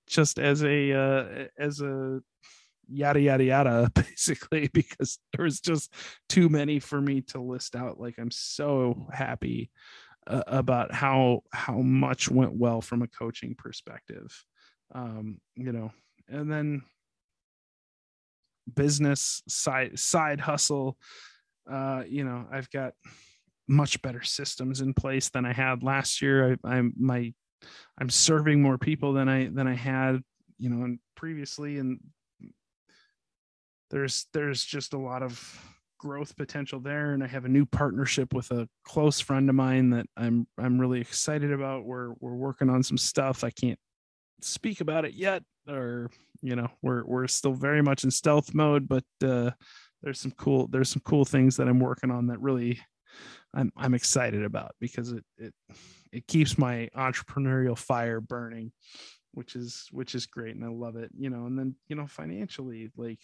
just 0.06 0.38
as 0.38 0.62
a 0.62 0.92
uh 0.92 1.46
as 1.58 1.80
a 1.80 2.20
yada 2.88 3.20
yada 3.20 3.44
yada 3.44 3.90
basically 3.94 4.68
because 4.72 5.18
there 5.32 5.44
was 5.44 5.60
just 5.60 5.92
too 6.28 6.48
many 6.48 6.78
for 6.78 7.00
me 7.00 7.20
to 7.20 7.40
list 7.40 7.74
out. 7.74 8.00
Like 8.00 8.14
i'm 8.16 8.30
so 8.30 9.08
happy 9.12 9.70
uh, 10.26 10.42
about 10.46 10.92
how 10.92 11.42
how 11.52 11.78
much 11.78 12.30
went 12.30 12.52
well 12.52 12.80
from 12.80 13.02
a 13.02 13.08
coaching 13.08 13.54
perspective. 13.56 14.44
Um 14.94 15.40
you 15.54 15.72
know 15.72 15.92
and 16.28 16.50
then 16.50 16.82
business 18.74 19.42
side 19.48 19.98
side 19.98 20.40
hustle 20.40 20.96
uh 21.70 22.02
you 22.08 22.24
know 22.24 22.46
i've 22.52 22.70
got 22.70 22.94
much 23.68 24.00
better 24.02 24.22
systems 24.22 24.80
in 24.80 24.92
place 24.94 25.28
than 25.30 25.44
i 25.44 25.52
had 25.52 25.82
last 25.82 26.20
year. 26.22 26.52
I, 26.64 26.76
i'm 26.76 26.92
my 26.98 27.32
i'm 27.98 28.10
serving 28.10 28.60
more 28.60 28.78
people 28.78 29.12
than 29.12 29.28
i 29.28 29.48
than 29.48 29.66
i 29.66 29.74
had 29.74 30.20
you 30.58 30.70
know 30.70 30.84
and 30.84 30.98
previously 31.16 31.78
and 31.78 32.00
there's 33.90 34.26
there's 34.32 34.64
just 34.64 34.94
a 34.94 34.98
lot 34.98 35.22
of 35.22 35.75
growth 36.06 36.36
potential 36.36 36.78
there 36.78 37.12
and 37.12 37.22
I 37.24 37.26
have 37.26 37.44
a 37.44 37.48
new 37.48 37.66
partnership 37.66 38.32
with 38.32 38.52
a 38.52 38.68
close 38.84 39.18
friend 39.18 39.48
of 39.48 39.56
mine 39.56 39.90
that 39.90 40.06
I'm 40.16 40.46
I'm 40.56 40.80
really 40.80 41.00
excited 41.00 41.52
about. 41.52 41.84
We're 41.84 42.12
we're 42.20 42.36
working 42.36 42.70
on 42.70 42.84
some 42.84 42.96
stuff. 42.96 43.42
I 43.42 43.50
can't 43.50 43.78
speak 44.40 44.80
about 44.80 45.04
it 45.04 45.14
yet 45.14 45.42
or 45.68 46.10
you 46.42 46.54
know, 46.54 46.68
we're 46.80 47.04
we're 47.04 47.26
still 47.26 47.54
very 47.54 47.82
much 47.82 48.04
in 48.04 48.10
stealth 48.12 48.54
mode, 48.54 48.86
but 48.86 49.04
uh 49.24 49.50
there's 50.02 50.20
some 50.20 50.30
cool 50.32 50.68
there's 50.68 50.90
some 50.90 51.02
cool 51.04 51.24
things 51.24 51.56
that 51.56 51.68
I'm 51.68 51.80
working 51.80 52.12
on 52.12 52.28
that 52.28 52.40
really 52.40 52.80
I'm 53.52 53.72
I'm 53.76 53.94
excited 53.94 54.44
about 54.44 54.76
because 54.80 55.10
it 55.10 55.24
it 55.38 55.54
it 56.12 56.26
keeps 56.28 56.56
my 56.56 56.88
entrepreneurial 56.96 57.76
fire 57.76 58.20
burning, 58.20 58.70
which 59.32 59.56
is 59.56 59.88
which 59.90 60.14
is 60.14 60.26
great 60.26 60.54
and 60.54 60.64
I 60.64 60.68
love 60.68 60.94
it, 60.94 61.10
you 61.18 61.30
know, 61.30 61.46
and 61.46 61.58
then 61.58 61.74
you 61.88 61.96
know 61.96 62.06
financially 62.06 62.92
like 62.96 63.18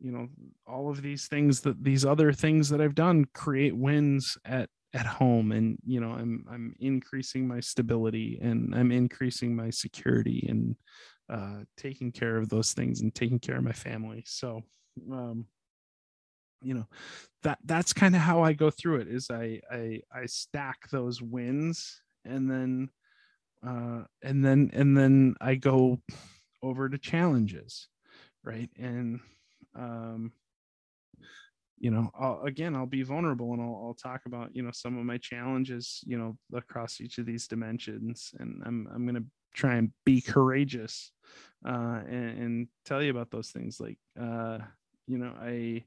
you 0.00 0.10
know 0.10 0.28
all 0.66 0.90
of 0.90 1.02
these 1.02 1.28
things 1.28 1.60
that 1.60 1.82
these 1.84 2.04
other 2.04 2.32
things 2.32 2.68
that 2.70 2.80
I've 2.80 2.94
done 2.94 3.26
create 3.34 3.76
wins 3.76 4.36
at 4.44 4.68
at 4.92 5.06
home 5.06 5.52
and 5.52 5.78
you 5.84 6.00
know 6.00 6.10
I'm 6.10 6.44
I'm 6.50 6.74
increasing 6.80 7.46
my 7.46 7.60
stability 7.60 8.38
and 8.42 8.74
I'm 8.74 8.90
increasing 8.90 9.54
my 9.54 9.70
security 9.70 10.46
and 10.48 10.76
uh 11.32 11.64
taking 11.76 12.10
care 12.10 12.36
of 12.36 12.48
those 12.48 12.72
things 12.72 13.00
and 13.00 13.14
taking 13.14 13.38
care 13.38 13.56
of 13.56 13.62
my 13.62 13.72
family. 13.72 14.24
So 14.26 14.62
um 15.12 15.46
you 16.62 16.74
know 16.74 16.86
that 17.42 17.58
that's 17.64 17.92
kind 17.92 18.14
of 18.14 18.20
how 18.20 18.42
I 18.42 18.52
go 18.52 18.70
through 18.70 19.00
it 19.00 19.08
is 19.08 19.30
I 19.30 19.60
I 19.70 20.00
I 20.14 20.26
stack 20.26 20.90
those 20.90 21.22
wins 21.22 22.02
and 22.24 22.50
then 22.50 22.90
uh 23.66 24.04
and 24.22 24.44
then 24.44 24.70
and 24.72 24.96
then 24.96 25.36
I 25.40 25.54
go 25.54 26.00
over 26.62 26.88
to 26.88 26.98
challenges 26.98 27.88
right 28.44 28.68
and 28.78 29.20
um 29.76 30.32
you 31.78 31.90
know 31.90 32.10
I'll, 32.18 32.42
again 32.42 32.76
i'll 32.76 32.86
be 32.86 33.02
vulnerable 33.02 33.52
and 33.52 33.62
I'll, 33.62 33.86
I'll 33.86 33.96
talk 34.00 34.22
about 34.26 34.54
you 34.54 34.62
know 34.62 34.70
some 34.72 34.98
of 34.98 35.04
my 35.04 35.18
challenges 35.18 36.02
you 36.06 36.18
know 36.18 36.36
across 36.54 37.00
each 37.00 37.18
of 37.18 37.26
these 37.26 37.48
dimensions. 37.48 38.32
And 38.38 38.62
i'm, 38.64 38.88
I'm 38.94 39.04
going 39.04 39.16
to 39.16 39.24
try 39.54 39.74
and 39.74 39.90
be 40.04 40.20
courageous 40.20 41.12
uh 41.66 42.02
and, 42.06 42.38
and 42.42 42.68
tell 42.84 43.02
you 43.02 43.10
about 43.10 43.30
those 43.30 43.50
things. 43.50 43.80
Like 43.80 43.98
uh 44.20 44.58
you 45.06 45.18
know 45.18 45.32
i 45.40 45.84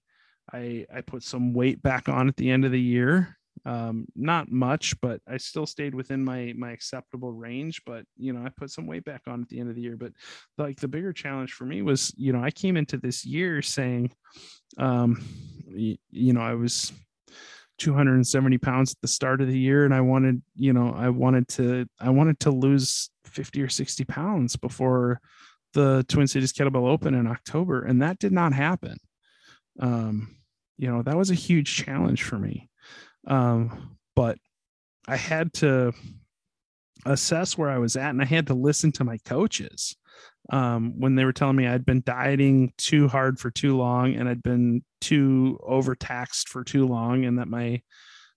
i 0.52 0.86
i 0.94 1.02
put 1.02 1.24
some 1.24 1.54
weight 1.54 1.82
back 1.82 2.10
on 2.10 2.28
at 2.28 2.36
the 2.36 2.50
end 2.50 2.66
of 2.66 2.72
the 2.72 2.82
year 2.82 3.38
um 3.66 4.06
not 4.16 4.52
much 4.52 5.00
but 5.02 5.22
i 5.28 5.38
still 5.38 5.66
stayed 5.66 5.96
within 5.96 6.24
my 6.24 6.54
my 6.58 6.72
acceptable 6.72 7.32
range 7.32 7.82
but 7.86 8.04
you 8.18 8.34
know 8.34 8.46
i 8.46 8.50
put 8.50 8.70
some 8.70 8.86
weight 8.86 9.06
back 9.06 9.22
on 9.28 9.42
at 9.42 9.50
the 9.50 9.60
end 9.60 9.70
of 9.70 9.76
the 9.76 9.82
year 9.82 9.96
but 9.96 10.12
like 10.58 10.80
the 10.80 10.88
bigger 10.88 11.14
challenge 11.14 11.54
for 11.54 11.66
me 11.66 11.82
was 11.82 12.14
you 12.18 12.34
know 12.34 12.44
i 12.44 12.52
came 12.52 12.76
into 12.76 12.98
this 12.98 13.26
year 13.26 13.62
saying 13.62 14.12
um 14.78 15.24
you, 15.68 15.96
you 16.12 16.34
know 16.34 16.42
i 16.42 16.54
was 16.54 16.92
270 17.80 18.58
pounds 18.60 18.92
at 18.92 19.02
the 19.02 19.08
start 19.08 19.42
of 19.42 19.48
the 19.48 19.58
year 19.58 19.86
and 19.86 19.94
i 19.94 20.02
wanted 20.02 20.42
you 20.56 20.74
know 20.74 20.94
i 20.96 21.10
wanted 21.10 21.48
to 21.48 21.86
i 22.00 22.10
wanted 22.10 22.40
to 22.40 22.52
lose 22.52 23.10
50 23.26 23.62
or 23.62 23.70
60 23.70 24.04
pounds 24.06 24.56
before 24.56 25.20
the 25.74 26.06
twin 26.08 26.28
cities 26.28 26.54
kettlebell 26.54 26.88
open 26.88 27.16
in 27.16 27.28
october 27.28 27.82
and 27.84 28.02
that 28.02 28.20
did 28.20 28.32
not 28.32 28.54
happen. 28.54 28.98
Um 29.80 30.36
you 30.78 30.90
know 30.90 31.02
that 31.02 31.18
was 31.18 31.32
a 31.32 31.36
huge 31.36 31.76
challenge 31.76 32.24
for 32.24 32.38
me 32.38 32.70
um, 33.28 33.98
but 34.16 34.38
I 35.08 35.18
had 35.18 35.54
to 35.56 35.94
assess 37.06 37.58
where 37.58 37.70
I 37.70 37.78
was 37.78 37.96
at 37.96 38.10
and 38.10 38.22
I 38.22 38.26
had 38.26 38.48
to 38.48 38.54
listen 38.54 38.92
to 38.94 39.04
my 39.04 39.18
coaches 39.26 39.96
um, 40.52 41.00
when 41.00 41.16
they 41.16 41.26
were 41.26 41.34
telling 41.34 41.56
me 41.56 41.68
I'd 41.68 41.86
been 41.86 42.04
dieting 42.06 42.74
too 42.78 43.08
hard 43.08 43.40
for 43.40 43.52
too 43.52 43.78
long 43.78 44.16
and 44.16 44.28
I'd 44.28 44.44
been 44.44 44.84
too 45.02 45.60
overtaxed 45.64 46.50
for 46.50 46.64
too 46.64 46.88
long 46.88 47.26
and 47.26 47.40
that 47.40 47.48
my 47.48 47.82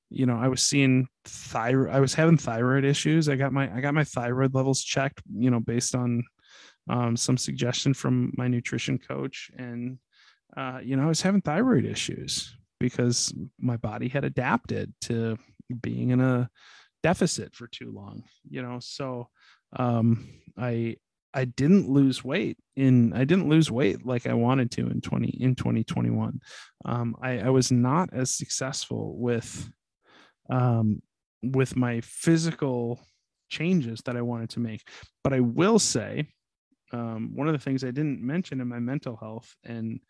you 0.08 0.26
know 0.26 0.36
I 0.36 0.48
was 0.48 0.62
seeing 0.62 1.08
thyroid 1.24 1.94
I 1.94 2.00
was 2.00 2.14
having 2.14 2.36
thyroid 2.36 2.84
issues. 2.84 3.28
I 3.28 3.36
got 3.36 3.52
my 3.52 3.72
I 3.74 3.80
got 3.80 3.94
my 3.94 4.04
thyroid 4.04 4.54
levels 4.54 4.82
checked 4.82 5.22
you 5.32 5.50
know 5.50 5.60
based 5.60 5.94
on 5.94 6.24
um, 6.88 7.16
some 7.16 7.36
suggestion 7.36 7.92
from 7.92 8.32
my 8.36 8.46
nutrition 8.46 8.98
coach 8.98 9.50
and 9.56 9.98
uh, 10.56 10.78
you 10.82 10.96
know 10.96 11.04
I 11.04 11.08
was 11.08 11.22
having 11.22 11.40
thyroid 11.40 11.84
issues 11.84 12.56
because 12.78 13.34
my 13.58 13.76
body 13.76 14.08
had 14.08 14.24
adapted 14.24 14.92
to 15.02 15.36
being 15.82 16.10
in 16.10 16.20
a 16.20 16.48
deficit 17.02 17.54
for 17.54 17.68
too 17.68 17.92
long 17.92 18.22
you 18.48 18.62
know? 18.62 18.78
So 18.80 19.28
um 19.76 20.28
i 20.56 20.96
i 21.34 21.44
didn't 21.44 21.88
lose 21.88 22.24
weight 22.24 22.56
in 22.76 23.12
i 23.12 23.24
didn't 23.24 23.48
lose 23.48 23.70
weight 23.70 24.06
like 24.06 24.26
i 24.26 24.32
wanted 24.32 24.70
to 24.70 24.86
in 24.86 25.00
20 25.00 25.28
in 25.28 25.54
2021 25.54 26.40
um 26.84 27.16
i 27.20 27.38
i 27.38 27.50
was 27.50 27.72
not 27.72 28.08
as 28.12 28.32
successful 28.32 29.16
with 29.18 29.68
um 30.50 31.02
with 31.42 31.76
my 31.76 32.00
physical 32.00 33.00
changes 33.48 34.00
that 34.04 34.16
i 34.16 34.22
wanted 34.22 34.50
to 34.50 34.60
make. 34.60 34.88
But 35.22 35.32
i 35.32 35.40
will 35.40 35.78
say 35.78 36.28
um 36.92 37.32
one 37.34 37.48
of 37.48 37.52
the 37.52 37.58
things 37.58 37.84
i 37.84 37.90
didn't 37.90 38.20
mention 38.20 38.60
in 38.60 38.68
my 38.68 38.78
mental 38.78 39.16
health 39.16 39.54
and 39.64 40.00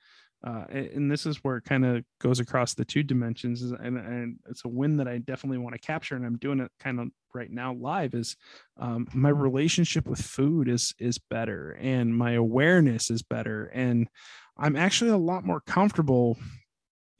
uh, 0.45 0.64
and 0.70 1.11
this 1.11 1.26
is 1.26 1.39
where 1.43 1.57
it 1.57 1.64
kind 1.64 1.84
of 1.84 2.05
goes 2.20 2.41
across 2.41 2.74
the 2.74 2.84
two 2.84 3.03
dimensions 3.03 3.62
and, 3.62 3.99
and, 3.99 4.39
it's 4.49 4.64
a 4.64 4.68
win 4.68 4.97
that 4.97 5.09
i 5.09 5.18
definitely 5.18 5.59
want 5.59 5.74
to 5.74 5.87
capture 5.87 6.14
and 6.14 6.24
i'm 6.24 6.37
doing 6.39 6.61
it 6.61 6.70
kind 6.80 7.01
of 7.01 7.09
right 7.34 7.51
now 7.51 7.74
live 7.74 8.14
is 8.14 8.37
um, 8.78 9.07
my 9.12 9.28
relationship 9.28 10.07
with 10.07 10.20
food 10.20 10.68
is 10.68 10.95
is 10.99 11.18
better 11.18 11.72
and 11.80 12.16
my 12.16 12.32
awareness 12.32 13.11
is 13.11 13.22
better 13.22 13.66
and 13.66 14.09
i'm 14.57 14.76
actually 14.76 15.11
a 15.11 15.16
lot 15.16 15.45
more 15.45 15.61
comfortable 15.61 16.37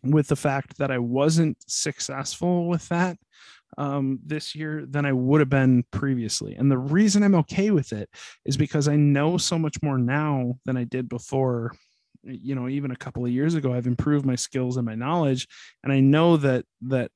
with 0.03 0.29
the 0.29 0.37
fact 0.37 0.79
that 0.79 0.91
i 0.91 0.99
wasn't 0.99 1.57
successful 1.67 2.69
with 2.69 2.89
that 2.89 3.17
um, 3.79 4.21
this 4.25 4.55
year 4.55 4.85
than 4.87 5.05
I 5.05 5.13
would 5.13 5.41
have 5.41 5.51
been 5.51 5.85
previously. 5.91 6.55
And 6.55 6.71
the 6.71 6.79
reason 6.79 7.23
I'm 7.23 7.35
okay 7.35 7.71
with 7.71 7.93
it 7.93 8.09
is 8.45 8.57
because 8.57 8.89
I 8.89 8.97
know 8.97 9.39
so 9.39 9.59
much 9.59 9.83
more 9.83 9.99
now 9.99 10.55
than 10.65 10.77
I 10.77 10.85
did 10.85 11.09
before 11.09 11.73
you 12.27 12.55
know 12.55 12.69
even 12.69 12.91
a 12.91 12.97
couple 12.97 13.25
of 13.25 13.31
years 13.31 13.55
ago 13.55 13.73
i've 13.73 13.87
improved 13.87 14.27
my 14.27 14.35
skills 14.35 14.77
and 14.77 14.87
my 14.87 14.95
knowledge. 14.95 15.47
And 15.83 15.93
i 15.93 16.01
know 16.01 16.37
that 16.39 16.65
that 16.83 17.11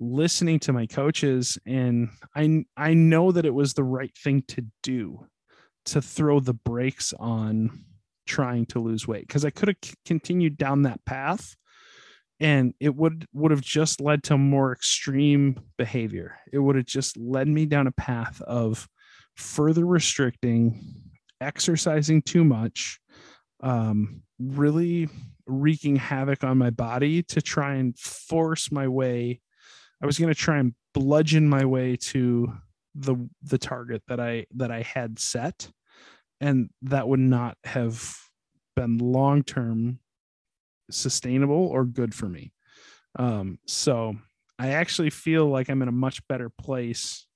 listening 0.00 0.58
to 0.60 0.72
my 0.72 0.86
coaches 0.86 1.58
and 1.66 2.10
i 2.34 2.64
i 2.76 2.94
know 2.94 3.32
that 3.32 3.46
it 3.46 3.54
was 3.54 3.74
the 3.74 3.84
right 3.84 4.16
thing 4.16 4.42
to 4.48 4.64
do 4.82 5.26
to 5.84 6.02
throw 6.02 6.40
the 6.40 6.54
brakes 6.54 7.12
on 7.18 7.84
trying 8.26 8.66
to 8.66 8.80
lose 8.80 9.06
weight 9.06 9.26
because 9.26 9.44
i 9.44 9.50
could 9.50 9.68
have 9.68 9.76
c- 9.84 9.94
continued 10.04 10.56
down 10.56 10.82
that 10.82 11.04
path 11.04 11.54
and 12.42 12.74
it 12.80 12.94
would 12.96 13.26
would 13.32 13.52
have 13.52 13.60
just 13.60 14.00
led 14.00 14.24
to 14.24 14.36
more 14.36 14.72
extreme 14.72 15.60
behavior. 15.78 16.36
It 16.52 16.58
would 16.58 16.74
have 16.74 16.86
just 16.86 17.16
led 17.16 17.46
me 17.46 17.66
down 17.66 17.86
a 17.86 17.92
path 17.92 18.42
of 18.42 18.88
further 19.36 19.86
restricting 19.86 21.02
exercising 21.40 22.22
too 22.22 22.44
much 22.44 23.00
um, 23.62 24.22
really 24.38 25.08
wreaking 25.46 25.96
havoc 25.96 26.44
on 26.44 26.58
my 26.58 26.70
body 26.70 27.22
to 27.22 27.40
try 27.40 27.74
and 27.74 27.98
force 27.98 28.70
my 28.72 28.88
way. 28.88 29.40
I 30.02 30.06
was 30.06 30.18
going 30.18 30.32
to 30.32 30.38
try 30.38 30.58
and 30.58 30.74
bludgeon 30.94 31.48
my 31.48 31.64
way 31.64 31.96
to 31.96 32.52
the 32.94 33.16
the 33.42 33.58
target 33.58 34.02
that 34.08 34.20
I 34.20 34.46
that 34.56 34.70
I 34.70 34.82
had 34.82 35.18
set, 35.18 35.70
and 36.40 36.70
that 36.82 37.08
would 37.08 37.20
not 37.20 37.56
have 37.64 38.16
been 38.76 38.98
long 38.98 39.42
term 39.42 40.00
sustainable 40.90 41.66
or 41.68 41.84
good 41.84 42.14
for 42.14 42.28
me. 42.28 42.52
Um, 43.18 43.58
so 43.66 44.16
I 44.58 44.70
actually 44.70 45.10
feel 45.10 45.46
like 45.46 45.68
I'm 45.68 45.82
in 45.82 45.88
a 45.88 45.92
much 45.92 46.26
better 46.28 46.50
place 46.50 47.26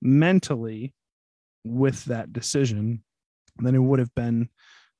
mentally 0.00 0.94
with 1.64 2.04
that 2.06 2.32
decision 2.32 3.02
than 3.58 3.74
it 3.74 3.78
would 3.78 3.98
have 3.98 4.14
been 4.14 4.48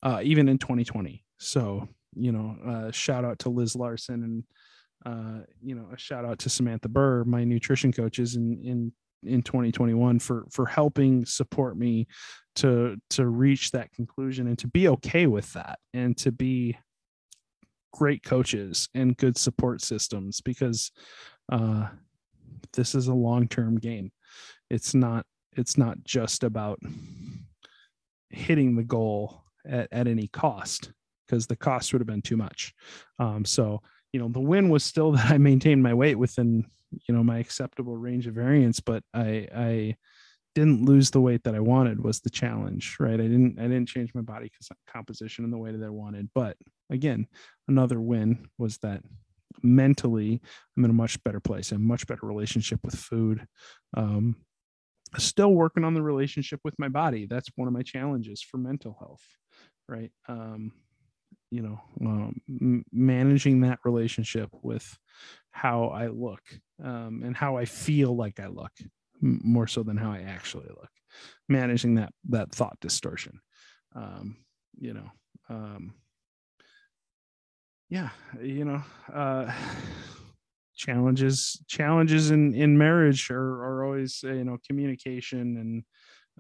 uh, 0.03 0.21
even 0.23 0.49
in 0.49 0.59
2020. 0.59 1.25
So, 1.39 1.89
you 2.15 2.33
know, 2.33 2.57
uh, 2.67 2.91
shout 2.91 3.25
out 3.25 3.39
to 3.41 3.49
Liz 3.49 3.77
Larson 3.77 4.23
and, 4.25 4.45
uh, 5.05 5.45
you 5.63 5.75
know, 5.75 5.89
a 5.93 5.99
shout 5.99 6.25
out 6.25 6.39
to 6.41 6.49
Samantha 6.49 6.89
Burr, 6.89 7.25
my 7.25 7.45
nutrition 7.45 7.93
coaches 7.93 8.37
in, 8.37 8.61
in, 8.63 8.93
in 9.25 9.43
2021 9.43 10.19
for, 10.19 10.47
for 10.51 10.67
helping 10.67 11.25
support 11.25 11.77
me 11.77 12.07
to, 12.57 12.97
to 13.11 13.27
reach 13.27 13.71
that 13.71 13.93
conclusion 13.93 14.47
and 14.47 14.59
to 14.59 14.69
be 14.69 14.89
okay 14.89 15.27
with 15.27 15.53
that 15.55 15.79
and 15.95 16.17
to 16.19 16.31
be 16.31 16.77
great 17.93 18.23
coaches 18.23 18.89
and 18.95 19.17
good 19.17 19.37
support 19.37 19.81
systems 19.81 20.41
because, 20.41 20.91
uh, 21.51 21.89
this 22.73 22.95
is 22.95 23.09
a 23.09 23.15
long-term 23.15 23.79
game. 23.79 24.13
It's 24.71 24.95
not, 24.95 25.27
it's 25.57 25.77
not 25.77 26.03
just 26.05 26.45
about 26.45 26.79
hitting 28.31 28.77
the 28.77 28.85
goal 28.85 29.42
at, 29.67 29.89
at 29.93 30.07
any 30.07 30.29
cost 30.29 30.93
because 31.27 31.47
the 31.47 31.57
cost 31.57 31.93
would 31.93 32.01
have 32.01 32.07
been 32.07 32.23
too 32.23 32.37
much. 32.37 32.75
Um, 33.19 33.45
so, 33.45 33.83
you 34.13 34.21
know, 34.21 34.29
the 34.29 34.41
win 34.41 34.69
was 34.69 34.85
still 34.85 35.13
that 35.17 35.31
I 35.31 35.39
maintained 35.39 35.83
my 35.83 35.95
weight 35.95 36.17
within, 36.17 36.67
you 37.09 37.15
know, 37.15 37.25
my 37.25 37.39
acceptable 37.39 37.97
range 37.97 38.27
of 38.27 38.35
variance, 38.35 38.81
but 38.81 39.03
I, 39.15 39.49
I 39.55 39.97
didn't 40.55 40.85
lose 40.85 41.11
the 41.11 41.21
weight 41.21 41.45
that 41.45 41.55
I 41.55 41.61
wanted 41.61 42.05
was 42.05 42.21
the 42.21 42.31
challenge, 42.31 42.97
right? 43.01 43.15
I 43.15 43.25
didn't, 43.25 43.59
I 43.59 43.63
didn't 43.63 43.87
change 43.87 44.15
my 44.15 44.21
body 44.21 44.51
composition 44.87 45.45
in 45.45 45.51
the 45.51 45.59
way 45.59 45.73
that 45.73 45.85
I 45.85 45.91
wanted, 45.91 46.29
but 46.35 46.57
again, 46.91 47.27
another 47.69 47.99
win 48.01 48.49
was 48.59 48.77
that 48.79 49.03
mentally 49.63 50.41
I'm 50.77 50.85
in 50.85 50.91
a 50.91 50.95
much 50.95 51.23
better 51.25 51.41
place, 51.41 51.73
a 51.73 51.79
much 51.79 52.07
better 52.07 52.27
relationship 52.27 52.81
with 52.85 52.95
food. 52.95 53.47
Um, 53.97 54.37
still 55.19 55.53
working 55.53 55.85
on 55.85 55.95
the 55.95 56.03
relationship 56.03 56.61
with 56.65 56.79
my 56.79 56.89
body. 56.89 57.27
That's 57.27 57.51
one 57.57 57.69
of 57.69 57.75
my 57.75 57.83
challenges 57.83 58.43
for 58.43 58.57
mental 58.57 58.97
health, 58.99 59.23
right? 59.93 60.11
Um, 60.27 60.73
you 61.51 61.61
know, 61.61 61.81
um, 62.01 62.85
managing 62.91 63.61
that 63.61 63.79
relationship 63.85 64.49
with 64.63 64.99
how 65.51 65.89
I 65.89 66.07
look 66.07 66.41
um, 66.83 67.23
and 67.23 67.37
how 67.37 67.59
I 67.59 67.67
feel 67.67 68.17
like 68.17 68.41
I 68.41 68.47
look, 68.47 68.73
more 69.21 69.67
so 69.67 69.83
than 69.83 69.99
how 69.99 70.11
I 70.11 70.23
actually 70.23 70.69
look. 70.69 70.89
Managing 71.49 71.97
that 71.97 72.13
that 72.31 72.53
thought 72.53 72.79
distortion, 72.81 73.39
um, 73.95 74.39
you 74.79 74.95
know. 74.95 75.11
Um, 75.51 75.95
yeah, 77.91 78.09
you 78.41 78.65
know, 78.65 78.83
uh, 79.13 79.53
challenges 80.75 81.63
challenges 81.69 82.31
in 82.31 82.55
in 82.55 82.79
marriage 82.79 83.31
are 83.31 83.63
are 83.63 83.85
always 83.85 84.23
you 84.23 84.43
know 84.43 84.57
communication 84.67 85.59
and 85.59 85.85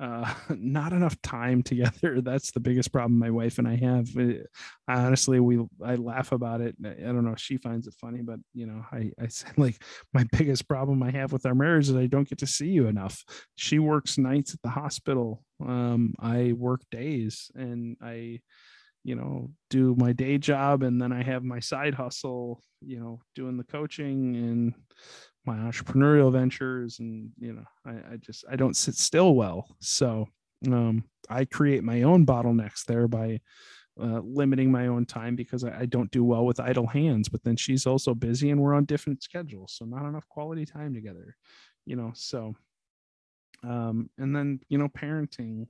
uh 0.00 0.32
not 0.56 0.92
enough 0.92 1.20
time 1.22 1.62
together. 1.62 2.20
That's 2.22 2.50
the 2.52 2.60
biggest 2.60 2.92
problem 2.92 3.18
my 3.18 3.30
wife 3.30 3.58
and 3.58 3.68
i 3.68 3.76
have. 3.76 4.08
Uh, 4.16 4.44
honestly 4.88 5.40
we 5.40 5.58
i 5.84 5.94
laugh 5.96 6.32
about 6.32 6.60
it. 6.60 6.76
I 6.84 7.02
don't 7.02 7.24
know 7.24 7.34
she 7.36 7.56
finds 7.56 7.86
it 7.86 7.94
funny 8.00 8.22
but 8.22 8.38
you 8.54 8.66
know 8.66 8.84
i 8.92 9.10
i 9.20 9.26
said 9.28 9.56
like 9.56 9.82
my 10.12 10.24
biggest 10.32 10.68
problem 10.68 11.02
i 11.02 11.10
have 11.10 11.32
with 11.32 11.46
our 11.46 11.54
marriage 11.54 11.88
is 11.88 11.96
i 11.96 12.06
don't 12.06 12.28
get 12.28 12.38
to 12.38 12.46
see 12.46 12.68
you 12.68 12.86
enough. 12.86 13.24
She 13.56 13.78
works 13.78 14.18
nights 14.18 14.54
at 14.54 14.62
the 14.62 14.70
hospital. 14.70 15.44
Um 15.60 16.14
i 16.18 16.52
work 16.52 16.82
days 16.90 17.50
and 17.54 17.96
i 18.02 18.40
you 19.04 19.14
know 19.14 19.50
do 19.70 19.94
my 19.98 20.12
day 20.12 20.38
job 20.38 20.82
and 20.82 21.00
then 21.00 21.12
i 21.12 21.22
have 21.22 21.42
my 21.42 21.58
side 21.58 21.94
hustle 21.94 22.62
you 22.80 23.00
know 23.00 23.20
doing 23.34 23.56
the 23.56 23.64
coaching 23.64 24.36
and 24.36 24.74
my 25.44 25.56
entrepreneurial 25.56 26.32
ventures 26.32 26.98
and 27.00 27.30
you 27.38 27.52
know 27.52 27.64
I, 27.84 28.12
I 28.12 28.16
just 28.16 28.44
i 28.48 28.56
don't 28.56 28.76
sit 28.76 28.94
still 28.94 29.34
well. 29.34 29.76
So 29.80 30.28
um, 30.66 31.04
i 31.28 31.44
create 31.44 31.82
my 31.82 32.02
own 32.02 32.24
bottlenecks 32.24 32.84
there 32.84 33.08
by 33.08 33.40
uh, 34.00 34.20
limiting 34.24 34.70
my 34.72 34.86
own 34.86 35.04
time 35.04 35.36
because 35.36 35.64
I, 35.64 35.80
I, 35.80 35.86
don't 35.86 36.10
do 36.10 36.24
well 36.24 36.46
with 36.46 36.60
idle 36.60 36.86
hands 36.86 37.28
but 37.28 37.44
then 37.44 37.56
she's 37.56 37.86
also 37.86 38.14
busy 38.14 38.50
and 38.50 38.58
we're 38.58 38.72
on 38.72 38.86
different 38.86 39.22
schedules 39.22 39.74
so 39.76 39.84
not 39.84 40.08
enough 40.08 40.26
quality 40.28 40.64
time 40.64 40.94
together 40.94 41.36
you 41.84 41.96
know 41.96 42.10
so 42.14 42.54
um, 43.64 44.08
and 44.16 44.34
then 44.34 44.60
you 44.68 44.78
know 44.78 44.88
parenting 44.88 45.66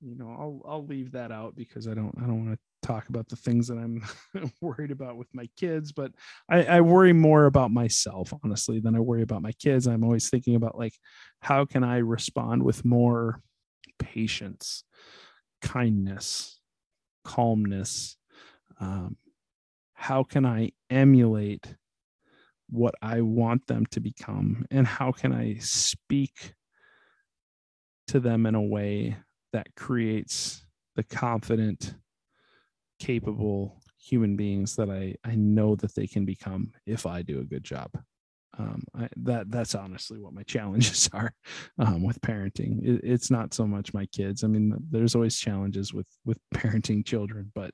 you 0.00 0.16
know 0.16 0.30
i'll 0.38 0.62
i'll 0.66 0.86
leave 0.86 1.12
that 1.12 1.30
out 1.30 1.54
because 1.56 1.86
i 1.86 1.94
don't 1.94 2.14
i 2.18 2.26
don't 2.26 2.44
want 2.44 2.52
to 2.52 2.86
talk 2.86 3.08
about 3.10 3.28
the 3.28 3.36
things 3.36 3.68
that 3.68 3.76
i'm 3.76 4.02
worried 4.60 4.90
about 4.90 5.16
with 5.16 5.28
my 5.34 5.48
kids 5.56 5.92
but 5.92 6.12
I, 6.48 6.64
I 6.64 6.80
worry 6.80 7.12
more 7.12 7.44
about 7.44 7.70
myself 7.70 8.32
honestly 8.42 8.80
than 8.80 8.96
i 8.96 9.00
worry 9.00 9.22
about 9.22 9.42
my 9.42 9.52
kids. 9.52 9.86
I'm 9.86 10.02
always 10.02 10.30
thinking 10.30 10.54
about 10.54 10.78
like 10.78 10.94
how 11.40 11.66
can 11.66 11.84
i 11.84 11.98
respond 11.98 12.62
with 12.62 12.84
more 12.84 13.42
patience 13.98 14.84
kindness 15.60 16.58
calmness? 17.22 18.16
Um, 18.80 19.18
how 19.92 20.22
can 20.22 20.46
i 20.46 20.70
emulate 20.88 21.76
what 22.70 22.94
i 23.02 23.20
want 23.20 23.66
them 23.66 23.84
to 23.90 24.00
become 24.00 24.64
and 24.70 24.86
how 24.86 25.12
can 25.12 25.32
i 25.32 25.56
speak 25.58 26.54
to 28.06 28.20
them 28.20 28.46
in 28.46 28.54
a 28.54 28.62
way 28.62 29.16
that 29.52 29.74
creates 29.74 30.64
the 30.96 31.02
confident, 31.02 31.94
capable 32.98 33.80
human 33.98 34.36
beings 34.36 34.76
that 34.76 34.90
I, 34.90 35.14
I 35.24 35.34
know 35.34 35.76
that 35.76 35.94
they 35.94 36.06
can 36.06 36.24
become 36.24 36.72
if 36.86 37.06
I 37.06 37.22
do 37.22 37.40
a 37.40 37.44
good 37.44 37.64
job. 37.64 37.90
Um, 38.58 38.82
I, 38.94 39.08
that 39.16 39.50
that's 39.50 39.74
honestly 39.74 40.18
what 40.18 40.34
my 40.34 40.42
challenges 40.46 41.08
are 41.12 41.32
um, 41.78 42.02
with 42.02 42.20
parenting. 42.20 42.84
It, 42.84 43.00
it's 43.04 43.30
not 43.30 43.54
so 43.54 43.66
much 43.66 43.94
my 43.94 44.06
kids. 44.06 44.42
I 44.44 44.48
mean, 44.48 44.74
there's 44.90 45.14
always 45.14 45.38
challenges 45.38 45.94
with 45.94 46.08
with 46.24 46.38
parenting 46.54 47.04
children, 47.04 47.52
but 47.54 47.70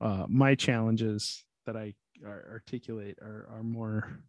uh, 0.00 0.26
my 0.28 0.54
challenges 0.54 1.44
that 1.66 1.76
I 1.76 1.94
articulate 2.24 3.18
are 3.22 3.48
are 3.50 3.62
more 3.62 4.20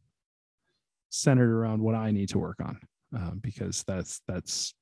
centered 1.10 1.52
around 1.54 1.82
what 1.82 1.94
I 1.94 2.12
need 2.12 2.30
to 2.30 2.40
work 2.40 2.60
on 2.64 2.80
um, 3.14 3.40
because 3.44 3.84
that's 3.84 4.22
that's 4.28 4.74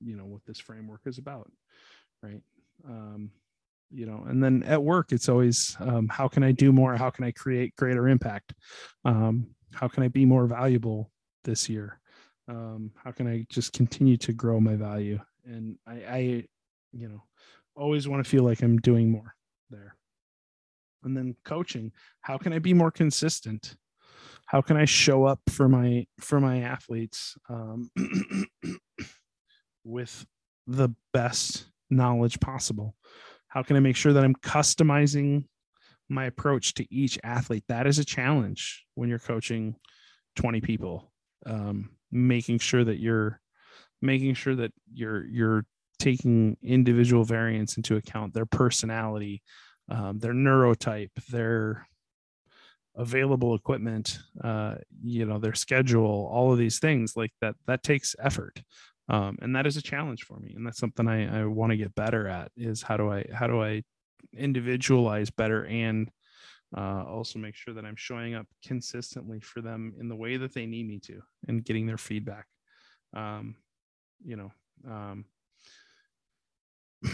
you 0.00 0.16
know 0.16 0.26
what 0.26 0.44
this 0.46 0.58
framework 0.58 1.00
is 1.06 1.18
about 1.18 1.50
right? 2.22 2.42
Um 2.88 3.30
you 3.90 4.06
know 4.06 4.24
and 4.26 4.42
then 4.42 4.62
at 4.64 4.82
work 4.82 5.12
it's 5.12 5.28
always 5.28 5.76
um, 5.80 6.08
how 6.08 6.26
can 6.26 6.42
i 6.42 6.50
do 6.50 6.72
more? 6.72 6.96
How 6.96 7.10
can 7.10 7.24
i 7.24 7.30
create 7.30 7.76
greater 7.76 8.08
impact? 8.08 8.54
Um, 9.04 9.48
how 9.72 9.88
can 9.88 10.02
i 10.02 10.08
be 10.08 10.24
more 10.24 10.46
valuable 10.46 11.10
this 11.44 11.68
year? 11.68 12.00
Um, 12.48 12.90
how 13.02 13.12
can 13.12 13.26
i 13.28 13.46
just 13.48 13.72
continue 13.72 14.16
to 14.18 14.32
grow 14.32 14.58
my 14.60 14.74
value? 14.74 15.20
And 15.44 15.78
i 15.86 15.92
i 15.92 16.44
you 16.92 17.08
know 17.08 17.22
always 17.76 18.08
want 18.08 18.24
to 18.24 18.28
feel 18.28 18.44
like 18.44 18.62
i'm 18.62 18.78
doing 18.78 19.10
more 19.10 19.34
there. 19.70 19.96
And 21.04 21.16
then 21.16 21.36
coaching 21.44 21.92
how 22.22 22.38
can 22.38 22.52
i 22.52 22.58
be 22.58 22.74
more 22.74 22.90
consistent? 22.90 23.76
How 24.46 24.60
can 24.60 24.76
i 24.76 24.86
show 24.86 25.24
up 25.24 25.40
for 25.50 25.68
my 25.68 26.06
for 26.20 26.40
my 26.40 26.62
athletes? 26.62 27.36
Um, 27.48 27.90
with 29.84 30.26
the 30.66 30.90
best 31.12 31.66
knowledge 31.90 32.40
possible? 32.40 32.94
How 33.48 33.62
can 33.62 33.76
I 33.76 33.80
make 33.80 33.96
sure 33.96 34.12
that 34.12 34.24
I'm 34.24 34.34
customizing 34.34 35.46
my 36.08 36.24
approach 36.24 36.74
to 36.74 36.94
each 36.94 37.18
athlete? 37.22 37.64
That 37.68 37.86
is 37.86 37.98
a 37.98 38.04
challenge 38.04 38.84
when 38.94 39.08
you're 39.08 39.18
coaching 39.18 39.76
20 40.36 40.60
people. 40.60 41.12
Um, 41.46 41.90
making 42.10 42.58
sure 42.58 42.84
that 42.84 42.98
you're 42.98 43.40
making 44.00 44.34
sure 44.34 44.54
that 44.54 44.72
you're 44.92 45.26
you're 45.26 45.66
taking 45.98 46.56
individual 46.62 47.24
variants 47.24 47.76
into 47.76 47.96
account, 47.96 48.34
their 48.34 48.46
personality, 48.46 49.42
um, 49.88 50.18
their 50.18 50.32
neurotype, 50.32 51.10
their 51.30 51.86
available 52.96 53.54
equipment, 53.54 54.18
uh, 54.42 54.76
you 55.02 55.26
know, 55.26 55.38
their 55.38 55.54
schedule, 55.54 56.28
all 56.32 56.52
of 56.52 56.58
these 56.58 56.78
things 56.78 57.16
like 57.16 57.32
that. 57.40 57.54
That 57.66 57.82
takes 57.82 58.14
effort 58.18 58.62
um, 59.08 59.36
and 59.42 59.54
that 59.54 59.66
is 59.66 59.76
a 59.76 59.82
challenge 59.82 60.24
for 60.24 60.38
me 60.38 60.52
and 60.54 60.66
that's 60.66 60.78
something 60.78 61.08
i, 61.08 61.42
I 61.42 61.44
want 61.44 61.70
to 61.70 61.76
get 61.76 61.94
better 61.94 62.26
at 62.28 62.50
is 62.56 62.82
how 62.82 62.96
do 62.96 63.10
i 63.10 63.24
how 63.32 63.46
do 63.46 63.62
i 63.62 63.82
individualize 64.36 65.30
better 65.30 65.66
and 65.66 66.10
uh, 66.76 67.04
also 67.04 67.38
make 67.38 67.54
sure 67.54 67.74
that 67.74 67.84
i'm 67.84 67.96
showing 67.96 68.34
up 68.34 68.46
consistently 68.66 69.40
for 69.40 69.60
them 69.60 69.94
in 69.98 70.08
the 70.08 70.16
way 70.16 70.36
that 70.36 70.54
they 70.54 70.66
need 70.66 70.88
me 70.88 70.98
to 71.00 71.20
and 71.46 71.64
getting 71.64 71.86
their 71.86 71.98
feedback. 71.98 72.46
Um, 73.14 73.54
you 74.24 74.36
know 74.36 74.52
um, 74.88 75.24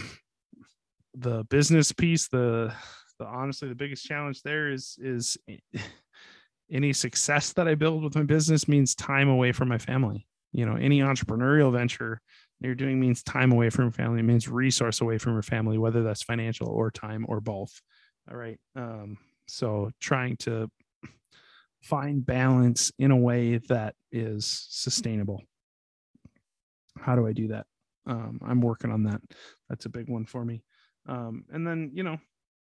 the 1.13 1.43
business 1.49 1.91
piece 1.91 2.27
the 2.29 2.73
the 3.19 3.25
honestly 3.25 3.67
the 3.69 3.75
biggest 3.75 4.05
challenge 4.05 4.41
there 4.41 4.71
is 4.71 4.97
is 5.01 5.37
any 6.71 6.93
success 6.93 7.53
that 7.53 7.67
i 7.67 7.75
build 7.75 8.03
with 8.03 8.15
my 8.15 8.23
business 8.23 8.67
means 8.67 8.95
time 8.95 9.27
away 9.27 9.51
from 9.51 9.67
my 9.67 9.77
family 9.77 10.25
you 10.51 10.65
know 10.65 10.75
any 10.75 10.99
entrepreneurial 10.99 11.71
venture 11.71 12.21
you're 12.59 12.75
doing 12.75 12.99
means 12.99 13.23
time 13.23 13.51
away 13.51 13.69
from 13.69 13.91
family 13.91 14.19
it 14.19 14.23
means 14.23 14.47
resource 14.47 15.01
away 15.01 15.17
from 15.17 15.33
your 15.33 15.41
family 15.41 15.77
whether 15.77 16.03
that's 16.03 16.23
financial 16.23 16.67
or 16.67 16.91
time 16.91 17.25
or 17.27 17.39
both. 17.41 17.81
All 18.29 18.37
right 18.37 18.59
um, 18.75 19.17
so 19.47 19.91
trying 19.99 20.37
to 20.37 20.69
find 21.81 22.25
balance 22.25 22.91
in 22.99 23.11
a 23.11 23.17
way 23.17 23.57
that 23.57 23.95
is 24.11 24.67
sustainable. 24.69 25.41
How 26.99 27.15
do 27.15 27.25
i 27.25 27.33
do 27.33 27.47
that? 27.49 27.65
Um, 28.05 28.39
i'm 28.45 28.61
working 28.61 28.91
on 28.91 29.03
that. 29.03 29.21
That's 29.69 29.85
a 29.85 29.89
big 29.89 30.09
one 30.09 30.25
for 30.25 30.43
me. 30.45 30.63
Um, 31.07 31.45
and 31.51 31.65
then 31.65 31.91
you 31.93 32.03
know 32.03 32.17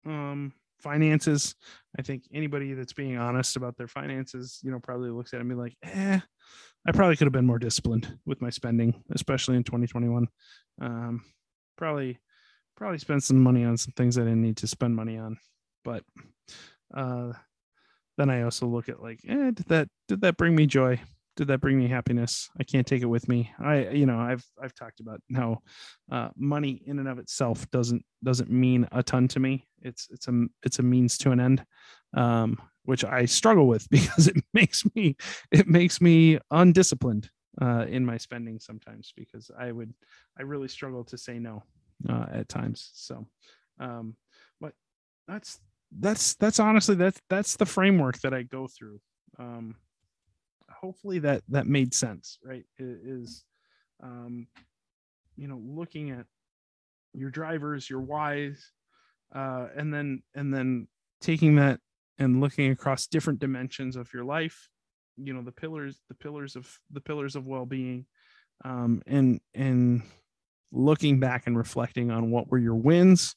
um, 0.05 0.53
finances. 0.79 1.55
I 1.97 2.01
think 2.01 2.23
anybody 2.33 2.73
that's 2.73 2.93
being 2.93 3.17
honest 3.17 3.55
about 3.55 3.77
their 3.77 3.87
finances 3.87 4.59
you 4.63 4.71
know 4.71 4.79
probably 4.79 5.09
looks 5.09 5.33
at 5.33 5.45
me 5.45 5.55
like 5.55 5.75
eh 5.83 6.19
I 6.85 6.91
probably 6.91 7.15
could 7.15 7.25
have 7.25 7.33
been 7.33 7.45
more 7.45 7.59
disciplined 7.59 8.17
with 8.25 8.41
my 8.41 8.49
spending, 8.49 9.03
especially 9.11 9.55
in 9.55 9.63
2021. 9.63 10.27
Um, 10.81 11.23
probably, 11.77 12.19
probably 12.75 12.97
spent 12.97 13.23
some 13.23 13.41
money 13.41 13.63
on 13.63 13.77
some 13.77 13.93
things 13.95 14.17
I 14.17 14.21
didn't 14.21 14.41
need 14.41 14.57
to 14.57 14.67
spend 14.67 14.95
money 14.95 15.17
on. 15.17 15.37
But 15.83 16.03
uh, 16.93 17.33
then 18.17 18.29
I 18.29 18.43
also 18.43 18.67
look 18.67 18.89
at 18.89 19.01
like, 19.01 19.19
eh, 19.27 19.51
did 19.51 19.67
that 19.67 19.87
did 20.07 20.21
that 20.21 20.37
bring 20.37 20.55
me 20.55 20.65
joy? 20.65 20.99
Did 21.35 21.47
that 21.47 21.61
bring 21.61 21.79
me 21.79 21.87
happiness? 21.87 22.49
I 22.59 22.63
can't 22.63 22.85
take 22.85 23.01
it 23.01 23.07
with 23.07 23.27
me. 23.27 23.51
I, 23.59 23.89
you 23.89 24.05
know, 24.05 24.19
I've 24.19 24.45
I've 24.61 24.75
talked 24.75 24.99
about 24.99 25.19
how 25.35 25.59
uh, 26.11 26.29
money 26.35 26.81
in 26.85 26.99
and 26.99 27.07
of 27.07 27.17
itself 27.17 27.69
doesn't 27.71 28.03
doesn't 28.23 28.51
mean 28.51 28.87
a 28.91 29.01
ton 29.01 29.27
to 29.29 29.39
me. 29.39 29.65
It's 29.81 30.07
it's 30.11 30.27
a 30.27 30.45
it's 30.63 30.79
a 30.79 30.83
means 30.83 31.17
to 31.19 31.31
an 31.31 31.39
end. 31.39 31.65
Um, 32.13 32.59
which 32.85 33.03
I 33.03 33.25
struggle 33.25 33.67
with 33.67 33.89
because 33.91 34.27
it 34.27 34.43
makes 34.53 34.83
me 34.95 35.15
it 35.51 35.67
makes 35.67 36.01
me 36.01 36.39
undisciplined 36.51 37.29
uh, 37.61 37.85
in 37.87 38.05
my 38.05 38.17
spending 38.17 38.59
sometimes 38.59 39.13
because 39.15 39.51
I 39.57 39.71
would 39.71 39.93
I 40.37 40.43
really 40.43 40.67
struggle 40.67 41.03
to 41.05 41.17
say 41.17 41.39
no 41.39 41.63
uh, 42.09 42.25
at 42.31 42.49
times. 42.49 42.91
So, 42.93 43.27
um, 43.79 44.15
but 44.59 44.73
that's 45.27 45.59
that's 45.99 46.35
that's 46.35 46.59
honestly 46.59 46.95
that's 46.95 47.21
that's 47.29 47.55
the 47.55 47.65
framework 47.65 48.19
that 48.21 48.33
I 48.33 48.43
go 48.43 48.67
through. 48.67 48.99
Um, 49.39 49.75
hopefully 50.69 51.19
that 51.19 51.43
that 51.49 51.67
made 51.67 51.93
sense, 51.93 52.39
right? 52.43 52.65
It 52.77 52.99
is 53.05 53.45
um, 54.01 54.47
you 55.35 55.47
know 55.47 55.61
looking 55.63 56.11
at 56.11 56.25
your 57.13 57.29
drivers, 57.29 57.89
your 57.89 58.01
whys, 58.01 58.71
uh, 59.33 59.67
and 59.75 59.93
then 59.93 60.23
and 60.35 60.53
then 60.53 60.87
taking 61.21 61.55
that 61.55 61.79
and 62.19 62.41
looking 62.41 62.71
across 62.71 63.07
different 63.07 63.39
dimensions 63.39 63.95
of 63.95 64.13
your 64.13 64.23
life 64.23 64.69
you 65.17 65.33
know 65.33 65.41
the 65.41 65.51
pillars 65.51 65.99
the 66.09 66.15
pillars 66.15 66.55
of 66.55 66.79
the 66.91 67.01
pillars 67.01 67.35
of 67.35 67.47
well-being 67.47 68.05
um, 68.65 69.01
and 69.05 69.39
and 69.53 70.01
looking 70.71 71.19
back 71.19 71.45
and 71.45 71.57
reflecting 71.57 72.09
on 72.09 72.31
what 72.31 72.49
were 72.49 72.57
your 72.57 72.75
wins 72.75 73.35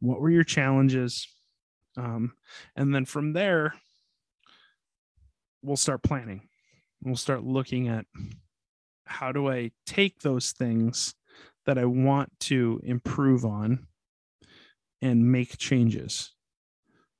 what 0.00 0.20
were 0.20 0.30
your 0.30 0.44
challenges 0.44 1.28
um, 1.96 2.32
and 2.76 2.94
then 2.94 3.04
from 3.04 3.32
there 3.32 3.74
we'll 5.62 5.76
start 5.76 6.02
planning. 6.02 6.42
We'll 7.02 7.16
start 7.16 7.44
looking 7.44 7.88
at 7.88 8.06
how 9.04 9.32
do 9.32 9.48
i 9.48 9.70
take 9.86 10.20
those 10.20 10.52
things 10.52 11.14
that 11.64 11.78
i 11.78 11.84
want 11.86 12.30
to 12.40 12.78
improve 12.84 13.42
on 13.42 13.86
and 15.00 15.32
make 15.32 15.56
changes 15.56 16.34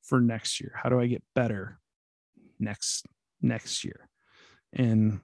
for 0.08 0.20
next 0.20 0.60
year? 0.60 0.72
How 0.74 0.88
do 0.88 0.98
i 0.98 1.06
get 1.06 1.22
better 1.34 1.78
next 2.58 3.06
next 3.42 3.84
year? 3.84 4.08
And 4.72 5.20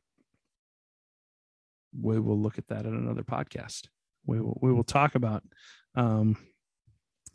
we 1.98 2.18
will 2.18 2.38
look 2.38 2.58
at 2.58 2.68
that 2.68 2.86
in 2.86 2.94
another 2.94 3.22
podcast. 3.22 3.88
We 4.26 4.40
will, 4.40 4.58
we 4.60 4.72
will 4.72 4.84
talk 4.84 5.14
about 5.14 5.42
um, 5.94 6.36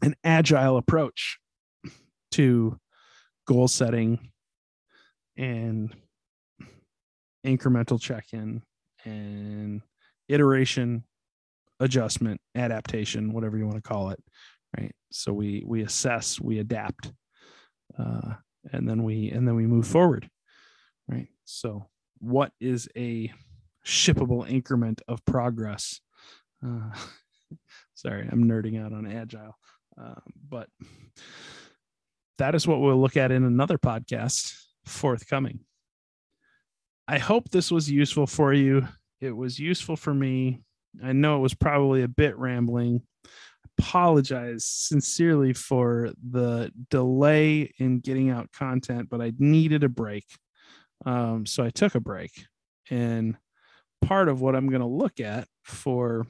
an 0.01 0.15
agile 0.23 0.77
approach 0.77 1.39
to 2.31 2.77
goal 3.47 3.67
setting 3.67 4.31
and 5.37 5.93
incremental 7.45 7.99
check-in 7.99 8.61
and 9.05 9.81
iteration 10.27 11.03
adjustment 11.79 12.41
adaptation 12.55 13.31
whatever 13.31 13.57
you 13.57 13.65
want 13.65 13.77
to 13.77 13.81
call 13.81 14.09
it 14.09 14.21
right? 14.77 14.91
So 15.11 15.33
we 15.33 15.63
we 15.65 15.81
assess 15.81 16.39
we 16.39 16.59
adapt 16.59 17.11
uh, 17.97 18.35
and 18.71 18.87
then 18.87 19.03
we 19.03 19.29
and 19.29 19.47
then 19.47 19.55
we 19.55 19.65
move 19.65 19.87
forward 19.87 20.29
right? 21.07 21.27
So 21.45 21.87
what 22.19 22.51
is 22.59 22.87
a 22.95 23.31
shippable 23.85 24.49
increment 24.49 25.01
of 25.07 25.25
progress? 25.25 26.01
Uh, 26.63 26.91
sorry 27.95 28.27
i'm 28.31 28.43
nerding 28.45 28.83
out 28.83 28.93
on 28.93 29.07
agile 29.07 29.57
uh, 29.99 30.13
but 30.49 30.69
that 32.37 32.55
is 32.55 32.65
what 32.65 32.79
we'll 32.79 32.99
look 32.99 33.17
at 33.17 33.31
in 33.31 33.43
another 33.43 33.77
podcast 33.77 34.55
forthcoming. 34.85 35.59
I 37.07 37.17
hope 37.17 37.49
this 37.49 37.71
was 37.71 37.91
useful 37.91 38.27
for 38.27 38.53
you. 38.53 38.87
It 39.19 39.31
was 39.31 39.59
useful 39.59 39.95
for 39.95 40.13
me. 40.13 40.61
I 41.03 41.11
know 41.11 41.35
it 41.37 41.41
was 41.41 41.53
probably 41.53 42.03
a 42.03 42.07
bit 42.07 42.37
rambling 42.37 43.01
apologize 43.79 44.65
sincerely 44.65 45.53
for 45.53 46.11
the 46.29 46.71
delay 46.89 47.71
in 47.77 47.99
getting 47.99 48.29
out 48.29 48.51
content, 48.51 49.09
but 49.09 49.21
I 49.21 49.31
needed 49.39 49.83
a 49.83 49.89
break. 49.89 50.25
Um, 51.05 51.45
so 51.45 51.63
I 51.63 51.69
took 51.69 51.95
a 51.95 51.99
break. 51.99 52.31
And 52.89 53.37
part 54.01 54.27
of 54.27 54.41
what 54.41 54.55
I'm 54.55 54.67
going 54.67 54.81
to 54.81 54.87
look 54.87 55.19
at 55.19 55.47
for 55.63 56.27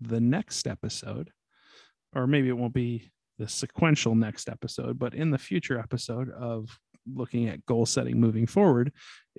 the 0.00 0.20
next 0.20 0.66
episode, 0.66 1.30
or 2.14 2.26
maybe 2.26 2.48
it 2.48 2.56
won't 2.56 2.74
be 2.74 3.10
the 3.38 3.48
sequential 3.48 4.14
next 4.14 4.48
episode, 4.48 4.98
but 4.98 5.14
in 5.14 5.30
the 5.30 5.38
future 5.38 5.78
episode 5.78 6.30
of 6.30 6.76
looking 7.12 7.48
at 7.48 7.64
goal 7.66 7.86
setting 7.86 8.20
moving 8.20 8.46
forward, 8.46 8.92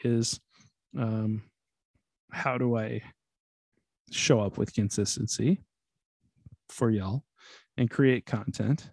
is 0.04 0.40
um, 0.98 1.44
how 2.32 2.58
do 2.58 2.78
I 2.78 3.02
show 4.12 4.40
up 4.40 4.58
with 4.58 4.74
consistency? 4.74 5.62
For 6.70 6.90
y'all 6.90 7.24
and 7.78 7.90
create 7.90 8.26
content, 8.26 8.90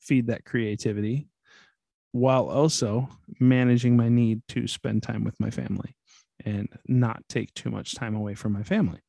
feed 0.00 0.26
that 0.28 0.44
creativity 0.44 1.28
while 2.12 2.48
also 2.48 3.08
managing 3.40 3.96
my 3.96 4.08
need 4.08 4.42
to 4.46 4.66
spend 4.66 5.02
time 5.02 5.24
with 5.24 5.38
my 5.40 5.50
family 5.50 5.96
and 6.44 6.68
not 6.86 7.22
take 7.28 7.52
too 7.54 7.70
much 7.70 7.94
time 7.94 8.14
away 8.14 8.34
from 8.34 8.52
my 8.52 8.62
family 8.62 9.00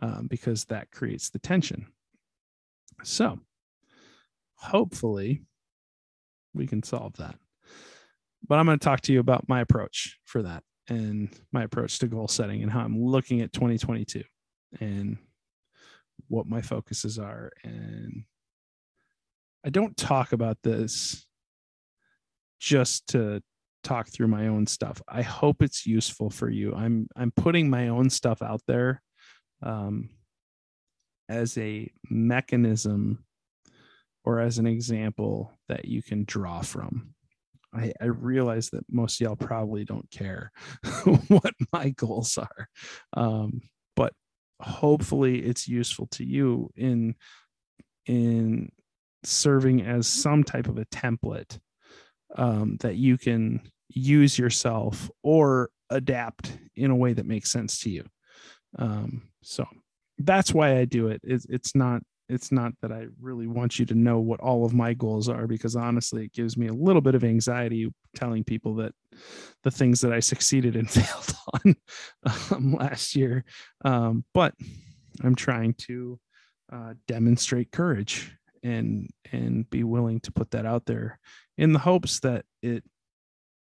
um, 0.00 0.26
because 0.28 0.64
that 0.66 0.90
creates 0.90 1.30
the 1.30 1.38
tension. 1.38 1.86
So, 3.02 3.40
hopefully, 4.54 5.42
we 6.54 6.66
can 6.66 6.82
solve 6.82 7.16
that. 7.16 7.36
But 8.46 8.58
I'm 8.58 8.66
going 8.66 8.78
to 8.78 8.84
talk 8.84 9.00
to 9.02 9.12
you 9.12 9.20
about 9.20 9.48
my 9.48 9.60
approach 9.60 10.18
for 10.24 10.42
that 10.42 10.62
and 10.88 11.28
my 11.52 11.64
approach 11.64 11.98
to 12.00 12.06
goal 12.08 12.28
setting 12.28 12.62
and 12.62 12.70
how 12.70 12.80
I'm 12.80 13.02
looking 13.02 13.40
at 13.40 13.52
2022 13.52 14.22
and 14.80 15.18
what 16.28 16.46
my 16.46 16.60
focuses 16.62 17.18
are 17.18 17.50
and 17.64 18.24
I 19.64 19.70
don't 19.70 19.96
talk 19.96 20.32
about 20.32 20.58
this 20.62 21.26
just 22.60 23.08
to 23.08 23.42
talk 23.82 24.08
through 24.08 24.28
my 24.28 24.48
own 24.48 24.66
stuff. 24.66 25.02
I 25.08 25.22
hope 25.22 25.62
it's 25.62 25.86
useful 25.86 26.30
for 26.30 26.48
you. 26.48 26.74
I'm 26.74 27.08
I'm 27.16 27.30
putting 27.30 27.68
my 27.68 27.88
own 27.88 28.10
stuff 28.10 28.42
out 28.42 28.62
there 28.66 29.02
um, 29.62 30.10
as 31.28 31.56
a 31.58 31.90
mechanism 32.08 33.24
or 34.24 34.40
as 34.40 34.58
an 34.58 34.66
example 34.66 35.52
that 35.68 35.86
you 35.86 36.02
can 36.02 36.24
draw 36.24 36.60
from. 36.60 37.14
I, 37.72 37.92
I 38.00 38.06
realize 38.06 38.70
that 38.70 38.84
most 38.90 39.20
y'all 39.20 39.36
probably 39.36 39.84
don't 39.84 40.10
care 40.10 40.50
what 41.28 41.54
my 41.72 41.90
goals 41.90 42.36
are. 42.36 42.68
Um, 43.14 43.60
hopefully 44.60 45.38
it's 45.40 45.68
useful 45.68 46.06
to 46.08 46.24
you 46.24 46.70
in 46.76 47.14
in 48.06 48.70
serving 49.22 49.82
as 49.82 50.06
some 50.06 50.42
type 50.44 50.68
of 50.68 50.78
a 50.78 50.86
template 50.86 51.58
um, 52.36 52.76
that 52.80 52.96
you 52.96 53.18
can 53.18 53.60
use 53.88 54.38
yourself 54.38 55.10
or 55.22 55.70
adapt 55.90 56.56
in 56.76 56.90
a 56.90 56.96
way 56.96 57.12
that 57.12 57.26
makes 57.26 57.50
sense 57.50 57.80
to 57.80 57.90
you. 57.90 58.04
Um, 58.78 59.28
so 59.42 59.66
that's 60.18 60.54
why 60.54 60.78
i 60.78 60.84
do 60.84 61.08
it. 61.08 61.20
It's, 61.24 61.44
it's 61.46 61.74
not 61.74 62.02
it's 62.30 62.52
not 62.52 62.72
that 62.80 62.92
I 62.92 63.06
really 63.20 63.46
want 63.46 63.78
you 63.78 63.86
to 63.86 63.94
know 63.94 64.20
what 64.20 64.40
all 64.40 64.64
of 64.64 64.72
my 64.72 64.94
goals 64.94 65.28
are 65.28 65.46
because 65.46 65.74
honestly, 65.74 66.24
it 66.24 66.32
gives 66.32 66.56
me 66.56 66.68
a 66.68 66.72
little 66.72 67.02
bit 67.02 67.14
of 67.14 67.24
anxiety 67.24 67.92
telling 68.14 68.44
people 68.44 68.76
that 68.76 68.92
the 69.64 69.70
things 69.70 70.00
that 70.00 70.12
I 70.12 70.20
succeeded 70.20 70.76
and 70.76 70.88
failed 70.90 71.34
on 71.64 71.76
um, 72.50 72.74
last 72.74 73.16
year. 73.16 73.44
Um, 73.84 74.24
but 74.32 74.54
I'm 75.22 75.34
trying 75.34 75.74
to 75.88 76.20
uh, 76.72 76.94
demonstrate 77.08 77.72
courage 77.72 78.36
and 78.62 79.08
and 79.32 79.68
be 79.70 79.84
willing 79.84 80.20
to 80.20 80.32
put 80.32 80.50
that 80.52 80.66
out 80.66 80.86
there 80.86 81.18
in 81.58 81.72
the 81.72 81.78
hopes 81.78 82.20
that 82.20 82.44
it 82.62 82.84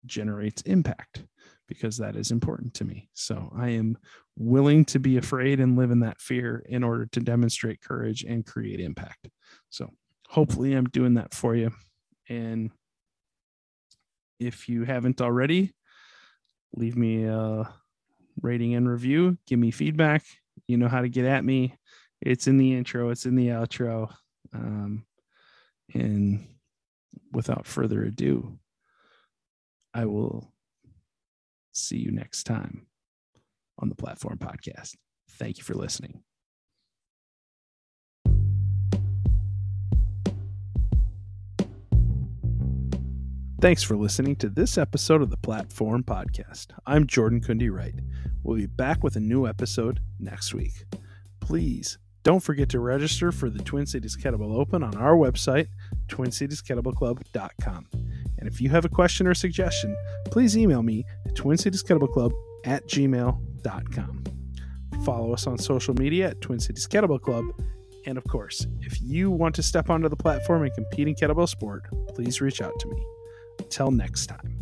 generates 0.05 0.61
impact 0.63 1.23
because 1.67 1.97
that 1.97 2.15
is 2.15 2.31
important 2.31 2.73
to 2.73 2.85
me. 2.85 3.09
So 3.13 3.51
I 3.55 3.69
am 3.69 3.97
willing 4.37 4.85
to 4.85 4.99
be 4.99 5.17
afraid 5.17 5.59
and 5.59 5.75
live 5.75 5.89
in 5.89 6.01
that 6.01 6.21
fear 6.21 6.63
in 6.69 6.83
order 6.83 7.07
to 7.07 7.19
demonstrate 7.19 7.81
courage 7.81 8.23
and 8.23 8.45
create 8.45 8.79
impact. 8.79 9.27
So 9.69 9.91
hopefully 10.29 10.73
I'm 10.73 10.85
doing 10.85 11.15
that 11.15 11.33
for 11.33 11.55
you. 11.55 11.71
And 12.29 12.71
if 14.39 14.69
you 14.69 14.83
haven't 14.83 15.21
already, 15.21 15.73
leave 16.75 16.95
me 16.95 17.23
a 17.23 17.67
rating 18.41 18.75
and 18.75 18.87
review, 18.87 19.37
give 19.47 19.57
me 19.57 19.71
feedback. 19.71 20.23
You 20.67 20.77
know 20.77 20.87
how 20.87 21.01
to 21.01 21.09
get 21.09 21.25
at 21.25 21.43
me. 21.43 21.75
It's 22.21 22.47
in 22.47 22.57
the 22.57 22.75
intro, 22.75 23.09
it's 23.09 23.25
in 23.25 23.35
the 23.35 23.47
outro. 23.47 24.13
Um, 24.53 25.05
and 25.93 26.45
without 27.31 27.65
further 27.65 28.03
ado, 28.03 28.59
I 29.93 30.05
will 30.05 30.51
see 31.71 31.97
you 31.97 32.11
next 32.11 32.43
time 32.43 32.85
on 33.79 33.89
the 33.89 33.95
Platform 33.95 34.37
Podcast. 34.37 34.95
Thank 35.31 35.57
you 35.57 35.63
for 35.63 35.73
listening. 35.73 36.21
Thanks 43.59 43.81
for 43.81 43.97
listening 43.97 44.35
to 44.37 44.49
this 44.49 44.77
episode 44.77 45.23
of 45.23 45.31
the 45.31 45.37
Platform 45.37 46.03
Podcast. 46.03 46.67
I'm 46.85 47.07
Jordan 47.07 47.41
Kundi 47.41 47.71
Wright. 47.71 47.95
We'll 48.43 48.57
be 48.57 48.67
back 48.67 49.03
with 49.03 49.15
a 49.15 49.19
new 49.19 49.47
episode 49.47 49.99
next 50.19 50.53
week. 50.53 50.85
Please 51.39 51.97
don't 52.21 52.43
forget 52.43 52.69
to 52.69 52.79
register 52.79 53.31
for 53.31 53.49
the 53.49 53.63
Twin 53.63 53.87
Cities 53.87 54.15
Kettlebell 54.15 54.55
Open 54.55 54.83
on 54.83 54.95
our 54.95 55.15
website, 55.15 55.69
twincitieskettlebellclub.com. 56.07 57.87
And 58.37 58.47
if 58.47 58.61
you 58.61 58.69
have 58.69 58.85
a 58.85 58.89
question 58.89 59.25
or 59.25 59.33
suggestion, 59.33 59.95
please 60.25 60.55
email 60.55 60.83
me 60.83 61.03
at 61.25 61.33
twincitieskettlebellclub 61.33 62.31
at 62.67 62.85
gmail.com. 62.87 64.23
Follow 65.03 65.33
us 65.33 65.47
on 65.47 65.57
social 65.57 65.93
media 65.95 66.29
at 66.29 66.41
Twin 66.41 66.59
Cities 66.59 66.87
Kettlebell 66.87 67.21
Club 67.21 67.45
And 68.05 68.17
of 68.17 68.25
course, 68.25 68.67
if 68.81 69.01
you 69.01 69.31
want 69.31 69.55
to 69.55 69.63
step 69.63 69.89
onto 69.89 70.09
the 70.09 70.15
platform 70.15 70.63
and 70.63 70.73
compete 70.73 71.07
in 71.07 71.15
kettlebell 71.15 71.49
sport, 71.49 71.85
please 72.13 72.41
reach 72.41 72.61
out 72.61 72.77
to 72.79 72.87
me. 72.87 73.03
Until 73.59 73.91
next 73.91 74.27
time. 74.27 74.56